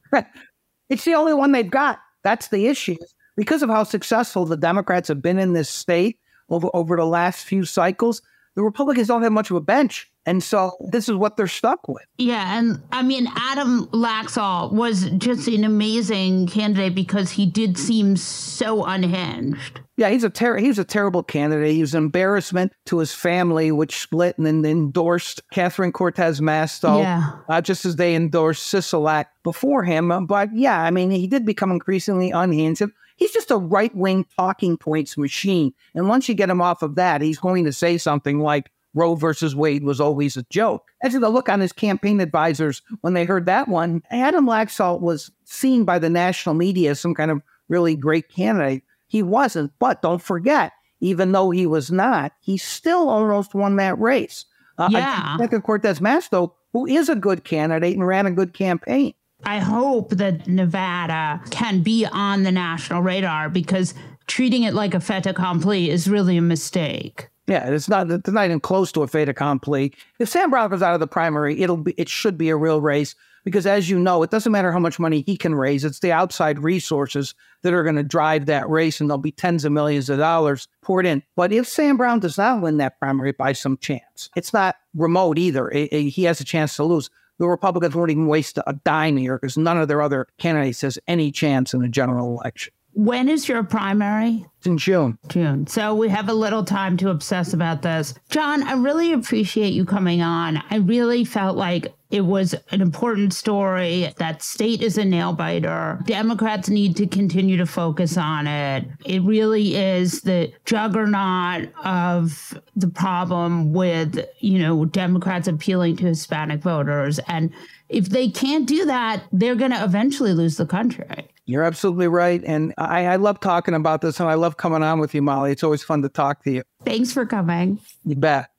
It's 0.90 1.06
the 1.06 1.14
only 1.14 1.34
one 1.34 1.52
they've 1.52 1.70
got. 1.70 2.00
That's 2.24 2.48
the 2.48 2.68
issue. 2.68 2.96
Because 3.38 3.62
of 3.62 3.70
how 3.70 3.84
successful 3.84 4.46
the 4.46 4.58
Democrats 4.58 5.08
have 5.10 5.22
been 5.22 5.38
in 5.38 5.54
this 5.54 5.70
state 5.70 6.20
over 6.50 6.70
over 6.74 6.96
the 6.96 7.06
last 7.06 7.46
few 7.46 7.66
cycles, 7.66 8.22
the 8.56 8.64
Republicans 8.64 9.08
don't 9.08 9.24
have 9.24 9.32
much 9.32 9.50
of 9.50 9.56
a 9.58 9.62
bench. 9.62 10.12
And 10.26 10.44
so 10.44 10.74
this 10.92 11.10
is 11.10 11.16
what 11.16 11.38
they're 11.38 11.48
stuck 11.48 11.88
with. 11.88 12.04
Yeah. 12.20 12.60
And 12.60 12.84
I 12.92 13.02
mean, 13.02 13.28
Adam 13.36 13.88
Laxalt 13.88 14.74
was 14.74 15.10
just 15.18 15.48
an 15.48 15.64
amazing 15.64 16.46
candidate 16.48 16.94
because 16.94 17.32
he 17.32 17.48
did 17.48 17.78
seem 17.80 18.16
so 18.16 18.84
unhinged. 18.86 19.80
Yeah, 19.98 20.10
he's 20.10 20.24
a 20.24 20.30
ter- 20.30 20.58
he's 20.58 20.78
a 20.78 20.84
terrible 20.84 21.24
candidate. 21.24 21.74
He 21.74 21.82
was 21.82 21.96
an 21.96 22.04
embarrassment 22.04 22.74
to 22.86 23.00
his 23.00 23.14
family, 23.14 23.72
which 23.72 23.98
split 24.00 24.38
and 24.38 24.46
then 24.46 24.64
endorsed 24.66 25.42
Catherine 25.52 25.92
Cortez 25.92 26.40
Masto, 26.42 27.02
Yeah. 27.02 27.32
uh, 27.50 27.62
just 27.62 27.86
as 27.86 27.96
they 27.96 28.14
endorsed 28.14 28.72
Sisolak 28.72 29.26
before 29.44 29.84
him. 29.84 30.28
But 30.28 30.50
yeah, 30.54 30.80
I 30.82 30.92
mean, 30.92 31.10
he 31.12 31.28
did 31.28 31.46
become 31.46 31.72
increasingly 31.72 32.30
unhinged. 32.32 32.84
He's 33.20 33.34
just 33.34 33.52
a 33.52 33.58
right 33.58 33.94
wing 33.94 34.26
talking 34.38 34.78
points 34.78 35.18
machine. 35.18 35.74
And 35.94 36.08
once 36.08 36.30
you 36.30 36.36
get 36.36 36.50
him 36.50 36.62
off 36.62 36.82
of 36.82 36.96
that, 36.96 37.22
he's 37.22 37.38
going 37.38 37.66
to 37.66 37.74
say 37.74 37.98
something 37.98 38.40
like 38.40 38.72
Roe 38.94 39.16
versus 39.16 39.54
Wade 39.56 39.84
was 39.84 40.00
always 40.00 40.38
a 40.38 40.46
joke. 40.50 40.88
As 41.04 41.12
to 41.12 41.20
the 41.20 41.30
look 41.30 41.50
on 41.50 41.60
his 41.60 41.74
campaign 41.74 42.22
advisors 42.22 42.82
when 43.02 43.14
they 43.14 43.26
heard 43.26 43.46
that 43.46 43.68
one, 43.68 44.02
Adam 44.10 44.46
Laxalt 44.48 45.02
was 45.02 45.32
seen 45.44 45.84
by 45.84 46.00
the 46.00 46.10
national 46.10 46.56
media 46.56 46.92
as 46.92 47.00
some 47.02 47.14
kind 47.14 47.30
of 47.30 47.42
really 47.68 47.98
great 47.98 48.30
candidate. 48.30 48.84
He 49.08 49.22
wasn't, 49.22 49.74
but 49.80 50.02
don't 50.02 50.22
forget, 50.22 50.72
even 51.02 51.34
though 51.34 51.50
he 51.52 51.68
was 51.68 51.92
not, 51.92 52.32
he 52.40 52.58
still 52.58 53.10
almost 53.10 53.54
won 53.54 53.76
that 53.76 54.00
race. 54.00 54.46
Uh, 54.78 54.88
Yeah. 54.92 55.38
Second 55.38 55.64
Cortez 55.64 56.00
Masto, 56.00 56.54
who 56.72 56.86
is 56.88 57.10
a 57.10 57.16
good 57.16 57.44
candidate 57.44 57.96
and 57.98 58.08
ran 58.08 58.26
a 58.26 58.32
good 58.32 58.54
campaign. 58.54 59.14
I 59.46 59.60
hope 59.60 60.12
that 60.12 60.48
Nevada 60.48 61.42
can 61.50 61.82
be 61.82 62.06
on 62.06 62.44
the 62.44 62.52
national 62.52 63.02
radar 63.02 63.50
because 63.50 63.94
treating 64.28 64.64
it 64.64 64.74
like 64.74 64.94
a 64.94 65.00
fait 65.00 65.26
accompli 65.26 65.90
is 65.90 66.10
really 66.10 66.38
a 66.38 66.42
mistake. 66.42 67.30
Yeah, 67.48 67.68
it's 67.70 67.90
not 67.90 68.12
it's 68.12 68.30
not 68.30 68.46
even 68.46 68.60
close 68.60 68.92
to 68.92 69.02
a 69.02 69.08
fait 69.08 69.28
accompli. 69.28 69.94
If 70.20 70.30
Sam 70.30 70.52
Brown 70.52 70.70
goes 70.70 70.84
out 70.84 70.94
of 70.94 71.00
the 71.00 71.08
primary, 71.08 71.60
it'll 71.62 71.78
be 71.78 71.94
it 71.98 72.08
should 72.10 72.38
be 72.38 72.50
a 72.50 72.56
real 72.56 72.80
race 72.80 73.16
because 73.44 73.66
as 73.66 73.90
you 73.90 73.98
know, 73.98 74.22
it 74.22 74.30
doesn't 74.30 74.52
matter 74.52 74.72
how 74.72 74.78
much 74.78 75.00
money 75.00 75.22
he 75.26 75.36
can 75.36 75.56
raise, 75.56 75.84
it's 75.84 76.00
the 76.00 76.12
outside 76.12 76.60
resources 76.60 77.34
that 77.64 77.74
are 77.74 77.82
going 77.84 77.96
to 77.96 78.04
drive 78.04 78.46
that 78.46 78.70
race 78.70 79.02
and 79.02 79.10
there'll 79.10 79.18
be 79.18 79.32
tens 79.32 79.66
of 79.66 79.72
millions 79.72 80.10
of 80.12 80.20
dollars 80.20 80.68
poured 80.84 81.08
in. 81.08 81.24
But 81.36 81.52
if 81.52 81.68
Sam 81.68 81.98
Brown 81.98 82.20
does 82.20 82.38
not 82.38 82.62
win 82.62 82.78
that 82.78 83.00
primary 83.00 83.32
by 83.32 83.54
some 83.54 83.78
chance, 83.78 84.30
it's 84.36 84.54
not 84.54 84.76
remote 84.94 85.40
either. 85.40 85.70
It- 85.72 85.92
it- 85.92 86.10
he 86.10 86.26
has 86.26 86.40
a 86.42 86.46
chance 86.46 86.76
to 86.76 86.84
lose. 86.84 87.10
The 87.40 87.48
Republicans 87.48 87.96
won't 87.96 88.12
even 88.12 88.28
waste 88.28 88.60
a 88.68 88.74
dime 88.74 89.18
here 89.18 89.38
because 89.38 89.58
none 89.58 89.78
of 89.78 89.88
their 89.88 90.02
other 90.02 90.28
candidates 90.38 90.82
has 90.82 91.00
any 91.08 91.32
chance 91.32 91.74
in 91.74 91.84
a 91.84 91.88
general 91.88 92.38
election. 92.38 92.74
When 93.00 93.30
is 93.30 93.48
your 93.48 93.64
primary? 93.64 94.46
It's 94.58 94.68
in 94.68 94.78
June. 94.78 95.18
June. 95.30 95.66
So 95.68 95.96
we 95.96 96.10
have 96.10 96.28
a 96.28 96.34
little 96.34 96.66
time 96.66 96.98
to 96.98 97.12
obsess 97.12 97.54
about 97.54 97.82
this. 97.82 98.14
Jon, 98.30 98.62
I 98.62 98.74
really 98.74 99.14
appreciate 99.14 99.72
you 99.72 99.86
coming 99.86 100.22
on. 100.22 100.62
I 100.70 100.80
really 100.80 101.24
felt 101.24 101.56
like 101.56 101.94
it 102.12 102.26
was 102.26 102.56
an 102.72 102.82
important 102.82 103.34
story. 103.34 104.14
That 104.18 104.42
state 104.42 104.82
is 104.82 104.98
a 104.98 105.06
nail 105.06 105.32
biter. 105.32 106.02
Democrats 106.08 106.68
need 106.68 106.98
to 106.98 107.08
continue 107.08 107.56
to 107.56 107.66
focus 107.66 108.18
on 108.18 108.48
it. 108.48 108.86
It 109.06 109.22
really 109.22 109.78
is 109.78 110.20
the 110.24 110.52
juggernaut 110.66 111.70
of 111.86 112.60
the 112.76 112.90
problem 112.90 113.72
with, 113.72 114.20
you 114.40 114.60
know, 114.60 114.84
Democrats 114.84 115.48
appealing 115.48 115.96
to 115.98 116.08
Hispanic 116.08 116.62
voters. 116.62 117.18
And 117.30 117.54
if 117.90 118.10
they 118.10 118.30
can't 118.30 118.68
do 118.68 118.86
that, 118.86 119.24
they're 119.32 119.56
going 119.56 119.72
to 119.72 119.84
eventually 119.84 120.34
lose 120.34 120.58
the 120.58 120.66
country. 120.66 121.28
You're 121.46 121.64
absolutely 121.64 122.08
right. 122.08 122.44
And 122.46 122.74
I, 122.78 123.08
I 123.08 123.16
love 123.16 123.40
talking 123.40 123.74
about 123.74 124.02
this 124.02 124.20
and 124.20 124.30
I 124.30 124.36
love 124.36 124.58
coming 124.58 124.84
on 124.84 125.00
with 125.00 125.16
you, 125.16 125.22
Molly. 125.22 125.52
It's 125.52 125.64
always 125.64 125.84
fun 125.84 126.04
to 126.04 126.10
talk 126.10 126.44
to 126.44 126.52
you. 126.52 126.64
Thanks 126.86 127.12
for 127.12 127.26
coming. 127.26 127.80
You 128.06 128.16
bet. 128.16 128.50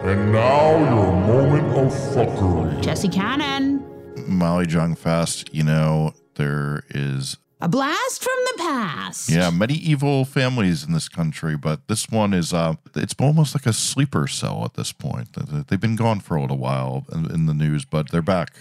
And 0.00 0.32
now 0.32 0.78
your 0.78 1.12
moment 1.12 1.66
of 1.76 1.92
fuckery. 1.92 2.82
Jesse 2.82 3.08
Cannon. 3.08 3.84
Molly 4.26 4.66
Jong 4.66 4.94
Fast, 4.94 5.54
you 5.54 5.62
know, 5.62 6.12
there 6.36 6.84
is 6.90 7.36
A 7.64 7.68
blast 7.68 8.22
from 8.22 8.34
the 8.44 8.62
past. 8.62 9.30
yeah, 9.30 9.48
medieval 9.48 10.26
families 10.26 10.84
in 10.84 10.92
this 10.92 11.08
country, 11.08 11.56
but 11.56 11.88
this 11.88 12.10
one 12.10 12.34
is 12.34 12.52
uh 12.52 12.74
it's 12.94 13.14
almost 13.18 13.54
like 13.54 13.64
a 13.64 13.72
sleeper 13.72 14.26
cell 14.26 14.66
at 14.66 14.74
this 14.74 14.92
point. 14.92 15.28
They've 15.68 15.80
been 15.80 15.96
gone 15.96 16.20
for 16.20 16.36
a 16.36 16.42
little 16.42 16.58
while 16.58 17.06
in, 17.10 17.30
in 17.30 17.46
the 17.46 17.54
news, 17.54 17.86
but 17.86 18.10
they're 18.10 18.20
back. 18.20 18.52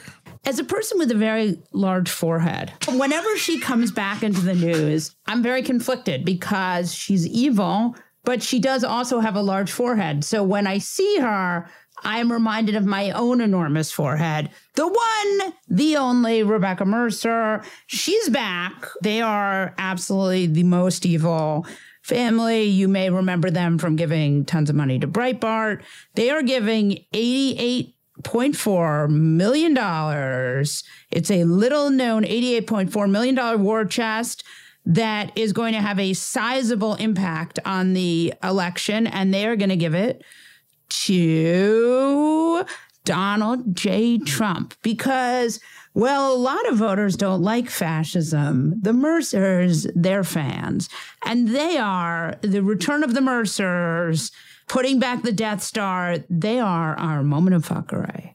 As 0.46 0.58
a 0.58 0.64
person 0.64 1.00
with 1.00 1.12
a 1.12 1.16
very 1.16 1.60
large 1.74 2.10
forehead, 2.10 2.72
whenever 2.88 3.36
she 3.36 3.60
comes 3.60 3.92
back 3.92 4.24
into 4.24 4.40
the 4.40 4.56
news, 4.56 5.14
I'm 5.28 5.44
very 5.44 5.64
conflicted 5.64 6.24
because 6.24 6.96
she's 6.96 7.28
evil, 7.28 7.98
but 8.24 8.42
she 8.42 8.58
does 8.58 8.86
also 8.86 9.20
have 9.20 9.36
a 9.36 9.42
large 9.42 9.72
forehead. 9.74 10.24
So 10.24 10.44
when 10.44 10.66
I 10.66 10.78
see 10.78 11.18
her, 11.20 11.70
I'm 12.04 12.32
reminded 12.32 12.76
of 12.76 12.86
my 12.86 13.12
own 13.12 13.42
enormous 13.42 13.92
forehead. 13.92 14.50
The 14.76 14.88
one, 14.88 15.54
the 15.70 15.98
only 15.98 16.44
Rebekah 16.44 16.86
Mercer. 16.86 17.64
She's 17.88 18.30
back. 18.30 18.88
They 19.02 19.22
are 19.22 19.74
absolutely 19.78 20.48
the 20.48 20.64
most 20.64 21.06
evil 21.06 21.66
family. 22.02 22.64
You 22.64 22.88
may 22.88 23.10
remember 23.10 23.50
them 23.50 23.78
from 23.78 23.96
giving 23.96 24.44
tons 24.46 24.70
of 24.70 24.76
money 24.76 25.00
to 25.00 25.08
Breitbart. 25.08 25.84
They 26.16 26.30
are 26.30 26.44
giving 26.44 27.06
88 27.14 27.96
$88.4 28.22 29.10
million. 29.10 29.76
It's 31.12 31.32
a 31.32 31.44
little 31.46 31.90
known 31.90 32.24
$88.4 32.24 33.10
million 33.10 33.64
war 33.64 33.86
chest 33.86 34.44
that 34.86 35.32
is 35.38 35.54
going 35.54 35.74
to 35.74 35.82
have 35.82 36.00
a 36.00 36.14
sizable 36.14 36.96
impact 36.96 37.58
on 37.66 37.94
the 37.94 38.34
election, 38.44 39.08
and 39.08 39.34
they 39.34 39.48
are 39.48 39.56
going 39.56 39.70
to 39.70 39.76
give 39.76 39.96
it 39.96 40.24
to 41.06 42.66
Donald 43.06 43.76
J. 43.76 44.18
Trump 44.18 44.76
because, 44.82 45.60
well, 45.94 46.34
a 46.34 46.38
lot 46.38 46.68
of 46.70 46.78
voters 46.78 47.16
don't 47.16 47.42
like 47.42 47.70
fascism. 47.70 48.80
The 48.82 48.94
Mercers, 48.94 49.88
they're 49.96 50.24
fans, 50.24 50.90
and 51.26 51.50
they 51.50 51.78
are 51.78 52.36
the 52.42 52.64
return 52.64 53.04
of 53.04 53.14
the 53.14 53.22
Mercers 53.22 54.32
putting 54.68 55.00
back 55.00 55.22
the 55.24 55.32
Death 55.32 55.62
Star, 55.62 56.18
they 56.30 56.60
are 56.60 56.98
our 56.98 57.24
moment 57.24 57.56
of 57.56 57.68
fuckery. 57.68 58.34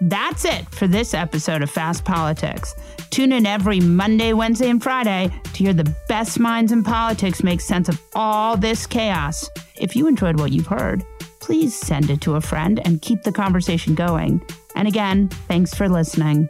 That's 0.00 0.44
it 0.44 0.68
for 0.70 0.88
this 0.88 1.14
episode 1.14 1.62
of 1.62 1.70
Fast 1.70 2.04
Politics. 2.04 2.74
Tune 3.10 3.32
in 3.32 3.46
every 3.46 3.78
Monday, 3.78 4.32
Wednesday, 4.32 4.68
and 4.68 4.82
Friday 4.82 5.30
to 5.44 5.50
hear 5.64 5.72
the 5.72 5.94
best 6.08 6.40
minds 6.40 6.72
in 6.72 6.82
politics 6.82 7.44
make 7.44 7.60
sense 7.60 7.88
of 7.88 8.00
all 8.14 8.56
this 8.56 8.86
chaos. 8.86 9.48
If 9.76 9.94
you 9.94 10.08
enjoyed 10.08 10.40
what 10.40 10.50
you've 10.50 10.66
heard, 10.66 11.04
please 11.42 11.74
send 11.74 12.08
it 12.08 12.22
to 12.22 12.36
a 12.36 12.40
friend 12.40 12.80
and 12.86 13.02
keep 13.02 13.22
the 13.24 13.32
conversation 13.32 13.94
going. 13.94 14.40
And 14.76 14.88
again, 14.88 15.28
thanks 15.48 15.74
for 15.74 15.88
listening. 15.88 16.48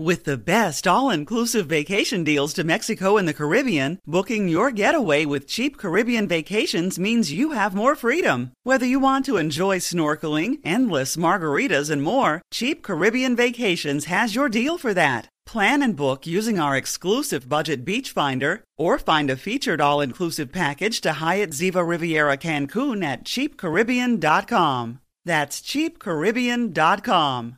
With 0.00 0.22
the 0.22 0.36
best 0.36 0.86
all 0.86 1.10
inclusive 1.10 1.66
vacation 1.66 2.22
deals 2.22 2.54
to 2.54 2.62
Mexico 2.62 3.16
and 3.16 3.26
the 3.26 3.34
Caribbean, 3.34 3.98
booking 4.06 4.46
your 4.46 4.70
getaway 4.70 5.24
with 5.24 5.48
cheap 5.48 5.76
Caribbean 5.76 6.28
vacations 6.28 7.00
means 7.00 7.32
you 7.32 7.50
have 7.50 7.74
more 7.74 7.96
freedom. 7.96 8.52
Whether 8.62 8.86
you 8.86 9.00
want 9.00 9.24
to 9.26 9.38
enjoy 9.38 9.78
snorkeling, 9.78 10.60
endless 10.62 11.16
margaritas, 11.16 11.90
and 11.90 12.00
more, 12.00 12.42
Cheap 12.52 12.84
Caribbean 12.84 13.34
Vacations 13.34 14.04
has 14.04 14.36
your 14.36 14.48
deal 14.48 14.78
for 14.78 14.94
that. 14.94 15.28
Plan 15.48 15.82
and 15.82 15.96
book 15.96 16.26
using 16.26 16.60
our 16.60 16.76
exclusive 16.76 17.48
budget 17.48 17.82
beach 17.82 18.10
finder 18.10 18.64
or 18.76 18.98
find 18.98 19.30
a 19.30 19.36
featured 19.36 19.80
all 19.80 20.02
inclusive 20.02 20.52
package 20.52 21.00
to 21.00 21.14
Hyatt 21.14 21.52
Ziva 21.52 21.88
Riviera 21.88 22.36
Cancun 22.36 23.02
at 23.02 23.24
cheapcaribbean.com. 23.24 25.00
That's 25.24 25.62
cheapcaribbean.com. 25.62 27.56